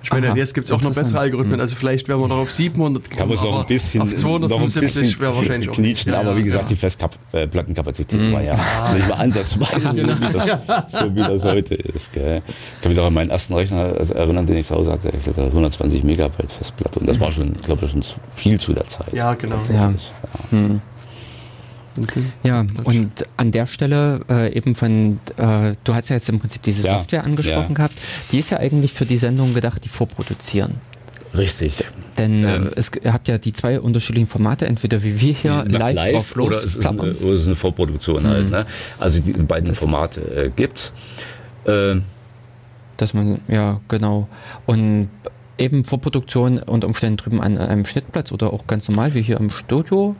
[0.06, 1.54] Ich meine, Aha, jetzt gibt es auch noch bessere Algorithmen.
[1.54, 1.60] Hm.
[1.60, 3.18] Also vielleicht wären wir noch auf 700 gekommen.
[3.18, 6.22] Kann man noch ein bisschen, auf 275 wäre wahrscheinlich knietschen, auch.
[6.22, 8.32] Ja, aber wie gesagt, die Festplattenkapazität mhm.
[8.32, 8.94] war ja ah.
[8.94, 12.12] nicht mal ansatzweise so, wie das, so wie das heute ist.
[12.12, 12.40] Gell.
[12.46, 13.78] Ich kann mich noch an meinen ersten Rechner
[14.14, 15.10] erinnern, den ich zu Hause hatte.
[15.20, 17.00] Ich hatte 120 Megabyte Festplatte.
[17.00, 19.12] Und das war schon, glaube ich, schon viel zu der Zeit.
[19.12, 19.60] Ja, genau.
[19.72, 19.92] Ja.
[22.02, 22.22] Okay.
[22.42, 26.62] Ja, und an der Stelle äh, eben von, äh, du hast ja jetzt im Prinzip
[26.62, 26.98] diese ja.
[26.98, 27.74] Software angesprochen ja.
[27.74, 27.94] gehabt,
[28.32, 30.74] die ist ja eigentlich für die Sendung gedacht, die vorproduzieren.
[31.36, 31.84] Richtig.
[32.18, 35.64] Denn äh, ähm, es, ihr habt ja die zwei unterschiedlichen Formate, entweder wie wir hier
[35.68, 38.28] live, live drauf los oder es ist, eine, oder es ist eine Vorproduktion mhm.
[38.28, 38.50] halt.
[38.50, 38.66] Ne?
[38.98, 40.92] Also die beiden das Formate äh, gibt
[41.64, 41.70] es.
[41.70, 42.00] Äh,
[42.96, 44.28] Dass man, ja, genau.
[44.64, 45.08] Und
[45.58, 49.50] eben Vorproduktion unter Umständen drüben an einem Schnittplatz oder auch ganz normal wie hier im
[49.50, 50.16] Studio.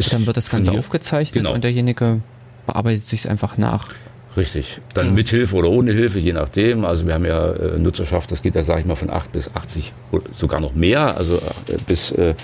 [0.00, 1.54] Ist dann wird das Ganze aufgezeichnet genau.
[1.54, 2.20] und derjenige
[2.66, 3.88] bearbeitet sich einfach nach.
[4.36, 4.80] Richtig.
[4.94, 5.12] Dann ja.
[5.12, 6.84] mit Hilfe oder ohne Hilfe, je nachdem.
[6.84, 9.54] Also wir haben ja äh, Nutzerschaft, das geht ja, sage ich mal, von 8 bis
[9.54, 9.92] 80,
[10.32, 12.34] sogar noch mehr, also äh, bis äh,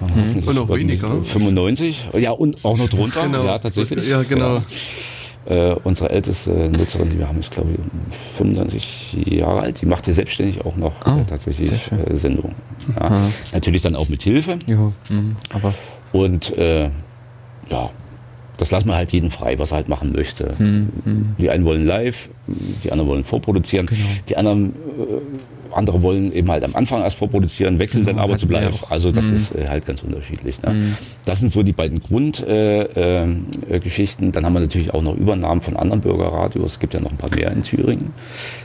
[0.00, 0.42] mhm.
[0.44, 1.22] und noch weniger.
[1.22, 2.08] 95.
[2.14, 3.22] Ja, und auch noch drunter.
[3.22, 3.44] genau.
[3.44, 4.08] Ja, tatsächlich.
[4.08, 4.56] Ja, genau.
[4.56, 4.62] Ja.
[5.46, 9.80] Äh, unsere älteste Nutzerin, die wir haben, ist glaube ich 95 Jahre alt.
[9.80, 12.54] Die macht hier selbstständig auch noch oh, tatsächlich äh, Sendungen.
[13.00, 13.30] Ja.
[13.52, 14.58] Natürlich dann auch mit Hilfe.
[14.66, 15.36] Ja, mhm.
[15.50, 15.72] aber
[16.12, 16.90] und äh,
[17.70, 17.90] ja,
[18.56, 20.58] das lassen wir halt jeden frei, was er halt machen möchte.
[20.58, 21.36] Hm, hm.
[21.38, 22.28] Die einen wollen live,
[22.82, 24.00] die anderen wollen vorproduzieren, genau.
[24.28, 24.72] die anderen äh,
[25.72, 28.90] andere wollen eben halt am Anfang erst vorproduzieren, wechseln genau, dann aber zu live.
[28.90, 29.34] Also das hm.
[29.34, 30.60] ist äh, halt ganz unterschiedlich.
[30.62, 30.70] Ne?
[30.70, 30.96] Hm.
[31.24, 34.26] Das sind so die beiden Grundgeschichten.
[34.26, 36.72] Äh, äh dann haben wir natürlich auch noch Übernahmen von anderen Bürgerradios.
[36.72, 38.12] Es gibt ja noch ein paar mehr in Thüringen.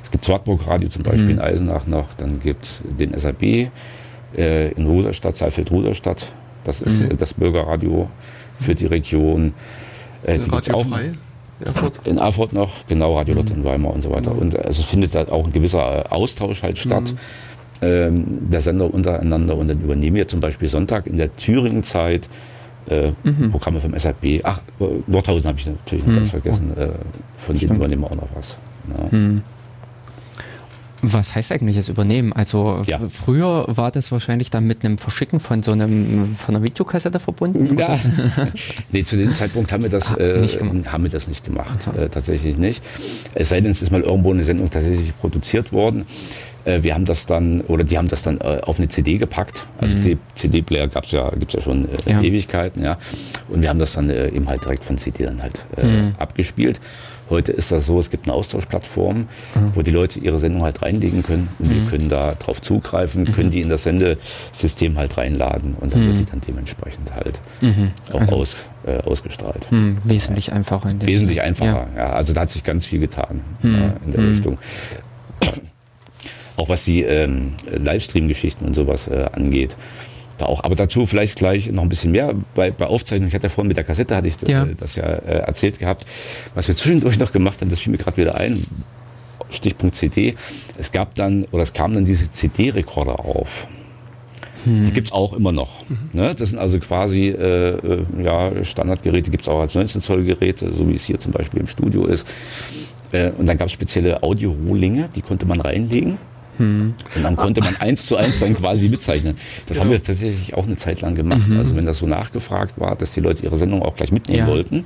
[0.01, 1.37] Es gibt Zwartburg Radio zum Beispiel hm.
[1.37, 2.13] in Eisenach noch.
[2.15, 6.27] Dann gibt es den SAB äh, in Ruderstadt, Saalfeld-Ruderstadt
[6.64, 7.18] das ist mhm.
[7.18, 8.10] das Bürgerradio
[8.60, 9.53] für die Region.
[10.23, 11.11] Äh, die Radio auch frei?
[11.64, 12.02] Erfurt?
[12.06, 13.57] In Erfurt noch, genau, Radio Lott mhm.
[13.57, 14.34] in Weimar und so weiter.
[14.34, 14.40] Mhm.
[14.40, 17.11] Und also findet da auch ein gewisser Austausch halt statt.
[17.11, 17.18] Mhm.
[17.81, 22.30] Ähm, der Sender untereinander und dann übernehmen wir zum Beispiel Sonntag in der Thüringen-Zeit
[22.90, 23.52] äh, mhm.
[23.52, 24.41] Programme vom SAP.
[24.44, 24.61] Ach,
[25.07, 26.18] Nordhausen habe ich natürlich noch mhm.
[26.18, 26.77] ganz vergessen.
[26.77, 26.90] Äh,
[27.38, 28.57] von denen übernehmen wir auch noch was.
[28.98, 29.18] Ja.
[29.18, 29.41] Mhm.
[31.05, 32.31] Was heißt eigentlich das Übernehmen?
[32.31, 32.97] Also ja.
[33.09, 37.77] früher war das wahrscheinlich dann mit einem Verschicken von so einem von einer Videokassette verbunden?
[37.77, 37.99] Ja.
[38.91, 40.47] nee, zu dem Zeitpunkt haben wir das, ah, äh,
[40.88, 41.88] haben wir das nicht gemacht.
[41.97, 42.81] Äh, tatsächlich nicht.
[43.35, 46.05] Es sei denn, es ist mal irgendwo eine Sendung tatsächlich produziert worden.
[46.65, 49.65] Äh, wir haben das dann, oder die haben das dann äh, auf eine CD gepackt.
[49.80, 50.19] Also mhm.
[50.35, 52.21] CD-Player gab es ja, gibt's ja schon äh, ja.
[52.21, 52.97] Ewigkeiten, ja.
[53.49, 56.15] Und wir haben das dann eben halt direkt von CD dann halt mhm.
[56.17, 56.80] abgespielt.
[57.29, 59.27] Heute ist das so, es gibt eine Austauschplattform, mhm.
[59.75, 61.75] wo die Leute ihre Sendung halt reinlegen können und mhm.
[61.75, 63.51] wir können da drauf zugreifen, können mhm.
[63.51, 66.27] die in das Sendesystem halt reinladen und dann wird die mhm.
[66.31, 67.91] dann dementsprechend halt mhm.
[68.11, 68.55] auch also, aus,
[68.85, 69.67] äh, ausgestrahlt.
[70.03, 70.53] Wesentlich ja.
[70.53, 70.89] einfacher.
[70.99, 72.03] Wesentlich einfacher, ja.
[72.03, 72.09] ja.
[72.13, 74.57] Also da hat sich ganz viel getan ja, in der Richtung.
[76.55, 79.75] Auch was die ähm, Livestream-Geschichten und sowas äh, angeht
[80.47, 80.63] auch.
[80.63, 83.27] Aber dazu vielleicht gleich noch ein bisschen mehr bei, bei Aufzeichnung.
[83.27, 84.63] Ich hatte ja vorhin mit der Kassette, hatte ich ja.
[84.63, 86.05] Äh, das ja äh, erzählt gehabt.
[86.55, 88.65] Was wir zwischendurch noch gemacht haben, das fiel mir gerade wieder ein.
[89.49, 90.35] Stichpunkt CD.
[90.77, 93.67] Es gab dann, oder es kamen dann diese CD-Rekorder auf.
[94.63, 94.85] Hm.
[94.85, 95.87] Die gibt es auch immer noch.
[95.89, 96.09] Mhm.
[96.13, 96.35] Ne?
[96.35, 100.73] Das sind also quasi äh, äh ja, Standardgeräte, gibt es auch als 19 Zoll Geräte,
[100.73, 102.27] so wie es hier zum Beispiel im Studio ist.
[103.11, 106.17] Äh, und dann gab es spezielle Audio-Rohlinge, die konnte man reinlegen.
[106.57, 106.93] Hm.
[107.15, 109.35] Und dann konnte man eins zu eins dann quasi mitzeichnen.
[109.67, 109.84] Das ja.
[109.84, 111.49] haben wir tatsächlich auch eine Zeit lang gemacht.
[111.49, 111.57] Mhm.
[111.57, 114.47] Also wenn das so nachgefragt war, dass die Leute ihre Sendung auch gleich mitnehmen ja.
[114.47, 114.85] wollten,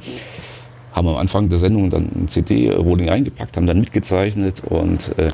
[0.93, 5.29] haben wir am Anfang der Sendung dann ein CD-Rolling eingepackt, haben dann mitgezeichnet und äh,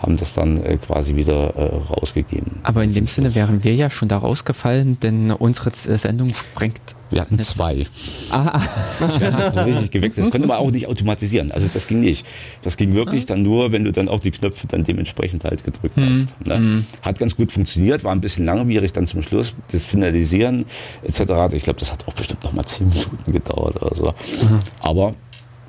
[0.00, 2.60] haben das dann äh, quasi wieder äh, rausgegeben.
[2.62, 6.80] Aber in dem Sinne wären wir ja schon da rausgefallen, denn unsere äh, Sendung sprengt.
[7.10, 7.86] Wir hatten zwei.
[8.30, 8.60] Ah.
[9.00, 10.26] das ist richtig gewechselt.
[10.26, 11.52] Das konnte man auch nicht automatisieren.
[11.52, 12.26] Also das ging nicht.
[12.62, 15.98] Das ging wirklich dann nur, wenn du dann auch die Knöpfe dann dementsprechend halt gedrückt
[15.98, 16.08] mhm.
[16.08, 16.48] hast.
[16.48, 16.58] Ne?
[16.58, 16.86] Mhm.
[17.02, 20.64] Hat ganz gut funktioniert, war ein bisschen langwierig dann zum Schluss, das Finalisieren
[21.02, 21.20] etc.
[21.52, 24.06] Ich glaube, das hat auch bestimmt noch mal zehn Minuten gedauert oder so.
[24.06, 24.60] Mhm.
[24.80, 25.14] Aber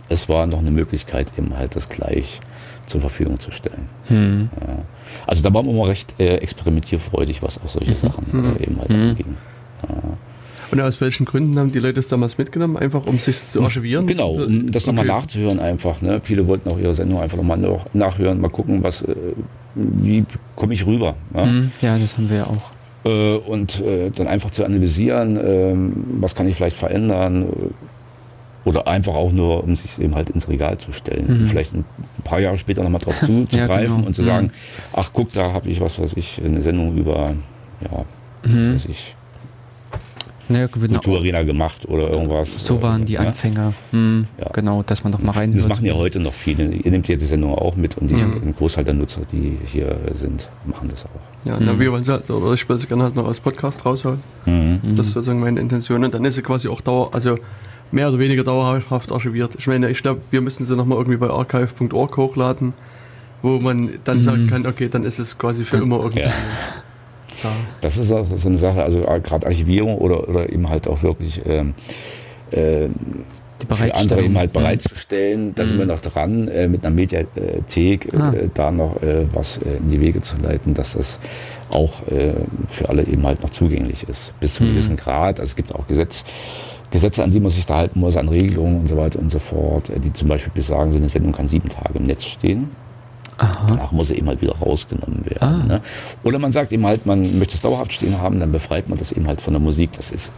[0.10, 2.40] es war noch eine Möglichkeit, eben halt das gleich
[2.88, 3.88] zur Verfügung zu stellen.
[4.08, 4.50] Hm.
[5.28, 7.98] Also da waren wir mal recht äh, experimentierfreudig, was auch solche mhm.
[7.98, 9.10] Sachen äh, eben halt mhm.
[9.10, 9.38] anging.
[9.88, 10.18] Ja.
[10.72, 12.78] Und aus welchen Gründen haben die Leute das damals mitgenommen?
[12.78, 14.08] Einfach um sich zu archivieren?
[14.08, 14.96] Genau, um das okay.
[14.96, 16.02] nochmal nachzuhören einfach.
[16.02, 16.20] Ne?
[16.24, 17.60] Viele wollten auch ihre Sendung einfach nochmal
[17.94, 19.16] nachhören, mal gucken, was, äh,
[19.76, 21.16] wie komme ich rüber.
[21.36, 21.46] Ja?
[21.46, 21.72] Hm.
[21.82, 22.72] ja, das haben wir ja auch
[23.06, 27.48] äh, und äh, dann einfach zu analysieren, ähm, was kann ich vielleicht verändern,
[28.66, 31.44] oder einfach auch nur, um sich eben halt ins Regal zu stellen.
[31.44, 31.48] Mhm.
[31.48, 31.86] Vielleicht ein
[32.24, 34.08] paar Jahre später nochmal drauf zuzugreifen ja, genau.
[34.08, 34.52] und zu sagen, mhm.
[34.94, 37.34] ach guck, da habe ich was weiß ich, eine Sendung über,
[37.82, 38.06] ja,
[38.50, 38.76] mhm.
[38.76, 39.16] was weiß ich,
[40.50, 42.66] naja, Kulturarena gemacht oder irgendwas.
[42.66, 43.74] So waren die Anfänger.
[43.92, 44.50] Hm, ja.
[44.52, 45.54] Genau, dass man doch mal rein.
[45.54, 46.66] Das machen ja heute noch viele.
[46.66, 48.26] Ihr nehmt ja die Sendung auch mit und die, ja.
[48.26, 51.46] ein Großteil der Nutzer, die hier sind, machen das auch.
[51.46, 51.66] Ja, mhm.
[51.66, 54.20] na, wir wollen halt, oder ich will sie gerne halt noch als Podcast raushauen.
[54.46, 54.80] Mhm.
[54.96, 56.04] Das ist sozusagen meine Intention.
[56.04, 57.38] Und dann ist sie quasi auch dauer, also
[57.94, 59.56] mehr oder weniger dauerhaft archiviert.
[59.58, 62.74] Ich meine, ich glaube, wir müssen sie nochmal irgendwie bei archive.org hochladen,
[63.42, 64.22] wo man dann mhm.
[64.22, 66.22] sagen kann, okay, dann ist es quasi für immer irgendwie.
[66.22, 66.32] Ja.
[67.44, 67.50] Ja.
[67.82, 71.42] Das ist auch so eine Sache, also gerade Archivierung oder, oder eben halt auch wirklich
[71.46, 71.74] ähm,
[72.52, 72.88] äh,
[73.70, 75.54] für andere eben halt bereitzustellen.
[75.56, 75.92] Da sind wir mhm.
[75.92, 78.34] noch dran, äh, mit einer Mediathek ah.
[78.34, 81.20] äh, da noch äh, was äh, in die Wege zu leiten, dass das
[81.70, 82.34] auch äh,
[82.70, 84.76] für alle eben halt noch zugänglich ist, bis zu einem mhm.
[84.76, 85.40] gewissen Grad.
[85.40, 86.24] Also es gibt auch Gesetz,
[86.94, 89.40] Gesetze, an die man sich da halten muss, an Regelungen und so weiter und so
[89.40, 92.70] fort, äh, die zum Beispiel besagen, so eine Sendung kann sieben Tage im Netz stehen.
[93.38, 93.66] Aha.
[93.68, 95.40] Danach muss er eben halt wieder rausgenommen werden.
[95.42, 95.66] Ah.
[95.66, 95.82] Ne?
[96.24, 99.12] Oder man sagt eben halt, man möchte es dauerhaft stehen haben, dann befreit man das
[99.12, 99.92] eben halt von der Musik.
[99.94, 100.32] Das ist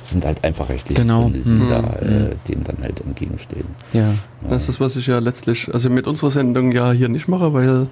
[0.00, 1.22] sind halt einfach rechtliche genau.
[1.22, 1.68] Gründe, die mhm.
[1.68, 3.66] da, äh, dem dann halt entgegenstehen.
[3.92, 4.00] Ja.
[4.00, 4.14] ja.
[4.48, 7.54] Das ist das, was ich ja letztlich, also mit unserer Sendung ja hier nicht mache,
[7.54, 7.86] weil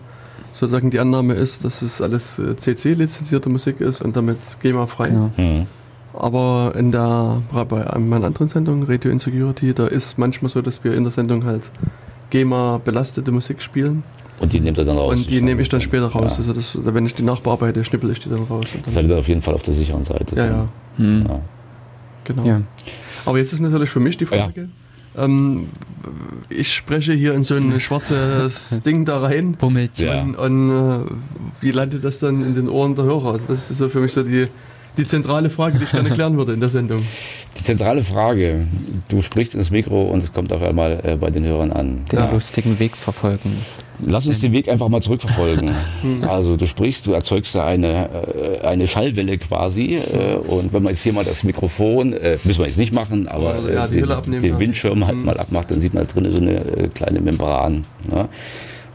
[0.53, 5.09] sozusagen die Annahme ist, dass es alles CC-lizenzierte Musik ist und damit GEMA-frei.
[5.11, 5.31] Genau.
[5.37, 5.67] Mhm.
[6.13, 10.95] Aber in der, bei meinen anderen Sendungen, Radio Insecurity, da ist manchmal so, dass wir
[10.95, 11.63] in der Sendung halt
[12.31, 14.03] GEMA-belastete Musik spielen.
[14.41, 15.19] Und die nehmt ihr dann raus?
[15.19, 16.33] Und die nehme ich dann später raus.
[16.33, 16.39] Ja.
[16.39, 18.67] Also das, wenn ich die nachbearbeite, schnippel ich die dann raus.
[18.85, 20.35] Das seid ihr auf jeden Fall auf der sicheren Seite.
[20.35, 20.69] Ja, ja.
[20.97, 21.27] Hm.
[21.29, 21.41] ja.
[22.25, 22.45] Genau.
[22.45, 22.63] Ja.
[23.27, 24.69] Aber jetzt ist natürlich für mich die Frage.
[25.17, 25.69] Ähm,
[26.49, 29.53] ich spreche hier in so ein schwarzes Ding da rein.
[29.53, 29.99] Bummelt.
[29.99, 30.23] Ja.
[30.23, 31.05] Und, und äh,
[31.61, 33.33] wie landet das dann in den Ohren der Hörer?
[33.33, 34.47] Also das ist so für mich so die,
[34.97, 37.03] die zentrale Frage, die ich gerne klären würde in der Sendung.
[37.59, 38.67] Die zentrale Frage,
[39.09, 42.05] du sprichst ins Mikro und es kommt auf einmal äh, bei den Hörern an.
[42.11, 42.31] Den ja.
[42.31, 43.57] lustigen Weg verfolgen.
[44.03, 45.75] Lass uns den Weg einfach mal zurückverfolgen.
[46.29, 50.93] also du sprichst, du erzeugst da eine, äh, eine Schallwelle quasi äh, und wenn man
[50.93, 54.41] jetzt hier mal das Mikrofon, äh, müssen wir jetzt nicht machen, aber also, ja, den,
[54.41, 55.27] den, Windschirm halt mhm.
[55.27, 57.85] mal abmacht, dann sieht man da drin so eine kleine Membran.
[58.11, 58.29] Ne?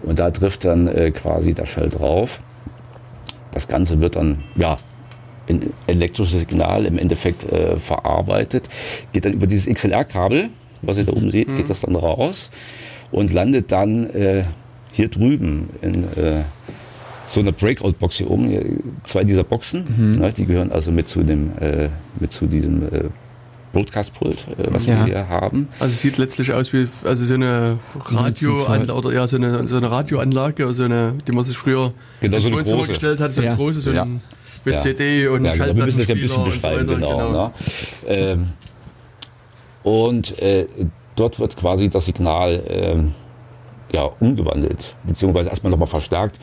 [0.03, 2.41] Und da trifft dann quasi der Schall drauf.
[3.51, 4.77] Das Ganze wird dann, ja,
[5.47, 8.69] in elektrisches Signal im Endeffekt äh, verarbeitet,
[9.13, 10.49] geht dann über dieses XLR-Kabel,
[10.81, 11.57] was ihr da oben seht, mhm.
[11.57, 12.51] geht das dann raus
[13.11, 14.43] und landet dann äh,
[14.91, 16.43] hier drüben in äh,
[17.27, 18.97] so einer Breakout-Box hier oben.
[19.03, 20.11] Zwei dieser Boxen, mhm.
[20.19, 21.89] ne, die gehören also mit zu, dem, äh,
[22.19, 23.03] mit zu diesem äh,
[23.73, 24.99] Broadcast-Pult, äh, was ja.
[24.99, 25.67] wir hier haben.
[25.79, 29.75] Also es sieht letztlich aus wie also so eine Radioanlage oder ja so eine, so
[29.75, 32.87] eine Radioanlage, also eine, die man sich früher genau, so eine große.
[32.89, 33.49] gestellt hat, so ja.
[33.49, 34.21] eine große, so ein
[34.65, 34.79] mit ja.
[34.79, 35.75] CD und ja, genau.
[35.75, 37.17] Wir müssen das ja ein bisschen beschreiben, so genau.
[37.17, 37.43] genau.
[37.45, 37.51] Ne?
[38.07, 38.49] Ähm,
[39.83, 40.67] und äh,
[41.15, 43.13] dort wird quasi das Signal ähm,
[43.91, 46.39] ja, umgewandelt, beziehungsweise erstmal nochmal verstärkt.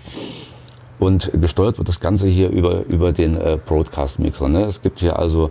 [0.99, 4.49] Und gesteuert wird das Ganze hier über, über den äh, Broadcast-Mixer.
[4.49, 4.65] Ne?
[4.67, 5.51] Es gibt hier also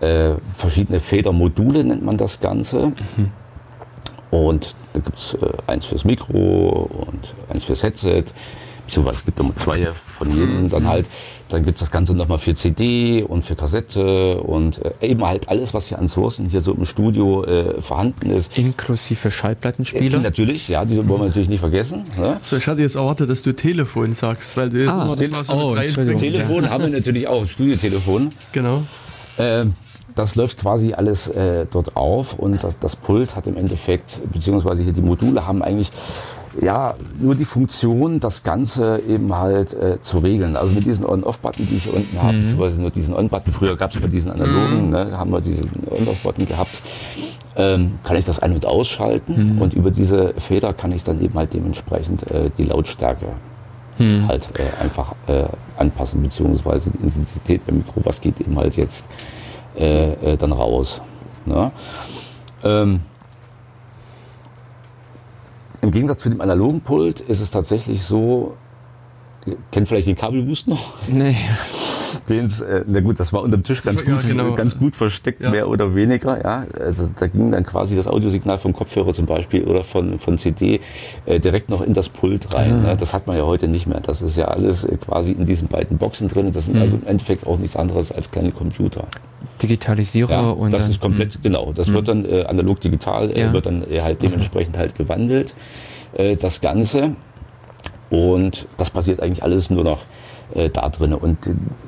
[0.00, 2.86] äh, verschiedene Federmodule, nennt man das Ganze.
[3.16, 3.30] Mhm.
[4.30, 8.24] Und da gibt es äh, eins fürs Mikro und eins fürs Headset
[8.86, 9.88] beziehungsweise es gibt immer zwei
[10.18, 10.70] von jedem mhm.
[10.70, 11.06] dann halt.
[11.48, 15.48] Dann gibt es das Ganze nochmal für CD und für Kassette und äh, eben halt
[15.48, 18.58] alles, was hier an Sourcen hier so im Studio äh, vorhanden ist.
[18.58, 20.18] Inklusive Schallplattenspieler?
[20.18, 22.04] Äh, natürlich, ja, die wollen wir natürlich nicht vergessen.
[22.18, 22.40] Ne?
[22.42, 25.30] So, ich hatte jetzt erwartet, dass du Telefon sagst, weil du jetzt ah, immer das
[25.30, 28.30] mal so oh, mit Telefon haben wir natürlich auch, Studiotelefon.
[28.52, 28.82] Genau.
[29.38, 29.74] Ähm,
[30.16, 34.82] das läuft quasi alles äh, dort auf und das, das Pult hat im Endeffekt, beziehungsweise
[34.82, 35.90] hier die Module haben eigentlich
[36.60, 40.56] ja, nur die Funktion, das Ganze eben halt äh, zu regeln.
[40.56, 42.40] Also mit diesen On-Off-Button, die ich hier unten habe, mhm.
[42.42, 44.90] beziehungsweise nur diesen On-Button, früher gab es immer diesen analogen, mhm.
[44.90, 46.82] ne, haben wir diesen On-Off-Button gehabt,
[47.56, 49.62] ähm, kann ich das ein- und ausschalten mhm.
[49.62, 53.28] und über diese Feder kann ich dann eben halt dementsprechend äh, die Lautstärke
[53.98, 54.28] mhm.
[54.28, 55.44] halt äh, einfach äh,
[55.78, 59.06] anpassen, beziehungsweise die Intensität beim Mikro, was geht eben halt jetzt
[59.76, 61.00] äh, äh, dann raus.
[61.44, 61.70] Ne?
[62.64, 63.00] Ähm,
[65.86, 68.56] im Gegensatz zu dem analogen Pult ist es tatsächlich so,
[69.70, 70.94] kennt vielleicht den Kabelboost noch?
[71.08, 71.36] Nee.
[72.28, 74.54] Den's, äh, na gut, das war unter dem Tisch ganz gut, ja, genau.
[74.54, 75.50] ganz gut versteckt, ja.
[75.50, 76.42] mehr oder weniger.
[76.42, 76.66] Ja.
[76.80, 80.80] Also da ging dann quasi das Audiosignal vom Kopfhörer zum Beispiel oder von, von CD
[81.26, 82.78] äh, direkt noch in das Pult rein.
[82.78, 82.82] Mhm.
[82.82, 82.96] Ne.
[82.96, 84.00] Das hat man ja heute nicht mehr.
[84.00, 86.50] Das ist ja alles äh, quasi in diesen beiden Boxen drin.
[86.52, 86.82] Das sind mhm.
[86.82, 89.04] also im Endeffekt auch nichts anderes als kleine Computer.
[89.62, 91.40] Digitalisierer ja, und das ist komplett mh.
[91.42, 91.72] genau.
[91.72, 91.94] Das mh.
[91.94, 93.52] wird dann äh, analog digital äh, ja.
[93.52, 95.54] wird dann äh, halt dementsprechend halt gewandelt
[96.16, 97.14] äh, das Ganze
[98.10, 100.00] und das passiert eigentlich alles nur noch
[100.54, 101.38] äh, da drin und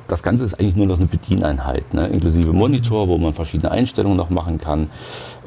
[0.07, 2.07] das Ganze ist eigentlich nur noch eine Bedieneinheit, ne?
[2.07, 4.89] inklusive Monitor, wo man verschiedene Einstellungen noch machen kann.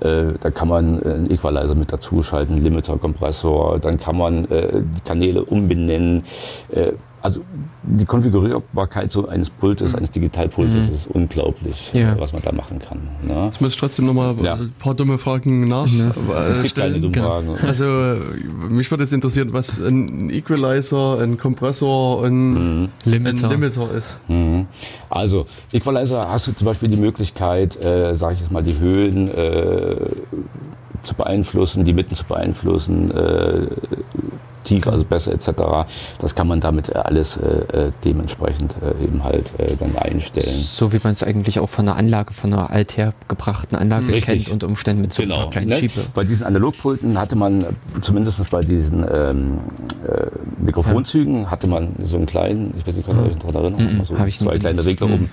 [0.00, 5.00] Äh, da kann man einen Equalizer mit dazu schalten, Limiter, Kompressor, dann kann man die
[5.04, 6.22] Kanäle umbenennen
[7.22, 7.40] also
[7.84, 9.98] die Konfigurierbarkeit so eines Pultes, mhm.
[9.98, 10.94] eines Digitalpultes mhm.
[10.94, 12.18] ist unglaublich, ja.
[12.18, 12.98] was man da machen kann.
[13.22, 13.46] Ne?
[13.46, 14.54] Jetzt muss ich trotzdem nochmal ja.
[14.54, 16.12] ein paar dumme Fragen nachstellen.
[16.28, 16.70] Ja.
[16.74, 17.28] Keine dummen genau.
[17.28, 17.56] Fragen.
[17.72, 18.16] Also
[18.68, 22.88] mich würde jetzt interessieren, was ein Equalizer, ein Kompressor, ein, mhm.
[23.04, 23.48] Limiter.
[23.48, 23.88] ein Limiter.
[23.96, 24.20] ist.
[24.28, 24.66] Mhm.
[25.08, 29.28] Also Equalizer hast du zum Beispiel die Möglichkeit, äh, sage ich jetzt mal, die Höhen
[29.28, 29.96] äh,
[31.02, 33.66] zu beeinflussen, die Mitten zu beeinflussen, äh,
[34.62, 35.88] tiefer, also besser etc.
[36.18, 40.54] Das kann man damit äh, alles äh, äh, dementsprechend äh, eben halt äh, dann einstellen.
[40.54, 44.44] So wie man es eigentlich auch von einer Anlage, von einer althergebrachten Anlage Richtig.
[44.44, 45.50] kennt unter Umständen mit so genau.
[45.50, 45.78] kleinen ne?
[45.78, 46.02] Schiebe.
[46.14, 47.64] Bei diesen Analogpulten hatte man,
[48.00, 49.58] zumindest bei diesen ähm,
[50.06, 50.26] äh,
[50.64, 51.50] Mikrofonzügen, ja.
[51.50, 54.04] hatte man so einen kleinen, ich weiß nicht, kann ich euch daran erinnern, mhm.
[54.04, 55.30] so Hab ich zwei kleine Regler oben.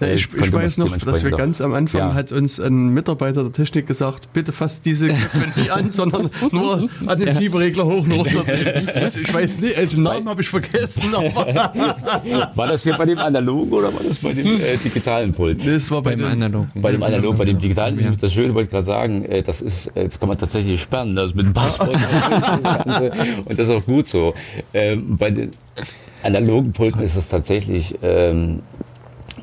[0.00, 2.14] Ja, ich, ich weiß noch, dass wir ganz am Anfang ja.
[2.14, 6.88] hat uns ein Mitarbeiter der Technik gesagt, bitte fasst diese Knöpfe nicht an, sondern nur
[7.06, 8.44] an den Schieberegler hoch und runter
[8.94, 11.12] also ich weiß nicht, also den Namen habe ich vergessen.
[12.54, 15.66] war das hier bei dem analogen oder war das bei dem äh, digitalen Pult?
[15.66, 16.82] Das war bei, dem analogen.
[16.82, 17.98] Bei dem analogen, bei dem digitalen.
[17.98, 18.12] Ja.
[18.18, 21.14] Das Schöne wollte ich gerade sagen, äh, das ist, äh, das kann man tatsächlich sperren,
[21.14, 21.90] das mit dem Passwort.
[23.44, 24.34] und das ist auch gut so.
[24.74, 25.50] Ähm, bei den
[26.22, 28.60] analogen Pulten ist es tatsächlich ähm,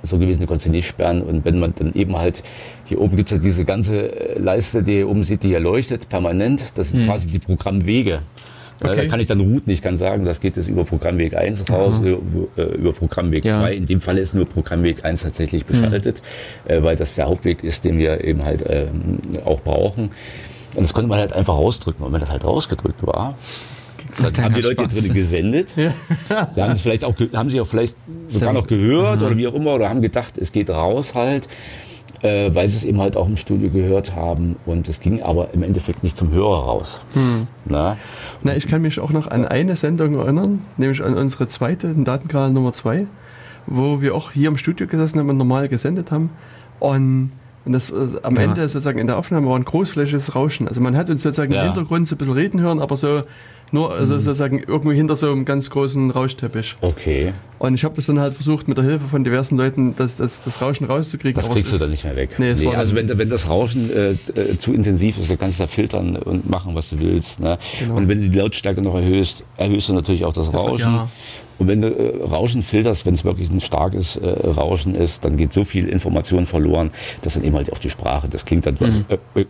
[0.03, 1.21] so gewesen, die konntest du nicht sperren.
[1.21, 2.43] Und wenn man dann eben halt,
[2.85, 6.09] hier oben gibt es ja diese ganze Leiste, die ihr oben sieht, die hier leuchtet,
[6.09, 6.65] permanent.
[6.75, 7.07] Das sind hm.
[7.07, 8.19] quasi die Programmwege.
[8.81, 8.95] Okay.
[8.95, 9.71] Da kann ich dann routen.
[9.71, 12.19] Ich kann sagen, das geht jetzt über Programmweg 1 raus, über,
[12.57, 13.59] äh, über Programmweg ja.
[13.59, 13.73] 2.
[13.73, 16.21] In dem Fall ist nur Programmweg 1 tatsächlich beschaltet,
[16.65, 16.71] mhm.
[16.71, 20.11] äh, weil das der Hauptweg ist, den wir eben halt ähm, auch brauchen.
[20.75, 22.05] Und das konnte man halt einfach rausdrücken.
[22.05, 23.35] Und wenn das halt rausgedrückt war,
[24.17, 24.93] dann haben die Leute Spaß.
[24.93, 25.73] drin gesendet.
[26.29, 26.47] Ja.
[26.53, 27.95] Sie haben es vielleicht auch, haben sie auch vielleicht
[28.27, 29.27] sogar noch gehört Aha.
[29.27, 31.47] oder wie auch immer oder haben gedacht, es geht raus halt
[32.21, 34.57] äh, weil sie es eben halt auch im Studio gehört haben.
[34.65, 36.99] Und es ging aber im Endeffekt nicht zum Hörer raus.
[37.13, 37.47] Hm.
[37.65, 37.97] Na?
[38.43, 42.05] Na, ich kann mich auch noch an eine Sendung erinnern, nämlich an unsere zweite, den
[42.05, 43.07] Datenkanal Nummer 2,
[43.67, 46.29] wo wir auch hier im Studio gesessen haben und normal gesendet haben.
[46.79, 47.31] Und
[47.65, 47.93] und das, äh,
[48.23, 48.43] am ja.
[48.43, 50.67] Ende sozusagen in der Aufnahme war ein großflächiges Rauschen.
[50.67, 51.61] Also man hat uns sozusagen ja.
[51.61, 53.21] im Hintergrund so ein bisschen reden hören, aber so
[53.71, 54.21] nur also mhm.
[54.21, 56.75] sozusagen irgendwo hinter so einem ganz großen Rauschteppich.
[56.81, 57.33] Okay.
[57.59, 60.41] Und ich habe das dann halt versucht, mit der Hilfe von diversen Leuten das, das,
[60.43, 61.35] das Rauschen rauszukriegen.
[61.35, 62.31] Das kriegst du dann nicht mehr weg.
[62.37, 65.63] Nee, nee also wenn, wenn das Rauschen äh, äh, zu intensiv ist, dann kannst du
[65.63, 67.41] da filtern und machen, was du willst.
[67.41, 67.57] Ne?
[67.79, 67.97] Genau.
[67.97, 70.93] Und wenn du die Lautstärke noch erhöhst, erhöhst du natürlich auch das Rauschen.
[70.93, 71.09] Ja.
[71.59, 75.35] Und wenn du äh, Rauschen filterst, wenn es wirklich ein starkes äh, Rauschen ist, dann
[75.35, 76.91] geht so viel Information verloren,
[77.21, 79.45] dass dann eben halt auch die Sprache, das klingt dann mhm.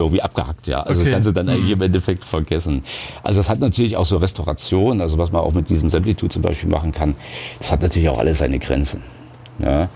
[0.00, 0.80] Irgendwie abgehackt, ja.
[0.80, 1.10] Also okay.
[1.10, 1.72] das kannst du dann eigentlich mhm.
[1.74, 2.82] im Endeffekt vergessen.
[3.22, 6.42] Also das hat natürlich auch so Restauration, also was man auch mit diesem Samplitude zum
[6.42, 7.14] Beispiel machen kann,
[7.58, 9.02] das hat natürlich auch alles seine Grenzen.
[9.58, 9.88] Ja.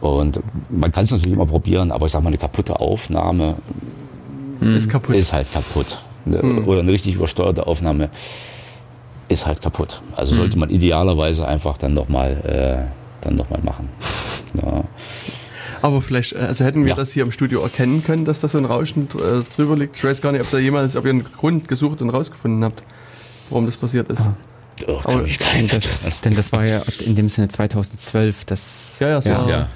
[0.00, 3.56] Und man kann es natürlich immer probieren, aber ich sag mal, eine kaputte Aufnahme
[4.60, 4.76] hm.
[4.76, 5.14] ist, kaputt.
[5.14, 5.98] ist halt kaputt.
[6.26, 6.66] Hm.
[6.68, 8.10] Oder eine richtig übersteuerte Aufnahme
[9.28, 10.02] ist halt kaputt.
[10.14, 10.38] Also hm.
[10.38, 12.90] sollte man idealerweise einfach dann nochmal
[13.24, 13.88] äh, noch machen.
[14.62, 14.84] Ja.
[15.84, 16.96] Aber vielleicht, äh, also hätten wir ja.
[16.96, 19.96] das hier im Studio erkennen können, dass da so ein Rauschen äh, drüber liegt.
[19.96, 22.82] Ich weiß gar nicht, ob da jemals, ob ihr einen Grund gesucht und rausgefunden habt,
[23.50, 24.22] warum das passiert ist.
[24.22, 24.34] Ah.
[24.86, 25.86] Oh, Aber, ich denn, das,
[26.24, 29.68] denn das war ja in dem Sinne 2012, das ja, ja, so ja.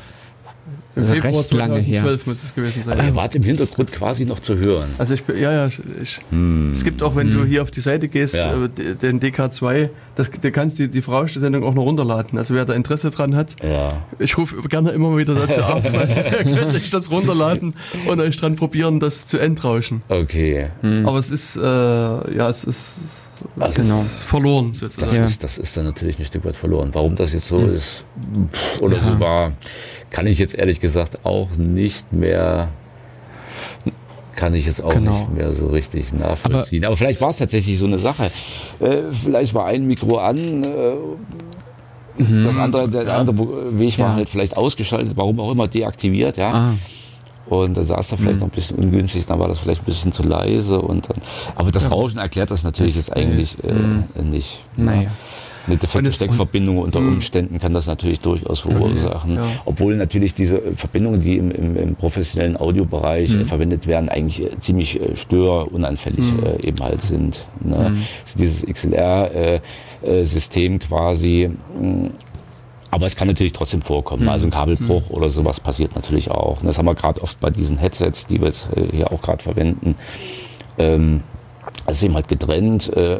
[0.99, 2.99] Im Februar recht 2012 lange muss es gewesen sein.
[2.99, 4.89] Aber er war im Hintergrund quasi noch zu hören.
[4.99, 6.73] Also ich, ja, ja, ich, hm.
[6.73, 7.39] es gibt auch, wenn hm.
[7.39, 8.53] du hier auf die Seite gehst, ja.
[8.53, 8.69] Äh,
[9.01, 12.39] den DK2, das, du kannst die, die Frauste-Sendung auch noch runterladen.
[12.39, 14.05] Also wer da Interesse dran hat, ja.
[14.19, 17.75] ich rufe gerne immer wieder dazu auf, also ihr könnt euch das runterladen
[18.07, 20.03] und euch dran probieren, das zu entrauschen.
[20.09, 20.71] Okay.
[20.81, 21.07] Hm.
[21.07, 23.31] Aber es ist, äh, ja, es ist,
[23.61, 24.01] also genau.
[24.01, 25.07] ist verloren sozusagen.
[25.07, 25.25] Das, ja.
[25.25, 26.91] ist, das ist dann natürlich ein Stück weit verloren.
[26.93, 27.75] Warum das jetzt so hm.
[27.75, 28.05] ist
[28.81, 29.53] oder so war,
[30.11, 32.71] kann ich jetzt ehrlich gesagt auch nicht mehr
[34.39, 35.11] kann ich jetzt auch genau.
[35.11, 36.85] nicht mehr so richtig nachvollziehen.
[36.85, 38.31] Aber, Aber vielleicht war es tatsächlich so eine Sache.
[38.79, 42.45] Äh, vielleicht war ein Mikro an, äh, mhm.
[42.45, 43.17] das andere, der ja.
[43.17, 44.15] andere Weg war ja.
[44.15, 46.53] halt vielleicht ausgeschaltet, warum auch immer deaktiviert, ja.
[46.53, 46.75] Ah.
[47.49, 48.41] Und da saß er vielleicht mhm.
[48.41, 50.81] noch ein bisschen ungünstig, dann war das vielleicht ein bisschen zu leise.
[50.81, 51.17] Und dann,
[51.57, 54.31] aber das Rauschen erklärt das natürlich das, jetzt eigentlich äh, mhm.
[54.31, 54.61] nicht.
[54.77, 55.11] Naja.
[55.69, 57.15] Eine defekte Steckverbindung unter hm.
[57.15, 59.35] Umständen kann das natürlich durchaus verursachen.
[59.37, 59.47] Ja.
[59.67, 63.45] Obwohl natürlich diese Verbindungen, die im, im, im professionellen Audiobereich mhm.
[63.45, 66.43] verwendet werden, eigentlich äh, ziemlich äh, störunanfällig mhm.
[66.43, 67.47] äh, eben halt sind.
[67.61, 67.91] Ne?
[67.91, 68.03] Mhm.
[68.39, 71.51] dieses XLR-System äh, quasi.
[71.81, 72.09] Mh,
[72.91, 74.23] aber es kann natürlich trotzdem vorkommen.
[74.23, 74.31] Mhm.
[74.31, 75.17] Also ein Kabelbruch mhm.
[75.17, 76.61] oder sowas passiert natürlich auch.
[76.61, 79.43] Und das haben wir gerade oft bei diesen Headsets, die wir jetzt hier auch gerade
[79.43, 79.95] verwenden.
[80.79, 81.21] Ähm,
[81.85, 82.91] also eben halt getrennt.
[82.97, 83.19] Äh,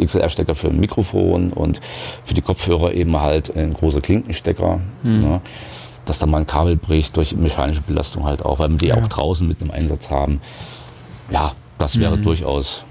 [0.00, 1.80] XLR-Stecker für ein Mikrofon und
[2.24, 4.80] für die Kopfhörer eben halt ein großer Klinkenstecker.
[5.02, 5.20] Mhm.
[5.20, 5.40] Ne,
[6.04, 8.96] dass dann mal ein Kabel bricht durch mechanische Belastung halt auch, weil wir die ja.
[8.96, 10.40] auch draußen mit einem Einsatz haben.
[11.30, 12.22] Ja, das wäre mhm.
[12.22, 12.84] durchaus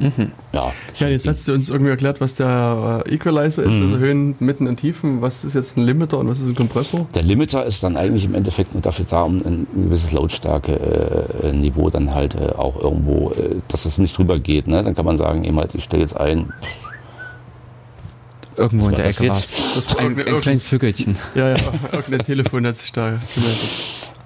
[0.00, 0.32] Mhm.
[0.52, 3.82] Ja, ja, jetzt hast du uns irgendwie erklärt, was der äh, Equalizer ist, mhm.
[3.82, 5.20] also Höhen, Mitten und Tiefen.
[5.20, 7.06] Was ist jetzt ein Limiter und was ist ein Kompressor?
[7.14, 11.90] Der Limiter ist dann eigentlich im Endeffekt nur dafür da, um ein gewisses Lautstärke-Niveau äh,
[11.90, 14.66] dann halt äh, auch irgendwo, äh, dass es nicht drüber geht.
[14.66, 14.82] Ne?
[14.82, 16.52] Dann kann man sagen, eben halt, ich stelle jetzt ein.
[18.56, 19.36] Irgendwo in der Ecke war
[19.98, 21.16] ein, ein kleines Vögelchen.
[21.34, 21.56] Ja, ja,
[21.92, 23.70] irgendein Telefon hat sich da gemeldet.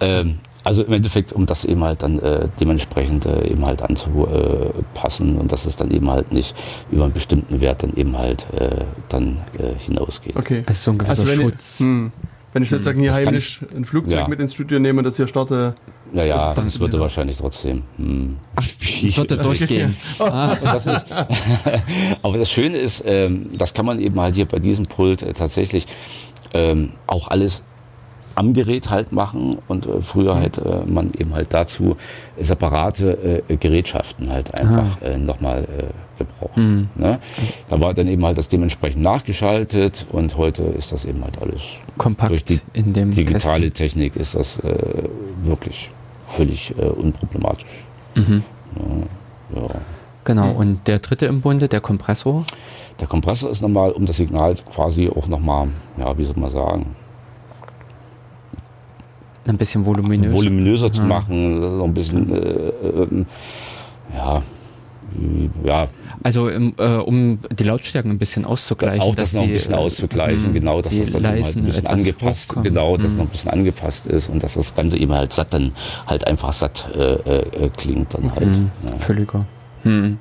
[0.01, 5.37] Ähm, also im Endeffekt, um das eben halt dann äh, dementsprechend äh, eben halt anzupassen
[5.37, 6.57] und dass es dann eben halt nicht
[6.91, 10.37] über einen bestimmten Wert dann eben halt äh, dann äh, hinausgeht.
[10.37, 10.65] Okay.
[10.67, 11.81] Also so ein gewisser also Schutz.
[11.81, 12.13] Ich, hm,
[12.55, 13.27] wenn ich sozusagen hier hm.
[13.27, 14.29] heimlich ein Flugzeug ja.
[14.29, 15.75] mit ins Studio nehme und das hier starte.
[16.13, 17.83] Naja, das, das würde wahrscheinlich trotzdem.
[17.97, 18.37] Hm.
[18.55, 19.95] Ach, ich würde durchgehen.
[20.21, 20.57] ah.
[20.63, 21.07] das ist,
[22.23, 25.33] aber das Schöne ist, ähm, das kann man eben halt hier bei diesem Pult äh,
[25.33, 25.87] tatsächlich
[26.55, 27.65] ähm, auch alles
[28.35, 30.41] am Gerät halt machen und äh, früher mhm.
[30.41, 31.97] hätte äh, man eben halt dazu
[32.41, 35.07] separate äh, Gerätschaften halt einfach ah.
[35.07, 36.57] äh, nochmal äh, gebraucht.
[36.57, 36.89] Mhm.
[36.95, 37.19] Ne?
[37.69, 41.61] Da war dann eben halt das dementsprechend nachgeschaltet und heute ist das eben halt alles
[41.99, 43.75] kompakt durch die digitale Kästchen.
[43.75, 44.75] Technik ist das äh,
[45.45, 45.91] wirklich
[46.23, 47.67] völlig äh, unproblematisch.
[48.15, 48.43] Mhm.
[49.55, 49.69] Ja, ja.
[50.25, 52.45] Genau, und der dritte im Bunde, der Kompressor?
[52.99, 56.97] Der Kompressor ist nochmal, um das Signal quasi auch nochmal, ja, wie soll man sagen,
[59.47, 63.25] ein bisschen voluminöser, voluminöser zu machen, das ist noch ein bisschen, äh, äh,
[64.15, 64.43] ja,
[65.65, 65.89] ja.
[66.23, 66.73] Also äh,
[67.05, 69.01] um die Lautstärken ein bisschen auszugleichen.
[69.01, 72.51] Auch das noch ein bisschen auszugleichen, mh, genau, dass das dann halt ein bisschen angepasst,
[72.51, 72.65] hochkommen.
[72.65, 73.19] genau, dass mhm.
[73.19, 75.73] noch ein bisschen angepasst ist und dass das Ganze eben halt satt dann
[76.07, 78.47] halt einfach satt äh, äh, klingt dann halt.
[78.47, 78.71] Mhm.
[78.89, 78.97] Ja.
[78.97, 79.47] Völliger.
[79.85, 80.19] Mhm.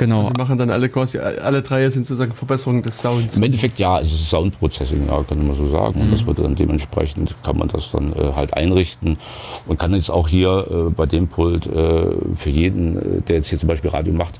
[0.00, 0.20] Genau.
[0.22, 3.36] Also machen dann alle quasi, alle drei sind sozusagen Verbesserungen des Sounds.
[3.36, 5.98] Im Endeffekt ja, es ist Soundprocessing, ja, kann man so sagen.
[5.98, 6.04] Mhm.
[6.06, 9.18] Und das wird dann dementsprechend, kann man das dann äh, halt einrichten
[9.66, 13.50] und kann jetzt auch hier äh, bei dem Pult äh, für jeden, äh, der jetzt
[13.50, 14.38] hier zum Beispiel Radio macht,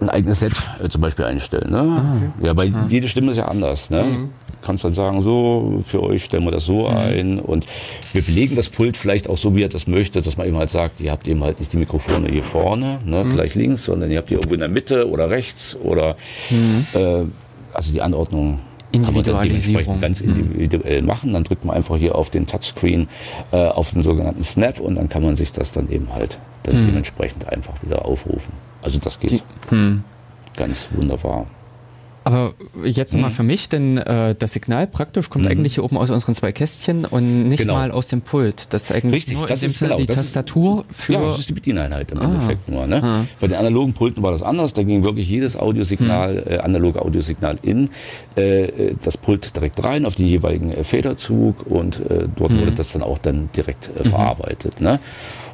[0.00, 0.52] ein eigenes Set
[0.82, 1.70] äh, zum Beispiel einstellen.
[1.70, 1.78] Ne?
[1.78, 2.46] Ah, okay.
[2.46, 2.86] Ja, weil ah.
[2.88, 3.90] jede Stimme ist ja anders.
[3.90, 4.02] Ne?
[4.02, 4.28] Mhm
[4.62, 6.96] kannst dann sagen, so, für euch stellen wir das so mhm.
[6.96, 7.38] ein.
[7.40, 7.66] Und
[8.12, 10.70] wir belegen das Pult vielleicht auch so, wie er das möchte, dass man eben halt
[10.70, 13.34] sagt, ihr habt eben halt nicht die Mikrofone hier vorne, ne, mhm.
[13.34, 16.16] gleich links, sondern ihr habt die irgendwo in der Mitte oder rechts oder
[16.50, 16.86] mhm.
[16.94, 17.24] äh,
[17.72, 18.60] also die Anordnung
[18.90, 20.30] kann man dann dementsprechend ganz mhm.
[20.30, 21.32] individuell machen.
[21.32, 23.08] Dann drückt man einfach hier auf den Touchscreen,
[23.52, 26.80] äh, auf den sogenannten Snap und dann kann man sich das dann eben halt dann
[26.80, 26.86] mhm.
[26.86, 28.52] dementsprechend einfach wieder aufrufen.
[28.82, 29.42] Also das geht die,
[29.74, 30.04] mhm.
[30.56, 31.46] ganz wunderbar.
[32.28, 32.52] Aber
[32.84, 33.34] jetzt nochmal mhm.
[33.34, 35.50] für mich, denn äh, das Signal praktisch kommt mhm.
[35.50, 37.72] eigentlich hier oben aus unseren zwei Kästchen und nicht genau.
[37.72, 38.66] mal aus dem Pult.
[38.74, 41.12] Das ist eigentlich Richtig, nur das ist genau, die Tastatur ist, für.
[41.14, 42.24] Ja, das ist die Bedieneinheit im ah.
[42.24, 42.86] Endeffekt nur.
[42.86, 43.02] Ne?
[43.02, 43.24] Ah.
[43.40, 44.74] Bei den analogen Pulten war das anders.
[44.74, 46.52] Da ging wirklich jedes Audiosignal, mhm.
[46.52, 47.88] äh, analoge Audiosignal in
[48.36, 52.60] äh, äh, das Pult direkt rein auf den jeweiligen äh, Federzug und äh, dort mhm.
[52.60, 54.82] wurde das dann auch dann direkt verarbeitet.
[54.82, 55.00] Ne?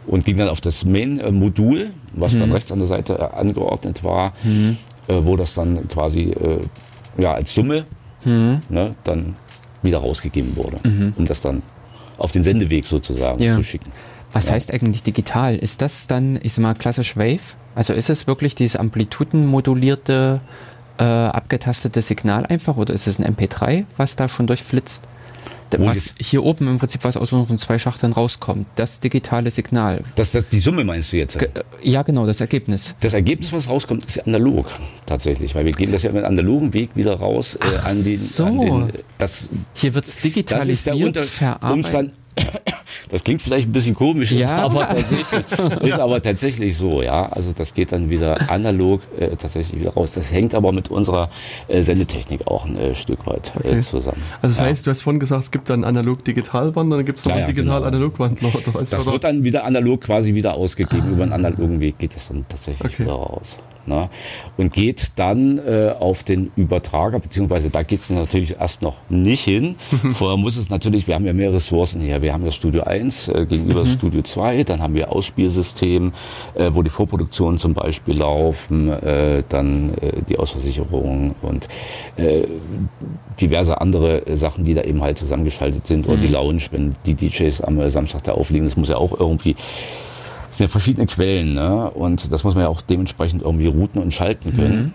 [0.06, 2.54] Und ging dann auf das Main-Modul, was dann mhm.
[2.54, 4.34] rechts an der Seite angeordnet war
[5.08, 6.60] äh, wo das dann quasi äh,
[7.18, 7.84] ja, als Summe
[8.24, 8.60] mhm.
[8.68, 9.36] ne, dann
[9.82, 11.12] wieder rausgegeben wurde, mhm.
[11.16, 11.62] um das dann
[12.16, 13.54] auf den Sendeweg sozusagen ja.
[13.54, 13.92] zu schicken.
[14.32, 14.54] Was ja.
[14.54, 15.56] heißt eigentlich digital?
[15.56, 17.54] Ist das dann, ich sag mal, klassisch Wave?
[17.74, 20.40] Also ist es wirklich dieses amplitudenmodulierte,
[20.98, 25.02] äh, abgetastete Signal einfach oder ist es ein MP3, was da schon durchflitzt?
[25.78, 28.66] Was hier oben im Prinzip was aus unseren zwei Schachteln rauskommt.
[28.76, 30.02] Das digitale Signal.
[30.16, 31.38] Das, das, die Summe meinst du jetzt?
[31.38, 31.48] Ge
[31.82, 32.94] ja, genau, das Ergebnis.
[33.00, 34.66] Das Ergebnis, was rauskommt, ist analog
[35.06, 38.18] tatsächlich, weil wir geben das ja mit analogen Weg wieder raus äh, an den.
[38.18, 38.44] So.
[38.44, 42.12] An den, das, hier wird es digitalisiert, verarbeitet.
[43.08, 44.66] Das klingt vielleicht ein bisschen komisch, ja.
[44.66, 44.96] ist, aber
[45.82, 47.26] ist aber tatsächlich so, ja.
[47.26, 50.12] Also das geht dann wieder analog äh, tatsächlich wieder raus.
[50.12, 51.28] Das hängt aber mit unserer
[51.68, 53.80] äh, Sendetechnik auch ein äh, Stück weit äh, okay.
[53.80, 54.22] zusammen.
[54.42, 54.64] Also das ja.
[54.70, 57.54] heißt, du hast vorhin gesagt, es gibt dann analog-digital-Wandler, dann gibt es noch ja, einen
[57.54, 58.50] digital-analog-Wandler.
[58.64, 58.78] Genau.
[58.80, 61.12] Das wird dann wieder analog quasi wieder ausgegeben.
[61.12, 63.04] Über einen analogen Weg geht es dann tatsächlich okay.
[63.04, 63.58] wieder raus.
[63.86, 64.08] Ne?
[64.56, 69.44] Und geht dann äh, auf den Übertrager, beziehungsweise da geht es natürlich erst noch nicht
[69.44, 69.76] hin.
[70.12, 72.22] Vorher muss es natürlich, wir haben ja mehr Ressourcen hier.
[72.22, 73.88] Wir haben ja Studio 1 äh, gegenüber mhm.
[73.88, 76.12] Studio 2, dann haben wir Ausspielsystem,
[76.54, 81.68] äh, wo die Vorproduktionen zum Beispiel laufen, äh, dann äh, die Ausversicherung und
[82.16, 82.46] äh,
[83.40, 86.06] diverse andere Sachen, die da eben halt zusammengeschaltet sind.
[86.06, 86.12] Mhm.
[86.12, 86.34] Oder die mhm.
[86.34, 89.56] Lounge, wenn die DJs am Samstag da auflegen, das muss ja auch irgendwie
[90.54, 91.90] es sind ja verschiedene Quellen ne?
[91.90, 94.82] und das muss man ja auch dementsprechend irgendwie routen und schalten können.
[94.82, 94.92] Mhm.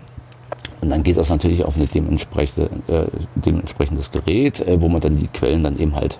[0.80, 5.18] Und dann geht das natürlich auf ein dementsprechende, äh, dementsprechendes Gerät, äh, wo man dann
[5.18, 6.18] die Quellen dann eben halt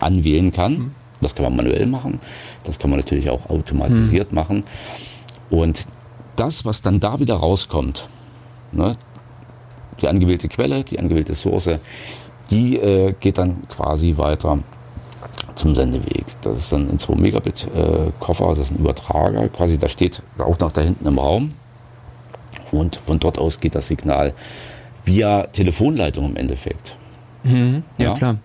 [0.00, 0.72] anwählen kann.
[0.72, 0.94] Mhm.
[1.20, 2.18] Das kann man manuell machen,
[2.64, 4.34] das kann man natürlich auch automatisiert mhm.
[4.34, 4.64] machen.
[5.50, 5.86] Und
[6.34, 8.08] das, was dann da wieder rauskommt,
[8.72, 8.96] ne,
[10.02, 11.70] die angewählte Quelle, die angewählte Source,
[12.50, 14.64] die äh, geht dann quasi weiter
[15.54, 16.24] zum Sendeweg.
[16.42, 20.22] Das ist dann ein 2 Megabit äh, Koffer, das ist ein Übertrager, quasi da steht
[20.38, 21.52] auch noch da hinten im Raum.
[22.72, 24.32] Und von dort aus geht das Signal
[25.04, 26.96] via Telefonleitung im Endeffekt.
[27.44, 28.36] Mhm, ja, ja, klar.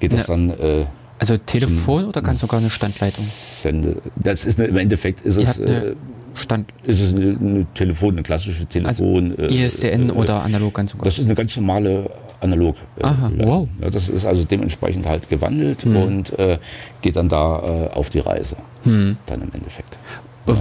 [0.00, 0.34] Geht das ja.
[0.34, 0.50] dann.
[0.50, 0.86] Äh,
[1.18, 3.24] also Telefon oder ganz sogar eine Standleitung?
[3.24, 3.96] Sende.
[4.16, 5.58] Das ist eine, im Endeffekt ist es.
[5.58, 5.94] Äh,
[6.34, 6.72] Stand.
[6.84, 9.34] Ist es eine, eine Telefon, eine klassische Telefon.
[9.36, 11.04] Also ISDN äh, oder analog ganz sogar?
[11.04, 12.10] Das ist eine ganz normale
[12.40, 12.76] analog.
[12.98, 13.68] Äh, Aha, wow.
[13.80, 15.96] Ja, das ist also dementsprechend halt gewandelt hm.
[15.96, 16.58] und äh,
[17.02, 18.56] geht dann da äh, auf die Reise.
[18.84, 19.16] Hm.
[19.26, 19.98] Dann im Endeffekt.
[20.46, 20.54] Ja.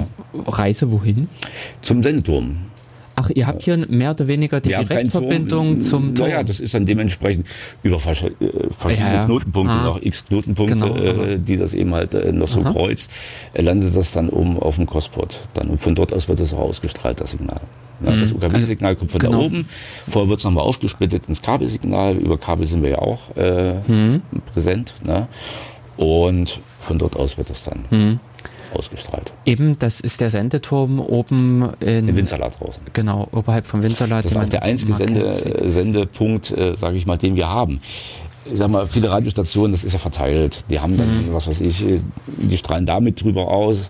[0.45, 1.29] Reise wohin?
[1.81, 2.57] Zum Sendeturm.
[3.19, 6.29] Ach, ihr habt hier mehr oder weniger die Direktverbindung zum Turm?
[6.29, 7.47] Naja, das ist dann dementsprechend
[7.81, 8.37] über verschiedene
[8.89, 9.25] ja, ja.
[9.25, 9.85] Knotenpunkte, ah.
[9.85, 12.71] noch x Knotenpunkte, genau, äh, die das eben halt äh, noch so Aha.
[12.71, 13.09] kreuzt,
[13.55, 15.39] äh, landet das dann um auf dem Crossport.
[15.55, 17.59] Dann, und von dort aus wird das auch ausgestrahlt, das Signal.
[17.99, 18.19] Mhm.
[18.19, 19.39] Das UKW-Signal kommt von genau.
[19.39, 19.67] da oben.
[20.09, 22.15] Vorher wird es nochmal aufgesplittet ins Kabelsignal.
[22.15, 24.21] Über Kabel sind wir ja auch äh, mhm.
[24.53, 24.93] präsent.
[25.05, 25.27] Ne?
[25.97, 28.19] Und von dort aus wird es dann mhm
[28.73, 29.31] ausgestrahlt.
[29.45, 32.83] Eben, das ist der Sendeturm oben in, in Winzerla draußen.
[32.93, 34.21] Genau, oberhalb von Winzerla.
[34.21, 37.79] Das ist auch der einzige Sende, Sendepunkt, äh, sage ich mal, den wir haben.
[38.49, 40.63] Ich sag mal, viele Radiostationen, das ist ja verteilt.
[40.69, 41.33] Die haben dann, mhm.
[41.33, 41.83] was weiß ich,
[42.27, 43.89] die strahlen damit drüber aus.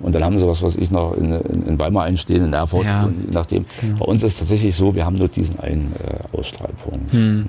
[0.00, 2.84] Und dann haben sie was, was ich noch in, in, in Weimar einstehen, in Erfurt,
[2.84, 3.64] ja, und nachdem.
[3.80, 3.98] Genau.
[3.98, 7.14] Bei uns ist es tatsächlich so, wir haben nur diesen einen äh, Ausstrahlpunkt.
[7.14, 7.46] Mhm.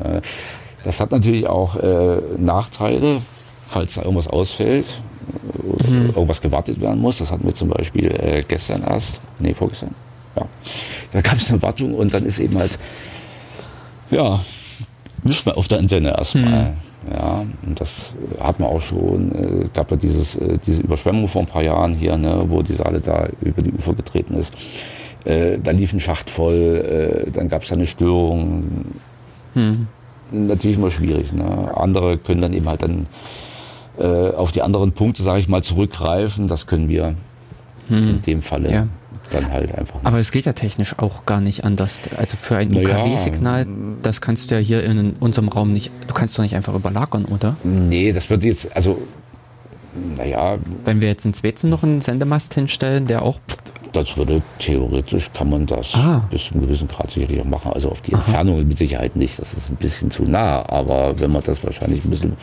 [0.84, 3.22] Das hat natürlich auch äh, Nachteile,
[3.66, 4.86] falls da irgendwas ausfällt
[5.90, 6.08] mhm.
[6.08, 7.20] irgendwas gewartet werden muss.
[7.20, 9.92] Das hatten wir zum Beispiel äh, gestern erst, nee, vorgestern.
[10.36, 10.46] Ja.
[11.12, 12.78] Da gab es eine Wartung und dann ist eben halt,
[14.12, 14.40] ja,
[15.24, 16.64] nicht mehr auf der Antenne erstmal.
[16.64, 16.87] Mhm.
[17.16, 21.42] Ja, und das hat man auch schon, äh, gab ja dieses, äh, diese Überschwemmung vor
[21.42, 24.54] ein paar Jahren hier, ne, wo die Saale da über die Ufer getreten ist.
[25.24, 28.86] Äh, da lief ein Schacht voll, äh, dann gab es eine Störung.
[29.56, 29.88] Mhm.
[30.32, 31.32] Natürlich immer schwierig.
[31.32, 31.72] Ne?
[31.76, 33.08] Andere können dann eben halt dann
[34.00, 36.46] auf die anderen Punkte, sage ich mal, zurückgreifen.
[36.46, 37.16] Das können wir
[37.88, 38.10] hm.
[38.10, 38.88] in dem Falle ja.
[39.30, 40.06] Dann halt einfach nicht.
[40.06, 42.02] Aber es geht ja technisch auch gar nicht anders.
[42.18, 43.68] Also für ein naja, UKW-Signal,
[44.02, 47.26] das kannst du ja hier in unserem Raum nicht, du kannst doch nicht einfach überlagern,
[47.26, 47.56] oder?
[47.64, 49.02] Nee, das wird jetzt, also
[50.18, 50.58] naja.
[50.86, 53.40] Wenn wir jetzt in Zwetzen noch einen Sendemast hinstellen, der auch
[53.94, 56.28] das würde theoretisch kann man das ah.
[56.30, 57.72] bis zu einem gewissen Grad sicherlich auch machen.
[57.74, 58.22] Also auf die Aha.
[58.22, 60.68] Entfernung mit Sicherheit nicht, das ist ein bisschen zu nah.
[60.68, 62.34] Aber wenn man das wahrscheinlich ein bisschen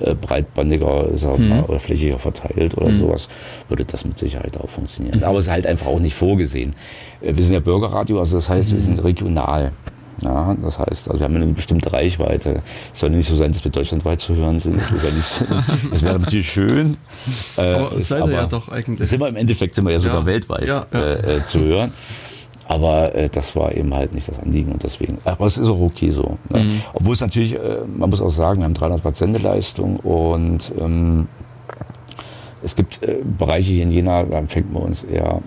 [0.00, 1.48] äh, breitbandiger hm.
[1.48, 2.98] mal, oder flächiger verteilt oder hm.
[2.98, 3.28] sowas,
[3.68, 5.18] würde das mit Sicherheit auch funktionieren.
[5.18, 5.24] Mhm.
[5.24, 6.70] Aber es ist halt einfach auch nicht vorgesehen.
[7.20, 8.74] Äh, wir sind ja Bürgerradio, also das heißt, mhm.
[8.76, 9.72] wir sind regional.
[10.22, 12.62] Ja, das heißt, also wir haben eine bestimmte Reichweite.
[12.92, 14.78] Es soll nicht so sein, dass wir deutschlandweit zu hören sind.
[14.78, 15.44] Das, ja nicht,
[15.90, 16.96] das wäre natürlich schön.
[17.56, 19.08] Äh, aber ist, aber ja doch eigentlich.
[19.08, 20.26] Sind wir im Endeffekt sind wir ja sogar ja.
[20.26, 21.92] weltweit ja, äh, äh, zu hören.
[22.68, 25.18] Aber äh, das war eben halt nicht das Anliegen und deswegen.
[25.24, 26.38] Aber es ist auch okay so.
[26.50, 26.64] Ne?
[26.64, 26.82] Mhm.
[26.92, 31.28] Obwohl es natürlich, äh, man muss auch sagen, wir haben 300 Watt Sendeleistung und ähm,
[32.62, 33.00] es gibt
[33.38, 35.40] Bereiche hier in Jena, da fängt man uns eher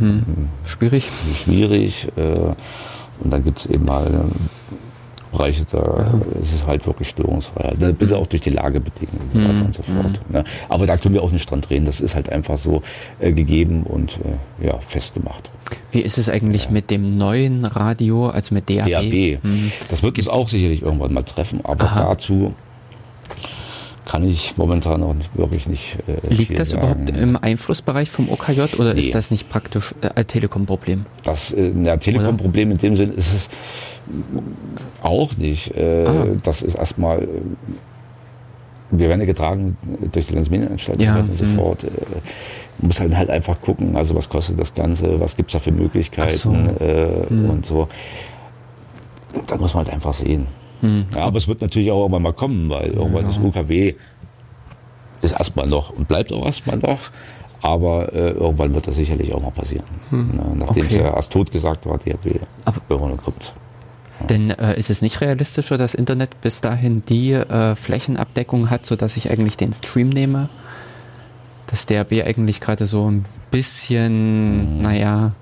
[0.00, 0.24] hm.
[0.64, 1.08] schwierig.
[1.36, 2.08] Schwierig.
[3.20, 4.30] Und dann gibt es eben mal ähm,
[5.34, 6.40] Bereiche, da ja.
[6.40, 7.74] ist es halt wirklich störungsfrei.
[7.78, 9.64] Da bist du auch durch die Lagebedingungen und so weiter mhm.
[9.66, 10.20] und so fort.
[10.28, 10.32] Mhm.
[10.32, 10.44] Ne?
[10.68, 11.84] Aber da können wir auch nicht dran drehen.
[11.84, 12.82] Das ist halt einfach so
[13.20, 14.18] äh, gegeben und
[14.60, 15.50] äh, ja, festgemacht.
[15.90, 16.70] Wie ist es eigentlich ja.
[16.70, 18.88] mit dem neuen Radio, also mit DAB?
[18.88, 19.42] DAB.
[19.42, 19.72] Mhm.
[19.88, 22.00] Das wird uns auch sicherlich irgendwann mal treffen, aber Aha.
[22.00, 22.54] dazu
[24.04, 25.96] kann ich momentan nicht, wirklich nicht.
[26.06, 26.82] Äh, Liegt das sagen.
[26.82, 29.00] überhaupt im Einflussbereich vom OKJ oder nee.
[29.00, 31.06] ist das nicht praktisch äh, ein Telekom-Problem?
[31.24, 33.50] Das äh, Telekom-Problem in dem Sinn ist es
[35.02, 35.74] auch nicht.
[35.76, 36.26] Äh, ah.
[36.42, 37.22] Das ist erstmal.
[37.22, 37.26] Äh,
[38.90, 39.76] wir werden ja getragen
[40.12, 41.16] durch die Landesmedienanstalt ja.
[41.16, 41.56] und so mhm.
[41.56, 41.84] fort.
[41.84, 41.88] Äh,
[42.78, 45.58] man muss halt, halt einfach gucken, also was kostet das Ganze, was gibt es da
[45.58, 46.50] für Möglichkeiten so.
[46.50, 47.50] mhm.
[47.50, 47.88] und so.
[49.46, 50.46] Da muss man halt einfach sehen.
[50.84, 51.06] Hm.
[51.14, 53.28] Ja, aber es wird natürlich auch irgendwann mal kommen, weil irgendwann ja.
[53.28, 53.94] das UKW
[55.22, 57.10] ist erstmal noch und bleibt auch erstmal noch.
[57.62, 59.86] Aber äh, irgendwann wird das sicherlich auch noch passieren.
[60.10, 60.32] Hm.
[60.34, 60.98] Na, nachdem okay.
[60.98, 62.10] es ja erst tot gesagt war, die
[62.90, 63.54] irgendwann kommt.
[64.20, 64.26] Ja.
[64.26, 69.16] Denn äh, ist es nicht realistischer, dass Internet bis dahin die äh, Flächenabdeckung hat, sodass
[69.16, 70.50] ich eigentlich den Stream nehme?
[71.68, 74.82] Dass der B eigentlich gerade so ein bisschen, mhm.
[74.82, 75.32] naja,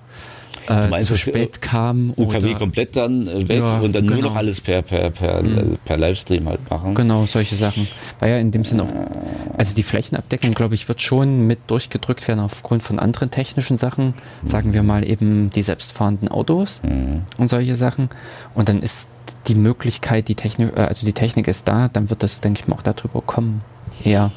[0.68, 2.12] äh, meinst, zu spät kam.
[2.16, 4.20] UKW oder, komplett dann äh, weg ja, und dann genau.
[4.20, 5.78] nur noch alles per, per, per, mhm.
[5.84, 6.94] per Livestream halt machen.
[6.94, 7.86] Genau, solche Sachen.
[8.18, 12.26] War ja in dem Sinne auch, also die Flächenabdeckung, glaube ich, wird schon mit durchgedrückt
[12.28, 14.14] werden aufgrund von anderen technischen Sachen.
[14.43, 14.48] Mhm.
[14.48, 17.22] Sagen wir mal eben die selbstfahrenden Autos mhm.
[17.39, 18.09] und solche Sachen.
[18.55, 19.09] Und dann ist
[19.48, 22.68] die Möglichkeit, die Technik, äh, also die Technik ist da, dann wird das, denke ich
[22.68, 23.62] mal, auch darüber kommen.
[24.05, 24.30] Ja.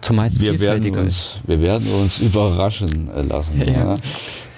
[0.00, 3.62] Zumeist wir werden, uns, wir werden uns überraschen lassen.
[3.66, 3.72] Ja.
[3.72, 3.96] Ja.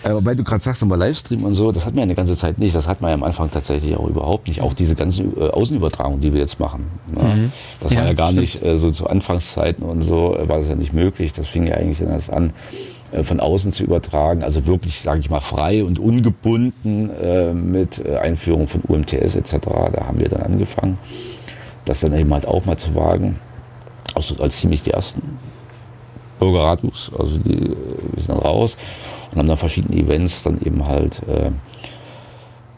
[0.05, 2.36] Aber weil du gerade sagst, nochmal Livestream und so, das hat man ja eine ganze
[2.36, 2.74] Zeit nicht.
[2.74, 4.60] Das hat man ja am Anfang tatsächlich auch überhaupt nicht.
[4.60, 6.86] Auch diese ganzen äh, Außenübertragungen, die wir jetzt machen.
[7.10, 7.22] Ne?
[7.22, 7.52] Mhm.
[7.81, 8.40] Das ja, war ja gar stimmt.
[8.43, 11.32] nicht, äh, so zu Anfangszeiten und so war das ja nicht möglich.
[11.32, 12.52] Das fing ja eigentlich erst an,
[13.12, 14.44] äh, von außen zu übertragen.
[14.44, 19.56] Also wirklich, sage ich mal, frei und ungebunden äh, mit äh, Einführung von UMTS etc.
[19.93, 20.98] Da haben wir dann angefangen,
[21.86, 23.39] das dann eben halt auch mal zu wagen.
[24.14, 25.39] Also als ziemlich die ersten
[26.39, 27.10] Bürgerradios.
[27.18, 27.70] Also die,
[28.12, 28.76] wir sind raus
[29.35, 31.51] und haben dann verschiedene Events dann eben halt äh,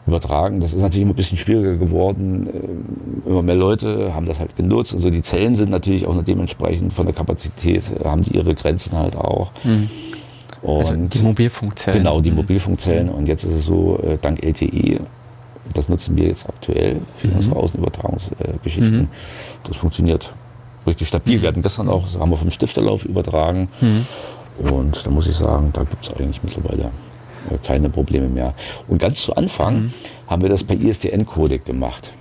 [0.07, 0.59] übertragen.
[0.59, 2.47] Das ist natürlich immer ein bisschen schwieriger geworden.
[2.47, 4.93] Äh, immer mehr Leute haben das halt genutzt.
[4.93, 8.97] Also die Zellen sind natürlich auch dementsprechend von der Kapazität, äh, haben die ihre Grenzen
[8.97, 9.51] halt auch.
[9.63, 9.89] Mhm.
[10.63, 11.99] also die Mobilfunkzellen.
[11.99, 12.37] Genau, die mhm.
[12.37, 13.09] Mobilfunkzellen.
[13.09, 15.01] Und jetzt ist es so, äh, dank LTE,
[15.73, 17.35] das nutzen wir jetzt aktuell für mhm.
[17.35, 19.01] unsere Außenübertragungsgeschichten.
[19.01, 19.07] Mhm.
[19.63, 20.33] Das funktioniert
[20.87, 21.41] richtig stabil.
[21.41, 23.67] Wir hatten gestern auch, haben wir vom Stifterlauf übertragen.
[24.59, 24.71] Mhm.
[24.71, 26.91] Und da muss ich sagen, da gibt es eigentlich mittlerweile
[27.49, 28.53] äh, keine Probleme mehr.
[28.87, 29.93] Und ganz zu Anfang mhm.
[30.27, 32.11] haben wir das per ISDN-Codec gemacht.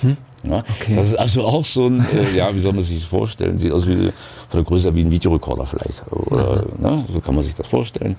[0.00, 0.16] Hm?
[0.44, 0.94] Ja, okay.
[0.94, 3.58] Das ist also auch so ein, äh, ja, wie soll man sich das vorstellen?
[3.58, 4.12] Sieht aus wie von
[4.54, 6.02] der Größe wie ein Videorekorder vielleicht.
[6.10, 7.04] Oder, ne?
[7.12, 8.16] So kann man sich das vorstellen.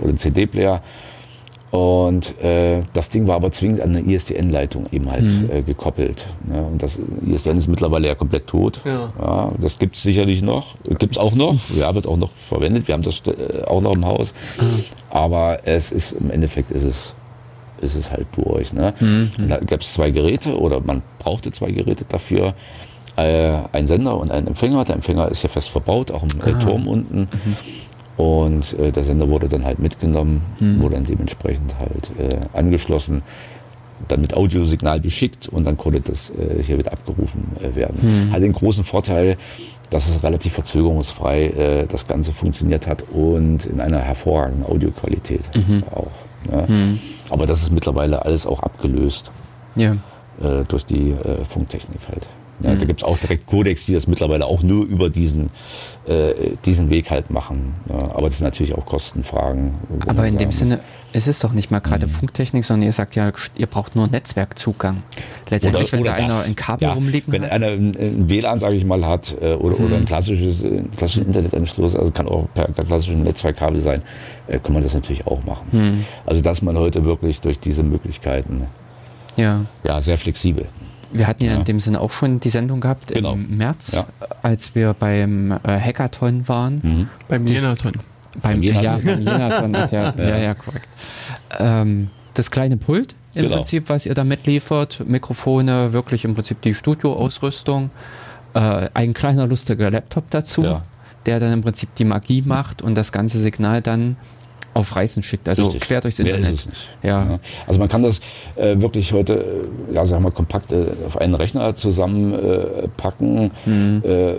[0.00, 0.82] Oder ein CD-Player.
[1.70, 5.50] Und äh, das Ding war aber zwingend an eine ISDN-Leitung eben halt mhm.
[5.50, 6.26] äh, gekoppelt.
[6.44, 6.62] Ne?
[6.62, 8.80] Und das ISDN ist mittlerweile ja komplett tot.
[8.84, 9.12] Ja.
[9.20, 10.74] ja das gibt es sicherlich noch.
[10.84, 11.56] Gibt es auch noch.
[11.76, 12.88] Ja, wird auch noch verwendet.
[12.88, 14.32] Wir haben das äh, auch noch im Haus.
[14.60, 14.84] Mhm.
[15.10, 17.12] Aber es ist im Endeffekt ist es,
[17.80, 18.72] ist es halt durch.
[18.72, 18.94] Ne?
[18.98, 19.30] Mhm.
[19.48, 22.54] Da gab es zwei Geräte oder man brauchte zwei Geräte dafür.
[23.16, 24.84] Äh, ein Sender und ein Empfänger.
[24.84, 26.58] Der Empfänger ist ja fest verbaut, auch im äh, ah.
[26.58, 27.20] Turm unten.
[27.20, 27.56] Mhm.
[28.16, 30.80] Und äh, der Sender wurde dann halt mitgenommen, mhm.
[30.80, 33.22] wurde dann dementsprechend halt äh, angeschlossen,
[34.08, 37.98] dann mit Audiosignal beschickt und dann konnte das äh, hier wieder abgerufen äh, werden.
[38.28, 38.32] Mhm.
[38.32, 39.36] Hat den großen Vorteil,
[39.90, 45.84] dass es relativ verzögerungsfrei äh, das Ganze funktioniert hat und in einer hervorragenden Audioqualität mhm.
[45.90, 46.10] auch.
[46.50, 46.64] Ne?
[46.68, 47.00] Mhm.
[47.30, 49.30] Aber das ist mittlerweile alles auch abgelöst
[49.74, 49.96] ja.
[50.42, 51.14] Äh, durch die
[51.48, 52.26] Funktechnik halt.
[52.60, 52.78] Ja, mhm.
[52.78, 55.50] Da gibt es auch direkt Codex, die das mittlerweile auch nur über diesen,
[56.06, 56.32] äh,
[56.64, 57.74] diesen Weg halt machen.
[57.88, 59.74] Ja, aber das sind natürlich auch Kostenfragen.
[60.06, 60.58] Aber in dem muss.
[60.58, 60.80] Sinne
[61.12, 62.10] ist es doch nicht mal gerade mhm.
[62.10, 65.02] Funktechnik, sondern ihr sagt ja, ihr braucht nur Netzwerkzugang.
[65.48, 67.52] Letztendlich, oder, wenn oder da einer ein Kabel ja, rumliegen Wenn hat.
[67.52, 69.84] einer ein, WLAN, sage ich mal, hat äh, oder, mhm.
[69.86, 74.02] oder ein klassisches, ein klassischen Internetanschluss, also kann auch per klassischem Netzwerkkabel sein,
[74.46, 75.68] äh, kann man das natürlich auch machen.
[75.72, 76.04] Mhm.
[76.24, 78.66] Also dass man heute wirklich durch diese Möglichkeiten
[79.36, 80.66] ja, ja sehr flexibel.
[81.12, 83.34] Wir hatten ja, ja, in dem Sinne auch schon die Sendung gehabt genau.
[83.34, 84.06] im März, ja.
[84.42, 86.80] als wir beim äh, Hackathon waren.
[86.82, 87.08] Mhm.
[87.28, 87.92] Beim Jenathon.
[88.42, 88.84] Beim, Jenathon.
[88.84, 89.74] Ja, beim Jenathon.
[89.74, 90.14] ja, ja.
[90.18, 90.88] ja, ja, korrekt.
[91.58, 93.56] Ähm, das kleine Pult im genau.
[93.56, 97.90] Prinzip, was ihr da mitliefert, Mikrofone, wirklich im Prinzip die Studioausrüstung,
[98.54, 100.82] äh, ein kleiner lustiger Laptop dazu, ja.
[101.26, 104.16] der dann im Prinzip die Magie macht und das ganze Signal dann
[104.76, 105.82] auf Reisen schickt, also Richtig.
[105.82, 106.68] quer durchs Internet.
[107.02, 107.08] Ja.
[107.08, 107.38] ja.
[107.66, 108.20] Also man kann das
[108.56, 113.50] äh, wirklich heute, äh, ja, sag mal, kompakt äh, auf einen Rechner zusammenpacken.
[113.66, 114.02] Äh, mhm.
[114.04, 114.34] Äh,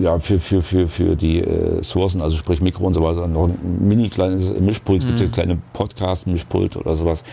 [0.00, 3.48] ja, für, für, für, für die äh, Sourcen, also sprich Mikro und so weiter, noch
[3.48, 5.32] ein mini kleines Mischpult, es gibt ja mhm.
[5.32, 7.24] kleine Podcast-Mischpult oder sowas.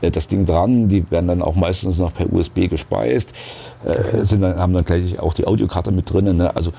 [0.00, 3.32] das Ding dran, die werden dann auch meistens noch per USB gespeist,
[4.20, 6.36] sind dann, haben dann gleich auch die Audiokarte mit drin.
[6.36, 6.54] Ne?
[6.54, 6.72] Also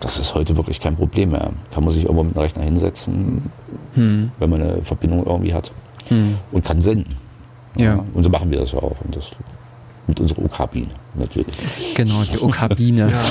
[0.00, 1.52] das ist heute wirklich kein Problem mehr.
[1.72, 3.42] Kann man sich irgendwo mit dem Rechner hinsetzen,
[3.94, 4.30] hm.
[4.38, 5.72] wenn man eine Verbindung irgendwie hat
[6.08, 6.36] hm.
[6.52, 7.16] und kann senden.
[7.76, 7.84] Ja.
[7.84, 8.04] ja.
[8.14, 8.96] Und so machen wir das ja auch.
[9.04, 9.30] Und das
[10.06, 11.54] mit unserer OK-Biene natürlich.
[11.94, 13.10] Genau, die OK-Biene.
[13.10, 13.20] ja.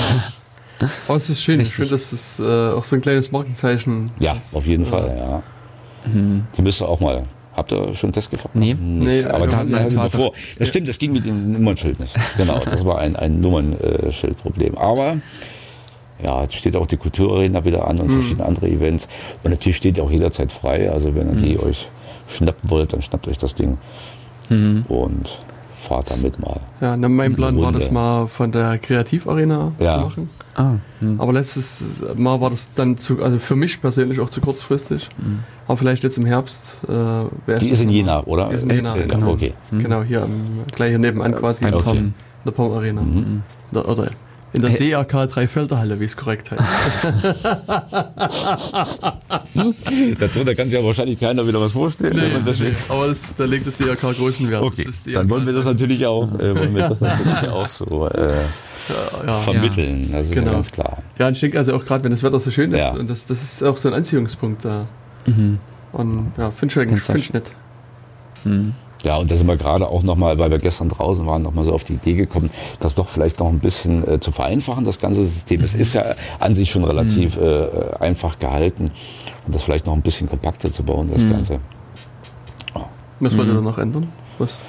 [1.08, 1.58] Oh, es ist schön.
[1.58, 1.72] Richtig.
[1.72, 4.12] Ich finde, das ist äh, auch so ein kleines Markenzeichen.
[4.20, 5.42] Ja, auf jeden äh, Fall, ja.
[6.08, 6.44] Mhm.
[6.52, 7.24] Sie müsste auch mal
[7.58, 8.52] Habt ihr schon Test gefahren?
[8.54, 8.76] Nee.
[8.78, 10.32] nee aber das, hatten, das, das, bevor.
[10.60, 12.14] das stimmt, das ging mit dem Nummernschild nicht.
[12.36, 14.78] Genau, das war ein, ein Nummernschildproblem.
[14.78, 15.18] Aber
[16.22, 18.20] ja, jetzt steht auch die Kulturarena wieder an und mhm.
[18.20, 19.08] verschiedene andere Events.
[19.44, 20.90] Und natürlich steht ihr auch jederzeit frei.
[20.90, 21.44] Also wenn ihr mhm.
[21.44, 21.88] die euch
[22.28, 23.78] schnappen wollt, dann schnappt euch das Ding
[24.50, 24.84] mhm.
[24.88, 25.38] und
[25.74, 26.60] fahrt damit mal.
[26.80, 29.94] Ja, na, mein Plan war das mal von der Kreativarena ja.
[29.94, 30.30] zu machen.
[30.54, 31.20] Ah, hm.
[31.20, 35.08] Aber letztes Mal war das dann zu, also für mich persönlich auch zu kurzfristig.
[35.16, 35.44] Mhm.
[35.68, 36.78] Aber vielleicht jetzt im Herbst.
[36.88, 38.48] Äh, die ist in Jena, oder?
[38.48, 39.30] Die ist in Jena, äh, genau.
[39.30, 39.54] Okay.
[39.70, 41.62] Genau, hier am, gleich hier nebenan quasi.
[41.62, 41.98] Beim okay.
[41.98, 42.14] in
[42.44, 43.02] der Pom Arena.
[43.02, 43.42] Mhm.
[43.70, 44.10] Oder, oder
[44.52, 44.90] in der hey.
[44.90, 46.62] DAK Dreifelderhalle, wie es korrekt heißt.
[50.18, 52.16] Darunter kann sich ja wahrscheinlich keiner wieder was vorstellen.
[52.16, 54.62] Nee, deswegen aber das, da legt das DAK großen Wert.
[54.62, 54.86] Okay.
[55.12, 59.26] Dann wollen wir das natürlich auch, äh, wollen wir das natürlich auch so äh, ja,
[59.26, 59.32] ja.
[59.34, 60.08] vermitteln.
[60.12, 60.46] Das ist genau.
[60.46, 60.98] ja ganz klar.
[61.18, 62.92] Ja, und ich denke also auch gerade, wenn das Wetter so schön ist, ja.
[62.92, 64.86] und das, das ist auch so ein Anziehungspunkt da.
[65.26, 65.58] Mhm.
[65.92, 67.50] Und ja, finde ich eigentlich find ich nett.
[68.44, 68.74] Mhm.
[69.02, 71.72] Ja, und da sind wir gerade auch nochmal, weil wir gestern draußen waren, nochmal so
[71.72, 72.50] auf die Idee gekommen,
[72.80, 75.62] das doch vielleicht noch ein bisschen äh, zu vereinfachen, das ganze System.
[75.62, 76.04] Es ist ja
[76.40, 77.42] an sich schon relativ mhm.
[77.42, 77.66] äh,
[78.00, 78.90] einfach gehalten
[79.46, 81.30] und das vielleicht noch ein bisschen kompakter zu bauen, das mhm.
[81.30, 81.60] Ganze.
[83.20, 83.56] Was wollt ihr mhm.
[83.56, 84.08] da noch ändern?
[84.38, 84.60] Was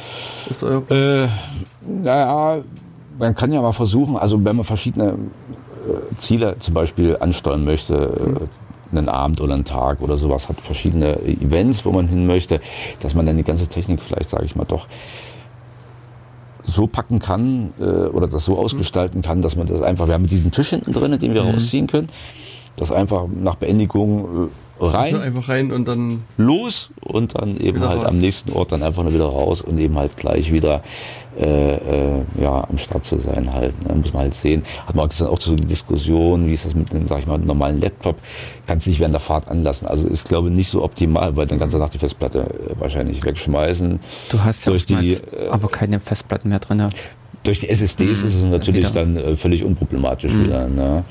[0.50, 1.28] ist euer äh,
[1.86, 2.62] Naja,
[3.18, 7.96] man kann ja mal versuchen, also wenn man verschiedene äh, Ziele zum Beispiel ansteuern möchte,
[8.26, 8.50] mhm.
[8.92, 12.60] Einen Abend oder einen Tag oder sowas, hat verschiedene Events, wo man hin möchte,
[13.02, 14.88] dass man dann die ganze Technik vielleicht, sage ich mal, doch
[16.64, 20.28] so packen kann äh, oder das so ausgestalten kann, dass man das einfach, wir haben
[20.28, 21.52] diesen Tisch hinten drin, den wir mhm.
[21.52, 22.10] rausziehen können,
[22.76, 24.50] das einfach nach Beendigung äh,
[24.80, 25.14] rein.
[25.14, 26.22] Also einfach rein und dann.
[26.38, 28.06] Los und dann eben halt raus.
[28.06, 30.82] am nächsten Ort dann einfach nur wieder raus und eben halt gleich wieder
[31.40, 33.74] äh, äh, ja, am Start zu sein halt.
[33.88, 33.96] Ne?
[33.96, 34.64] Muss man halt sehen.
[34.86, 37.80] Hat man auch so die Diskussion, wie ist das mit einem, sag ich mal, normalen
[37.80, 38.18] Laptop?
[38.68, 39.88] Kannst du nicht während der Fahrt anlassen.
[39.88, 42.80] Also ist, glaube ich, nicht so optimal, weil dann kannst du nach die Festplatte äh,
[42.80, 44.00] wahrscheinlich wegschmeißen.
[44.30, 46.90] Du hast ja durch die, äh, aber keine Festplatten mehr drin.
[47.44, 48.28] Durch die SSDs mhm.
[48.28, 49.06] ist es natürlich wieder.
[49.06, 50.44] dann äh, völlig unproblematisch mhm.
[50.46, 50.68] wieder.
[50.68, 51.04] Ne?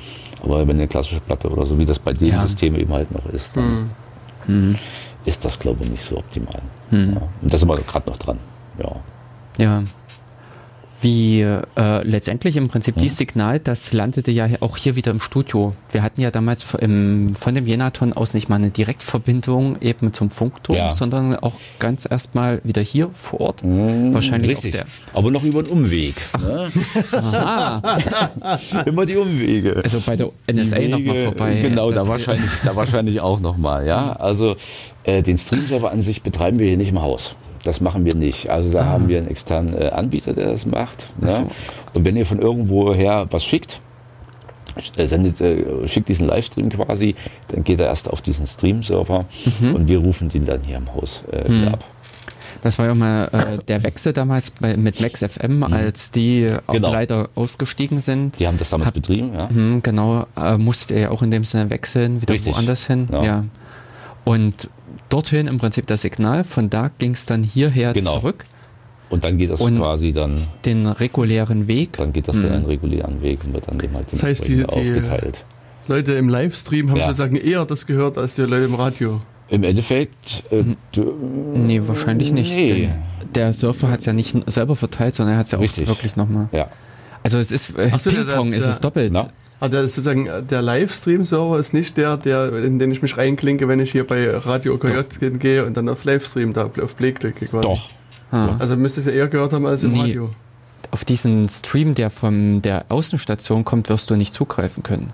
[0.42, 2.38] Aber wenn eine klassische Platte oder so, wie das bei dem ja.
[2.38, 3.90] System eben halt noch ist, dann
[4.46, 4.76] mhm.
[5.24, 6.62] ist das, glaube ich, nicht so optimal.
[6.90, 7.14] Mhm.
[7.14, 7.22] Ja.
[7.42, 8.38] Und da sind wir gerade noch dran.
[8.78, 8.96] Ja.
[9.58, 9.82] Ja
[11.00, 11.62] wie äh,
[12.02, 13.00] letztendlich im Prinzip mhm.
[13.00, 15.74] dieses Signal, das landete ja auch hier wieder im Studio.
[15.92, 20.30] Wir hatten ja damals im, von dem Jenaton aus nicht mal eine Direktverbindung eben zum
[20.30, 20.90] Funkturm, ja.
[20.90, 23.64] sondern auch ganz erstmal wieder hier vor Ort.
[23.64, 24.72] Mhm, Wahrscheinlich richtig.
[24.72, 26.16] Der Aber noch über einen Umweg.
[26.40, 26.70] Ne?
[28.86, 29.80] Immer die Umwege.
[29.82, 31.58] Also bei der NSA nochmal vorbei.
[31.62, 33.86] Genau, da wahrscheinlich, da wahrscheinlich auch nochmal.
[33.86, 34.16] Ja?
[34.28, 34.56] Also
[35.04, 37.34] äh, den Streamserver an sich betreiben wir hier nicht im Haus.
[37.64, 38.50] Das machen wir nicht.
[38.50, 38.86] Also da ah.
[38.86, 41.08] haben wir einen externen äh, Anbieter, der das macht.
[41.20, 41.30] Ne?
[41.30, 41.48] So.
[41.94, 43.80] Und wenn ihr von irgendwoher was schickt,
[44.96, 47.14] äh, sendet, äh, schickt diesen Livestream quasi,
[47.48, 49.24] dann geht er erst auf diesen Stream-Server
[49.60, 49.74] mhm.
[49.74, 51.68] und wir rufen den dann hier im Haus äh, mhm.
[51.68, 51.84] ab.
[52.62, 55.62] Das war ja mal äh, der Wechsel damals bei, mit Max FM, mhm.
[55.64, 56.92] als die auch genau.
[56.92, 58.38] leider ausgestiegen sind.
[58.38, 59.48] Die haben das damals Hab, betrieben, ja.
[59.50, 62.54] Mh, genau, äh, musste er ja auch in dem Sinne wechseln, wieder Richtig.
[62.54, 63.08] woanders hin.
[63.12, 63.22] Ja.
[63.22, 63.44] ja.
[64.24, 64.68] Und
[65.08, 66.44] dorthin im Prinzip das Signal.
[66.44, 68.18] Von da ging es dann hierher genau.
[68.18, 68.44] zurück.
[69.10, 70.46] Und dann geht das und quasi dann.
[70.64, 71.96] Den regulären Weg.
[71.96, 72.42] Dann geht das mhm.
[72.42, 75.44] dann einen regulären Weg und wird dann eben halt das heißt, die, aufgeteilt.
[75.86, 77.04] Die Leute im Livestream haben ja.
[77.04, 79.22] sozusagen eher das gehört als die Leute im Radio.
[79.48, 80.44] Im Endeffekt.
[80.50, 80.64] Äh,
[81.54, 82.54] nee, wahrscheinlich nicht.
[82.54, 82.90] Nee.
[83.34, 86.16] Der Surfer hat es ja nicht selber verteilt, sondern er hat es ja auch wirklich
[86.16, 86.48] nochmal.
[86.52, 86.68] Ja.
[87.22, 89.12] Also es ist äh, so, Ping-Pong, es ist doppelt.
[89.12, 89.30] Na?
[89.60, 93.80] Ah, der, sozusagen, der Livestream-Server ist nicht der, der, in den ich mich reinklinke, wenn
[93.80, 97.66] ich hier bei Radio OKJ gehe und dann auf Livestream, da auf Play klicke quasi.
[97.66, 97.88] Doch.
[98.30, 98.56] Ah.
[98.58, 100.00] Also müsste es ja eher gehört haben als im nee.
[100.00, 100.30] Radio.
[100.92, 105.12] Auf diesen Stream, der von der Außenstation kommt, wirst du nicht zugreifen können.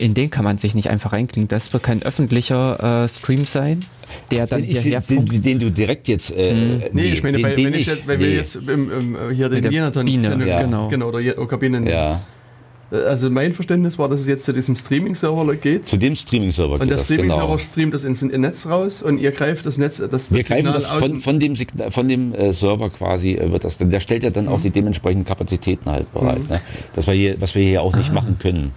[0.00, 1.46] In den kann man sich nicht einfach reinklinken.
[1.46, 3.84] Das wird kein öffentlicher äh, Stream sein,
[4.32, 6.32] der dann hierher den, den, du direkt jetzt.
[6.32, 6.78] Äh, hm.
[6.78, 8.24] Nee, nee, ich meine, den, bei, wenn, ich jetzt, wenn nee.
[8.24, 10.06] wir jetzt im, im, hier den Jenaton.
[10.08, 10.62] Ja.
[10.62, 10.88] Genau.
[10.88, 11.86] genau, oder Kabinen.
[11.86, 12.20] Ja.
[12.90, 15.86] Also mein Verständnis war, dass es jetzt zu diesem Streaming-Server geht.
[15.86, 17.58] Zu dem Streaming-Server geht Und der Streaming-Server genau.
[17.58, 20.86] streamt das ins Netz raus und ihr greift das Netz, das, das Wir greifen das
[20.86, 24.30] von, von, dem, Signal, von dem äh, Server quasi, äh, wird das, der stellt ja
[24.30, 24.52] dann mhm.
[24.52, 26.40] auch die dementsprechenden Kapazitäten halt bereit.
[26.40, 26.48] Mhm.
[26.48, 26.60] Ne?
[26.94, 28.14] Das wir hier, was wir hier auch nicht ah.
[28.14, 28.72] machen können.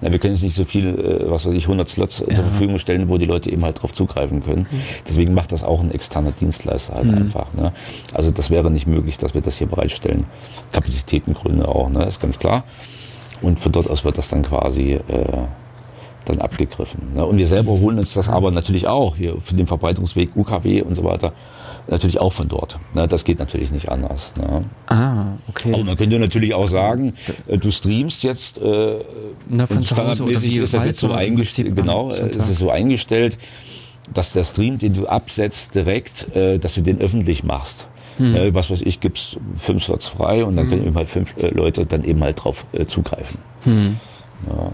[0.00, 2.34] Na, wir können jetzt nicht so viel, äh, was weiß ich, 100 Slots ja.
[2.34, 4.66] zur Verfügung stellen, wo die Leute eben halt drauf zugreifen können.
[4.70, 4.80] Mhm.
[5.06, 7.18] Deswegen macht das auch ein externer Dienstleister halt mhm.
[7.18, 7.52] einfach.
[7.52, 7.72] Ne?
[8.14, 10.24] Also das wäre nicht möglich, dass wir das hier bereitstellen.
[10.72, 12.04] Kapazitätengründe auch, ne?
[12.06, 12.64] ist ganz klar.
[13.42, 15.00] Und von dort aus wird das dann quasi äh,
[16.24, 17.14] dann abgegriffen.
[17.14, 17.26] Ne?
[17.26, 20.94] Und wir selber holen uns das aber natürlich auch hier für den Verbreitungsweg UKW und
[20.94, 21.32] so weiter
[21.88, 22.78] natürlich auch von dort.
[22.94, 23.08] Ne?
[23.08, 24.32] Das geht natürlich nicht anders.
[24.36, 24.64] Ne?
[24.86, 25.72] Ah, okay.
[25.74, 27.14] Aber man könnte natürlich auch sagen,
[27.48, 28.98] äh, du streamst jetzt äh,
[29.48, 33.38] Na, von und standardmäßig ist das jetzt so eingestellt, genau, äh, ist es so eingestellt,
[34.12, 37.86] dass der Stream, den du absetzt direkt, äh, dass du den öffentlich machst.
[38.22, 38.34] Hm.
[38.36, 40.70] Äh, was weiß ich, gibt es fünf Slots frei und dann hm.
[40.70, 43.40] können eben halt fünf äh, Leute dann eben halt drauf äh, zugreifen.
[43.64, 43.98] Hm.
[44.48, 44.70] Ja,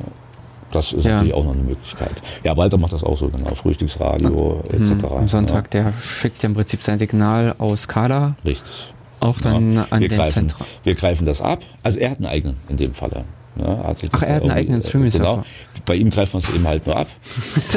[0.70, 1.12] das ist ja.
[1.12, 2.12] natürlich auch noch eine Möglichkeit.
[2.44, 3.54] Ja, Walter macht das auch so, genau.
[3.54, 5.04] Frühstücksradio ah, etc.
[5.04, 5.84] Am Sonntag, ja.
[5.84, 8.36] der schickt ja im Prinzip sein Signal aus Kala.
[8.44, 8.92] Richtig.
[9.20, 9.86] Auch dann ja.
[9.90, 10.66] an wir den Zentrum.
[10.84, 11.60] Wir greifen das ab.
[11.82, 13.24] Also er hat einen eigenen in dem Falle.
[13.60, 15.32] Ja, Ach, er hat einen eigenen Streaming-Server.
[15.32, 15.44] Genau.
[15.84, 17.08] Bei ihm greift man es eben halt nur ab.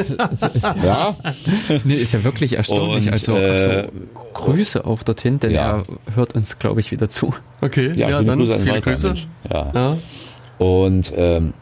[0.83, 1.15] ja.
[1.83, 3.07] Nee, ist ja wirklich erstaunlich.
[3.07, 3.87] Und, also, äh,
[4.33, 5.77] Grüße auch dorthin, denn ja.
[5.77, 5.83] er
[6.15, 7.33] hört uns, glaube ich, wieder zu.
[7.61, 9.15] Okay, ja, ja dann Grüße viele Grüße.
[9.51, 9.71] Ja.
[9.73, 9.97] ja.
[10.59, 11.53] Und ähm,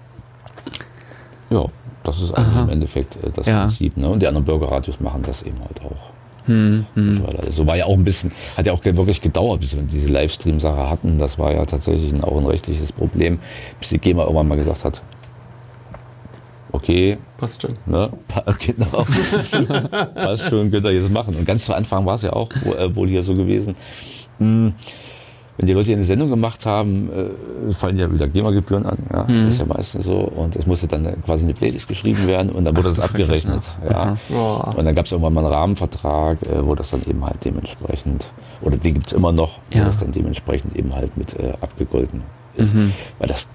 [1.50, 1.66] ja,
[2.04, 3.62] das ist also im Endeffekt äh, das ja.
[3.62, 3.98] Prinzip.
[3.98, 4.10] Ne?
[4.10, 6.12] Und die anderen Bürgerradios machen das eben halt auch.
[6.50, 7.26] Hm, hm.
[7.38, 10.90] Also war ja auch ein bisschen, hat ja auch wirklich gedauert, bis wir diese Livestream-Sache
[10.90, 11.20] hatten.
[11.20, 13.38] Das war ja tatsächlich auch ein rechtliches Problem,
[13.80, 15.00] bis die GEMA irgendwann mal gesagt hat,
[16.72, 17.20] okay.
[17.38, 17.78] Passt schon.
[17.86, 18.10] Ne?
[18.66, 19.06] Genau.
[20.16, 21.36] Passt schon, könnt ihr jetzt machen.
[21.36, 23.76] Und ganz zu Anfang war es ja auch wohl, äh, wohl hier so gewesen.
[24.40, 24.74] Hm
[25.60, 28.98] wenn die Leute hier eine Sendung gemacht haben, äh, fallen ja wieder GEMA-Gebühren an.
[29.11, 29.23] Ja?
[29.23, 29.48] Mhm.
[29.48, 30.19] Das ist ja meistens so.
[30.19, 33.61] Und es musste dann quasi eine Playlist geschrieben werden und dann wurde Ach, das abgerechnet.
[33.84, 33.90] Ne?
[33.90, 34.18] Ja.
[34.77, 38.30] Und dann gab es irgendwann mal einen Rahmenvertrag, äh, wo das dann eben halt dementsprechend,
[38.61, 42.22] oder die gibt es immer noch, wo das dann dementsprechend eben halt mit äh, abgegolten
[42.56, 42.73] ist.
[42.73, 42.94] Mhm.
[43.18, 43.49] Weil das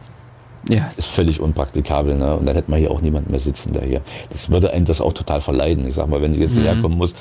[0.68, 0.90] ja.
[0.98, 2.16] ist völlig unpraktikabel.
[2.16, 2.36] Ne?
[2.36, 4.02] Und dann hätte man hier auch niemanden mehr sitzen, der hier.
[4.28, 5.88] Das würde einen das auch total verleiden.
[5.88, 6.62] Ich sag mal, wenn du jetzt mhm.
[6.64, 7.16] hierher kommen musst,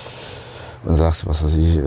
[0.85, 1.81] und sagst, was weiß ich, äh,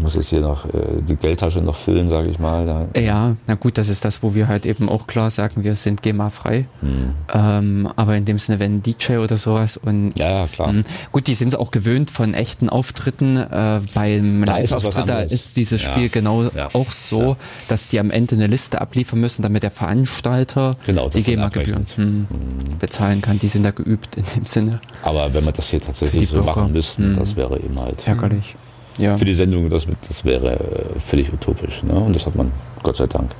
[0.00, 0.70] muss jetzt hier noch äh,
[1.08, 2.66] die Geldtasche noch füllen, sage ich mal.
[2.66, 3.00] Da.
[3.00, 6.02] Ja, na gut, das ist das, wo wir halt eben auch klar sagen, wir sind
[6.02, 6.66] GEMA-frei.
[6.80, 7.14] Hm.
[7.32, 10.72] Ähm, aber in dem Sinne, wenn DJ oder sowas und ja, ja klar.
[10.72, 13.36] Mh, hm, gut, die sind auch gewöhnt von echten Auftritten.
[13.36, 16.08] Äh, beim Live-Auftritt da ist dieses Spiel ja.
[16.08, 16.68] genau ja.
[16.72, 17.36] auch so,
[17.68, 22.26] dass die am Ende eine Liste abliefern müssen, damit der Veranstalter genau, die GEMA-Gebühren hm,
[22.28, 22.78] hm.
[22.80, 23.38] bezahlen kann.
[23.38, 24.80] Die sind da geübt in dem Sinne.
[25.04, 27.16] Aber wenn wir das hier tatsächlich so machen müssten, hm.
[27.16, 28.06] das wäre eben halt.
[28.06, 28.54] Ärgerlich ärgerlich.
[28.98, 29.16] Ja.
[29.16, 31.82] Für die Sendung, das, das wäre äh, völlig utopisch.
[31.82, 31.94] Ne?
[31.94, 32.52] Und das hat man,
[32.82, 33.30] Gott sei Dank,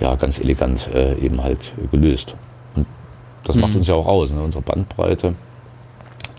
[0.00, 1.60] ja, ganz elegant äh, eben halt
[1.90, 2.34] gelöst.
[2.74, 2.86] Und
[3.44, 3.62] das mhm.
[3.62, 4.40] macht uns ja auch aus, ne?
[4.42, 5.34] unsere Bandbreite,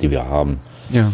[0.02, 0.60] die wir haben.
[0.90, 1.12] Ja.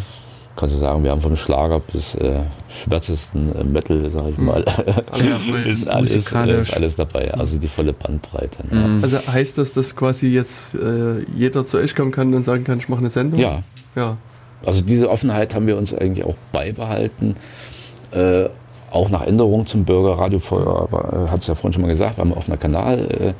[0.55, 2.39] Kannst du sagen, wir haben vom Schlager bis äh,
[2.83, 4.45] schwärzesten äh, Metal, sag ich mhm.
[4.45, 4.61] mal,
[5.65, 7.33] ist, alles, ist alles dabei.
[7.33, 8.67] Also die volle Bandbreite.
[8.67, 8.87] Ne?
[8.87, 9.03] Mhm.
[9.03, 12.79] Also heißt das, dass quasi jetzt äh, jeder zu euch kommen kann und sagen kann,
[12.79, 13.39] ich mache eine Sendung?
[13.39, 13.63] Ja.
[13.95, 14.17] Ja.
[14.65, 17.35] Also diese Offenheit haben wir uns eigentlich auch beibehalten.
[18.11, 18.49] Äh,
[18.91, 22.25] auch nach Änderungen zum Bürgerradio, vorher äh, hat es ja vorhin schon mal gesagt, war
[22.25, 22.99] ein offener Kanal.
[22.99, 23.33] Äh,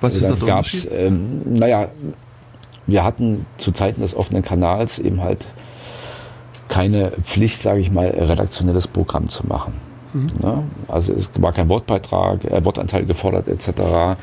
[0.00, 1.88] Was ist da gab's, ähm, Naja,
[2.86, 5.48] wir hatten zu Zeiten des offenen Kanals eben halt
[6.68, 9.74] keine Pflicht, sage ich mal, redaktionelles Programm zu machen.
[10.12, 10.28] Mhm.
[10.42, 10.62] Ne?
[10.88, 14.18] Also es war kein Wortbeitrag, äh, Wortanteil gefordert etc.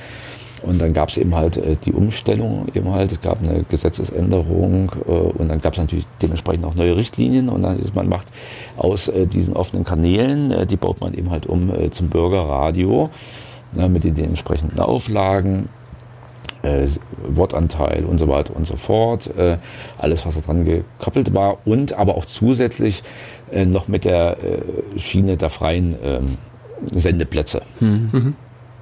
[0.64, 4.92] Und dann gab es eben halt äh, die Umstellung eben halt, es gab eine Gesetzesänderung
[5.06, 8.28] äh, und dann gab es natürlich dementsprechend auch neue Richtlinien und dann ist man macht
[8.78, 13.10] aus äh, diesen offenen Kanälen, äh, die baut man eben halt um äh, zum Bürgerradio
[13.74, 15.70] ne, mit den, den entsprechenden Auflagen.
[16.62, 16.88] Äh,
[17.28, 19.30] Wortanteil und so weiter und so fort,
[19.98, 23.04] alles was da dran gekoppelt war und aber auch zusätzlich
[23.66, 24.38] noch mit der
[24.98, 26.38] Schiene der freien ähm,
[26.94, 27.62] Sendeplätze.
[27.80, 28.36] Mhm.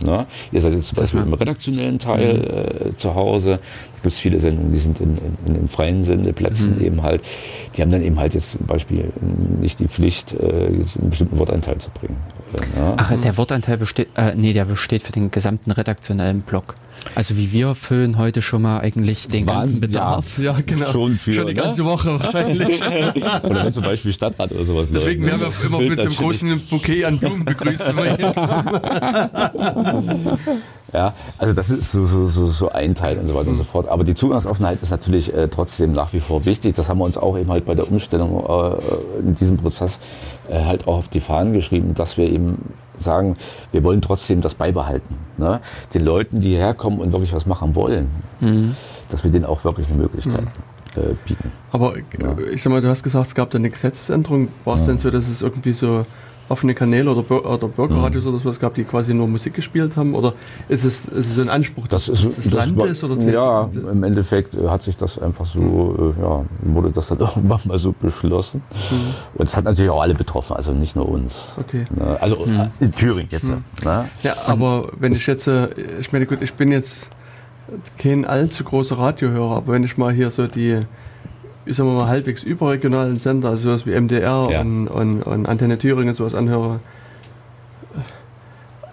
[0.04, 0.26] Ne?
[0.52, 2.90] Ihr seid jetzt zum Beispiel im redaktionellen Teil mhm.
[2.90, 3.60] äh, zu Hause.
[3.60, 6.86] Da gibt es viele Sendungen, die sind in, in, in den freien Sendeplätzen mhm.
[6.86, 7.24] eben halt.
[7.76, 9.12] Die haben dann eben halt jetzt zum Beispiel
[9.60, 12.18] nicht die Pflicht, äh, jetzt einen bestimmten Wortanteil zu bringen.
[12.54, 12.94] Ne?
[12.98, 16.76] Ach, der Wortanteil besteht, äh, nee, der besteht für den gesamten redaktionellen Block.
[17.16, 20.38] Also wie wir füllen heute schon mal eigentlich den ganzen Bedarf.
[20.38, 20.86] Ja, ja genau.
[20.92, 21.90] Schon, für, schon die ganze ne?
[21.90, 22.82] Woche wahrscheinlich.
[23.44, 24.88] oder wenn zum Beispiel Stadtrat oder sowas.
[24.94, 27.84] Deswegen werden wir immer mit so einem großen Bouquet an Blumen begrüßt.
[30.94, 33.64] ja, also das ist so, so, so, so ein Teil und so weiter und so
[33.64, 33.88] fort.
[33.88, 36.76] Aber die Zugangsoffenheit ist natürlich äh, trotzdem nach wie vor wichtig.
[36.76, 40.00] Das haben wir uns auch eben halt bei der Umstellung äh, in diesem Prozess
[40.50, 42.58] äh, halt auch auf die Fahnen geschrieben, dass wir eben
[42.98, 43.36] sagen,
[43.72, 45.16] wir wollen trotzdem das beibehalten.
[45.38, 45.62] Ne?
[45.94, 48.08] Den Leuten, die hierher kommen und wirklich was machen wollen,
[48.42, 48.76] mhm.
[49.10, 51.02] dass wir denen auch wirklich eine Möglichkeit mhm.
[51.02, 51.52] äh, bieten.
[51.72, 52.38] Aber ja.
[52.54, 54.50] ich sag mal, du hast gesagt, es gab da eine Gesetzesänderung.
[54.66, 54.88] War es ja.
[54.88, 56.06] denn so, dass es irgendwie so
[56.52, 58.32] offene Kanäle oder, oder Bürgerradios mhm.
[58.32, 60.14] oder sowas gab, die quasi nur Musik gespielt haben?
[60.14, 60.34] Oder
[60.70, 63.04] ist es, ist es ein Anspruch des, das ist, des Landes?
[63.04, 66.14] War, oder ja, im Endeffekt hat sich das einfach so, mhm.
[66.22, 68.62] ja, wurde das dann irgendwann mal so beschlossen.
[68.72, 68.96] Mhm.
[69.40, 71.54] Und es hat natürlich auch alle betroffen, also nicht nur uns.
[71.58, 71.86] Okay.
[71.96, 72.18] Ne?
[72.22, 72.68] Also mhm.
[72.80, 73.50] in Thüringen jetzt.
[73.50, 73.64] Mhm.
[73.84, 74.10] Ne?
[74.24, 75.50] Ja, aber wenn ich jetzt,
[76.00, 77.10] ich meine, gut, ich bin jetzt
[77.98, 80.82] kein allzu großer Radiohörer, aber wenn ich mal hier so die
[81.66, 84.62] ich sag mal, halbwegs überregionalen Sender, also sowas wie MDR ja.
[84.62, 86.80] und, und, und, Antenne Thüringen sowas anhöre,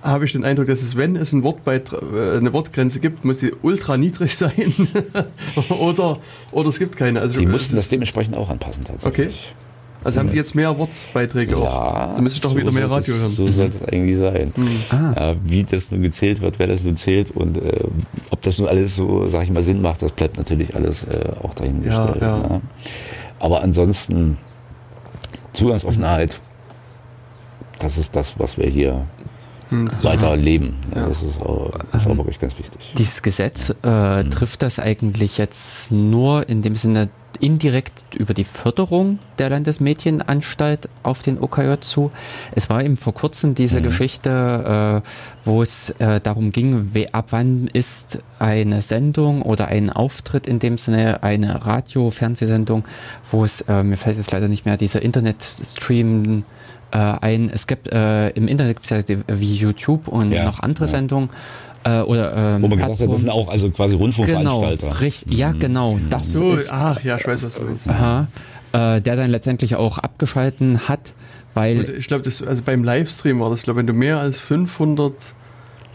[0.03, 3.53] habe ich den Eindruck, dass es, wenn es ein äh, eine Wortgrenze gibt, muss die
[3.63, 4.73] ultra niedrig sein
[5.81, 6.19] oder,
[6.53, 7.21] oder es gibt keine.
[7.21, 9.53] Also, Sie mussten das dementsprechend auch anpassen tatsächlich.
[9.55, 9.68] Okay.
[10.09, 12.09] Also haben die jetzt mehr Wortbeiträge ja, auch.
[12.09, 13.31] Also müsste ich doch so wieder mehr Radio hören.
[13.31, 14.53] So sollte es eigentlich sein.
[14.57, 14.69] Mhm.
[14.91, 15.15] Ah.
[15.17, 17.85] Ja, wie das nun gezählt wird, wer das nun zählt und äh,
[18.31, 21.31] ob das nun alles so, sag ich mal, Sinn macht, das bleibt natürlich alles äh,
[21.43, 22.17] auch dahingestellt.
[22.21, 22.49] Ja, ja.
[22.49, 22.61] Ne?
[23.39, 24.39] Aber ansonsten
[25.53, 26.41] Zugangsoffenheit,
[27.79, 29.07] das ist das, was wir hier
[29.69, 30.77] hm, weiter leben.
[30.95, 31.09] Ja.
[31.09, 32.95] Das ist, auch, das ist auch wirklich ganz wichtig.
[32.97, 34.31] Dieses Gesetz, äh, hm.
[34.31, 37.11] trifft das eigentlich jetzt nur in dem Sinne
[37.41, 42.11] indirekt über die Förderung der Landesmedienanstalt auf den OKJ zu.
[42.55, 43.85] Es war eben vor kurzem diese mhm.
[43.85, 45.09] Geschichte, äh,
[45.45, 50.59] wo es äh, darum ging, wie, ab wann ist eine Sendung oder ein Auftritt in
[50.59, 52.85] dem Sinne, eine Radio-Fernsehsendung,
[53.31, 56.45] wo es, äh, mir fällt jetzt leider nicht mehr, dieser Internetstream
[56.91, 60.61] äh, ein, es gibt äh, im Internet gibt es ja wie YouTube und ja, noch
[60.61, 60.91] andere ja.
[60.91, 61.29] Sendungen
[61.89, 64.87] äh, oder ähm, Wo man gesagt hat, das sind auch also quasi Rundfunkveranstalter.
[64.89, 65.59] Genau, richtig, ja mhm.
[65.59, 65.99] genau.
[66.11, 67.89] Das so, ist, ach ja, ich weiß, was du willst.
[67.89, 68.29] Aha,
[68.73, 71.13] äh, der dann letztendlich auch abgeschalten hat,
[71.55, 75.35] Weil Und ich glaube, also beim Livestream war das, glaube wenn du mehr als 500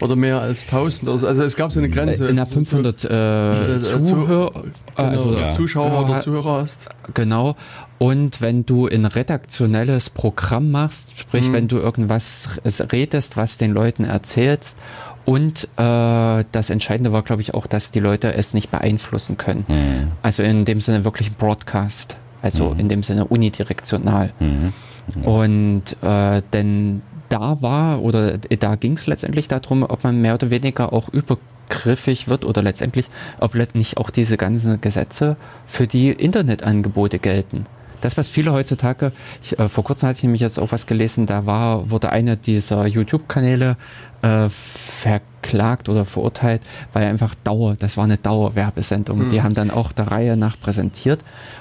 [0.00, 1.08] oder mehr als 1000.
[1.08, 2.26] Also, also es gab so eine Grenze.
[2.26, 4.64] In der 500 äh, Zuhör, genau,
[4.96, 5.52] also ja.
[5.52, 6.86] Zuschauer oder Zuhörer hast.
[7.14, 7.56] Genau.
[7.98, 11.52] Und wenn du ein redaktionelles Programm machst, sprich, mhm.
[11.52, 12.60] wenn du irgendwas
[12.92, 14.76] redest, was den Leuten erzählst
[15.24, 19.64] und äh, das Entscheidende war, glaube ich, auch, dass die Leute es nicht beeinflussen können.
[19.68, 20.12] Mhm.
[20.22, 22.80] Also in dem Sinne wirklich Broadcast, also mhm.
[22.80, 24.32] in dem Sinne unidirektional.
[24.38, 24.72] Mhm.
[25.14, 25.24] mhm.
[25.24, 30.50] Und äh, denn da war oder da ging es letztendlich darum, ob man mehr oder
[30.50, 33.06] weniger auch übergriffig wird oder letztendlich,
[33.40, 35.36] ob nicht auch diese ganzen Gesetze
[35.66, 37.64] für die Internetangebote gelten.
[38.02, 41.24] Das, was viele heutzutage, ich, äh, vor kurzem hatte ich nämlich jetzt auch was gelesen,
[41.24, 43.78] da war, wurde einer dieser YouTube-Kanäle
[44.24, 46.62] äh, verklagt oder verurteilt,
[46.94, 49.24] weil einfach Dauer, das war eine Dauerwerbesendung.
[49.24, 49.28] Mhm.
[49.28, 51.20] Die haben dann auch der Reihe nach präsentiert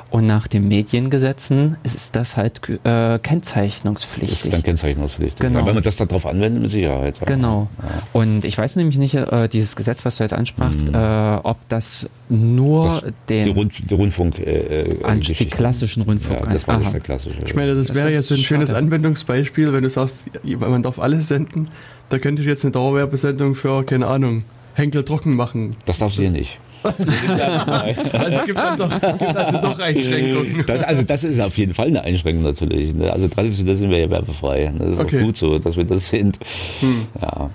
[0.09, 4.37] und nach den Mediengesetzen ist das halt äh, kennzeichnungspflichtig.
[4.37, 5.41] Das ist dann kennzeichnungspflichtig.
[5.41, 5.59] Genau.
[5.59, 7.19] Ja, wenn man das darauf anwendet, mit Sicherheit.
[7.19, 7.25] Ja.
[7.25, 7.67] Genau.
[7.81, 8.03] Ja.
[8.13, 10.95] Und ich weiß nämlich nicht, äh, dieses Gesetz, was du jetzt ansprachst, mhm.
[10.95, 16.03] äh, ob das nur das, den die, Rund, die Rundfunk, äh, äh an, die klassischen
[16.03, 16.41] Rundfunk.
[16.41, 17.39] Ja, das war der klassische.
[17.45, 18.79] Ich meine, das, das wäre jetzt ein schönes schade.
[18.79, 21.69] Anwendungsbeispiel, wenn du sagst, man darf alles senden.
[22.09, 24.43] Da könnte ich jetzt eine Dauerwerbesendung für, keine Ahnung,
[24.75, 25.75] Henkel trocken machen.
[25.85, 26.59] Das darfst du hier nicht.
[26.83, 30.65] also es gibt, dann doch, gibt also doch Einschränkungen.
[30.67, 32.93] Das, also das ist auf jeden Fall eine Einschränkung natürlich.
[32.93, 33.11] Ne?
[33.11, 34.73] Also traditionell sind wir ja werbefrei.
[34.77, 35.19] Das ist okay.
[35.21, 36.39] auch gut so, dass wir das sind.
[36.81, 37.05] Hm.
[37.21, 37.49] Ja.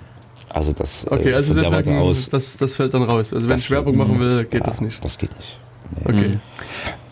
[0.49, 3.33] Also das, äh, okay, also das, sagen, aus, das, das fällt dann raus.
[3.33, 5.03] Also wenn ich Werbung machen will, geht ja, das nicht.
[5.05, 5.59] Das geht nicht.
[6.05, 6.11] Nee.
[6.11, 6.39] Okay.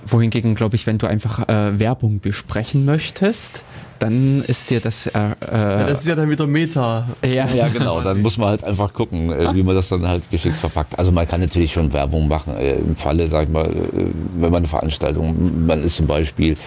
[0.08, 3.62] Wohingegen, glaube ich, wenn du einfach äh, Werbung besprechen möchtest,
[4.00, 5.08] dann ist dir das.
[5.08, 7.08] Äh, ja, das ist ja dann wieder Meta.
[7.24, 8.02] Ja, ja genau.
[8.02, 10.98] Dann muss man halt einfach gucken, äh, wie man das dann halt geschickt verpackt.
[10.98, 12.56] Also man kann natürlich schon Werbung machen.
[12.58, 13.72] Äh, Im Falle, sag ich mal, äh,
[14.36, 16.58] wenn man eine Veranstaltung, man ist zum Beispiel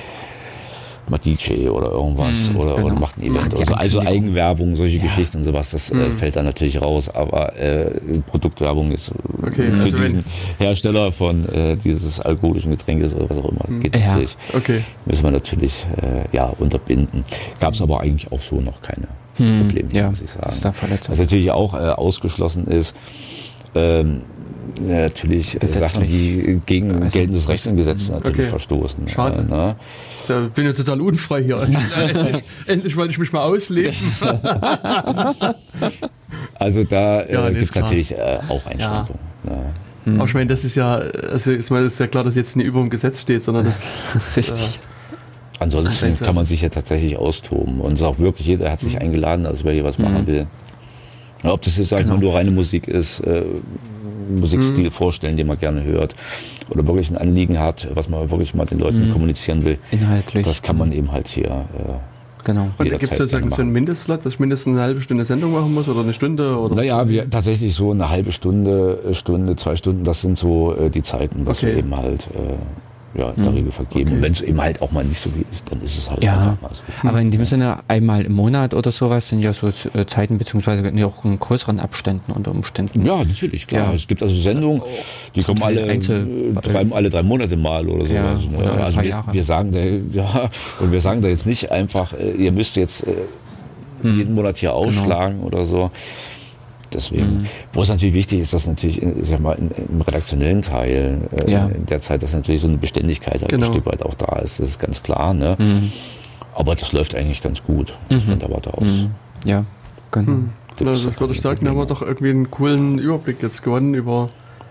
[1.10, 2.86] macht DJ oder irgendwas mm, oder, genau.
[2.86, 3.52] oder, macht ein Event.
[3.52, 3.74] Macht so.
[3.74, 5.02] Also Eigenwerbung, solche ja.
[5.02, 6.00] Geschichten und sowas, das mm.
[6.00, 7.08] äh, fällt dann natürlich raus.
[7.08, 7.90] Aber äh,
[8.26, 9.12] Produktwerbung ist
[9.42, 10.24] okay, für also diesen
[10.58, 13.80] Hersteller von äh, dieses alkoholischen Getränkes oder was auch immer, mm.
[13.80, 14.06] geht ja.
[14.06, 14.36] natürlich.
[14.54, 14.82] Okay.
[15.04, 17.24] Müssen wir natürlich äh, ja, unterbinden.
[17.58, 19.66] Gab es aber eigentlich auch so noch keine hm.
[19.66, 20.10] Probleme, ja.
[20.10, 20.54] muss ich sagen.
[21.08, 22.94] Was natürlich auch äh, ausgeschlossen ist,
[23.74, 24.22] ähm,
[24.80, 28.48] natürlich Sachen, die gegen also, geltendes Recht und Gesetz natürlich okay.
[28.48, 29.08] verstoßen.
[29.08, 29.40] Schade.
[29.40, 29.76] Äh, ne?
[30.30, 31.58] Ja, bin ja total unfrei hier.
[31.60, 33.94] endlich, endlich wollte ich mich mal ausleben.
[36.54, 39.20] also da äh, ja, nee, gibt es natürlich äh, auch Einschränkungen.
[39.44, 39.52] Ja.
[39.52, 39.62] Ja.
[40.04, 40.16] Hm.
[40.16, 42.56] Aber ich meine, das ist ja, also ich meine, das ist ja klar, dass jetzt
[42.56, 43.84] nicht über dem Gesetz steht, sondern das
[44.14, 44.60] ist richtig.
[44.60, 44.78] Äh,
[45.58, 47.82] Ansonsten kann man sich ja tatsächlich austoben.
[47.82, 49.02] Und es ist auch wirklich, jeder hat sich mhm.
[49.02, 50.26] eingeladen, also wer hier was machen mhm.
[50.26, 50.46] will.
[51.42, 52.16] Ob das jetzt, sag ich genau.
[52.16, 53.42] mal, nur reine Musik ist, äh,
[54.30, 54.90] Musikstil mhm.
[54.90, 56.14] vorstellen, den man gerne hört
[56.70, 59.12] oder wirklich ein Anliegen hat, was man wirklich mal den Leuten mhm.
[59.12, 59.78] kommunizieren will.
[59.90, 60.44] Inhaltlich.
[60.44, 61.46] Das kann man eben halt hier.
[61.46, 61.98] Äh,
[62.44, 62.70] Genau.
[62.78, 65.74] Und gibt es sozusagen so einen Mindestslot, dass ich mindestens eine halbe Stunde Sendung machen
[65.74, 66.58] muss oder eine Stunde?
[66.58, 70.90] Oder naja, wir tatsächlich so eine halbe Stunde, Stunde, zwei Stunden, das sind so äh,
[70.90, 71.72] die Zeiten, was okay.
[71.72, 72.56] wir eben halt äh,
[73.14, 73.54] ja, in der hm.
[73.54, 74.08] Regel vergeben.
[74.08, 74.16] Okay.
[74.16, 76.34] Und wenn es eben halt auch mal nicht so ist, dann ist es halt ja.
[76.34, 77.08] einfach mal so.
[77.08, 80.86] Aber in dem Sinne, einmal im Monat oder sowas sind ja so äh, Zeiten, beziehungsweise
[81.04, 83.04] auch in größeren Abständen unter Umständen.
[83.04, 83.88] Ja, natürlich, klar.
[83.88, 83.94] Ja.
[83.94, 84.82] Es gibt also Sendungen,
[85.34, 88.40] die kommen alle, Einzel drei, alle drei Monate mal oder sowas.
[88.44, 88.58] Ja, ne?
[88.58, 89.80] oder also wir, wir, sagen da,
[90.12, 93.12] ja, und wir sagen da jetzt nicht einfach, äh, ihr müsst jetzt äh,
[94.02, 94.18] hm.
[94.18, 94.82] jeden Monat hier genau.
[94.82, 95.46] ausschlagen genau.
[95.46, 95.90] oder so.
[96.92, 97.46] Deswegen, mhm.
[97.72, 101.66] wo es natürlich wichtig ist, dass natürlich, ich sag mal, im redaktionellen Teil äh, ja.
[101.66, 103.66] in der Zeit, dass natürlich so eine Beständigkeit halt genau.
[103.66, 104.60] ein Stück weit auch da ist.
[104.60, 105.34] Das ist ganz klar.
[105.34, 105.56] Ne?
[105.58, 105.92] Mhm.
[106.54, 108.20] Aber das läuft eigentlich ganz gut mhm.
[108.20, 108.84] von der Warte aus.
[108.84, 109.10] Mhm.
[109.44, 109.64] Ja,
[110.10, 110.32] genau.
[110.32, 110.50] Mhm.
[110.84, 114.28] Also ich würde sagen, haben wir doch irgendwie einen coolen Überblick jetzt gewonnen über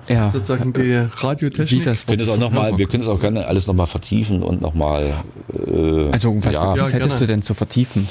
[0.10, 0.30] ja.
[0.30, 1.72] sozusagen die Radiotechnik.
[1.72, 3.88] Wie das wir können es auch noch mal, wir können es auch gerne alles nochmal
[3.88, 5.14] vertiefen und nochmal.
[5.54, 7.20] Äh, also was, ja, was hättest gerne.
[7.20, 8.08] du denn zu vertiefen?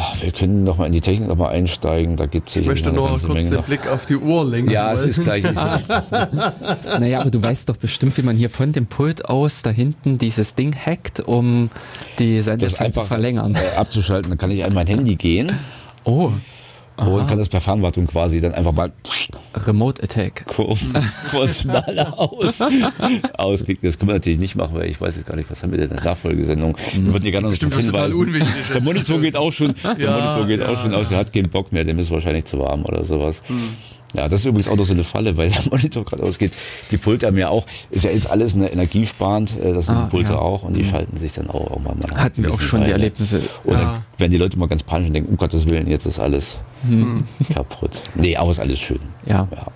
[0.00, 2.14] Ach, wir können noch mal in die Technik noch mal einsteigen.
[2.14, 4.70] Da gibt es Ich möchte noch kurz Menge den Blick auf die Uhr lenken.
[4.70, 5.42] Ja, es ist gleich.
[7.00, 10.18] naja, aber du weißt doch bestimmt, wie man hier von dem Pult aus da hinten
[10.18, 11.70] dieses Ding hackt, um
[12.20, 13.56] die Sendezeit zu verlängern.
[13.56, 14.30] Äh, abzuschalten.
[14.30, 15.50] Dann kann ich an mein Handy gehen.
[16.04, 16.30] Oh.
[16.98, 17.08] Aha.
[17.08, 18.90] Und kann das per Fernwartung quasi dann einfach mal
[19.54, 20.44] Remote Attack
[21.30, 22.60] kurz mal aus
[23.36, 23.88] ausklicken.
[23.88, 25.78] Das können wir natürlich nicht machen, weil ich weiß jetzt gar nicht, was haben wir
[25.78, 26.72] denn als Nachfolgesendung.
[26.72, 27.06] Mhm.
[27.06, 28.42] Wir würden dir gerne noch hinweisen.
[28.74, 31.32] Der Monitor geht auch schon, der ja, Monitor geht ja, auch schon aus, der hat
[31.32, 33.42] keinen Bock mehr, dem ist wahrscheinlich zu warm oder sowas.
[33.48, 33.76] Mhm.
[34.14, 36.52] Ja, das ist übrigens auch noch so eine Falle, weil der Monitor gerade ausgeht.
[36.90, 40.04] Die Pulte haben ja auch, ist ja jetzt alles eine energiesparend, äh, das sind ah,
[40.04, 40.38] die Pulte ja.
[40.38, 40.88] auch und die mhm.
[40.88, 42.86] schalten sich dann auch irgendwann mal Hatten wir auch schon rein.
[42.86, 43.42] die Erlebnisse.
[43.64, 44.02] Und ja.
[44.16, 47.24] werden die Leute mal ganz panisch und denken, um Gottes Willen, jetzt ist alles mhm.
[47.52, 48.02] kaputt.
[48.14, 49.00] Nee, aber ist alles schön.
[49.26, 49.46] Ja.
[49.50, 49.66] ja.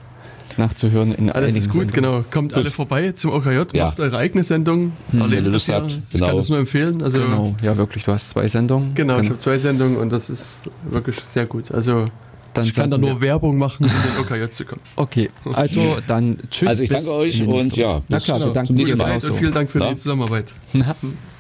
[0.56, 1.94] nachzuhören in Alles ist gut, Sendungen.
[1.94, 2.24] genau.
[2.30, 2.62] Kommt gut.
[2.62, 3.86] alle vorbei zum OKJ, ja.
[3.86, 4.92] macht eure eigene Sendung.
[5.10, 5.30] Hm.
[5.30, 6.28] Wenn ihr Lust habt, Ich genau.
[6.28, 7.02] kann das nur empfehlen.
[7.02, 8.94] Also genau, ja wirklich, du hast zwei Sendungen.
[8.94, 9.24] Genau, genau.
[9.24, 10.60] ich habe zwei Sendungen und das ist
[10.90, 11.70] wirklich sehr gut.
[11.70, 12.08] Also
[12.54, 13.28] dann ich kann da nur wir.
[13.28, 14.80] Werbung machen, um den OKJ zu kommen.
[14.96, 16.68] Okay, also dann tschüss.
[16.68, 19.78] Also ich danke euch und ja, na klar, wir danken dir und vielen Dank für
[19.78, 19.90] Na?
[19.90, 20.46] die Zusammenarbeit.
[20.72, 20.94] Na?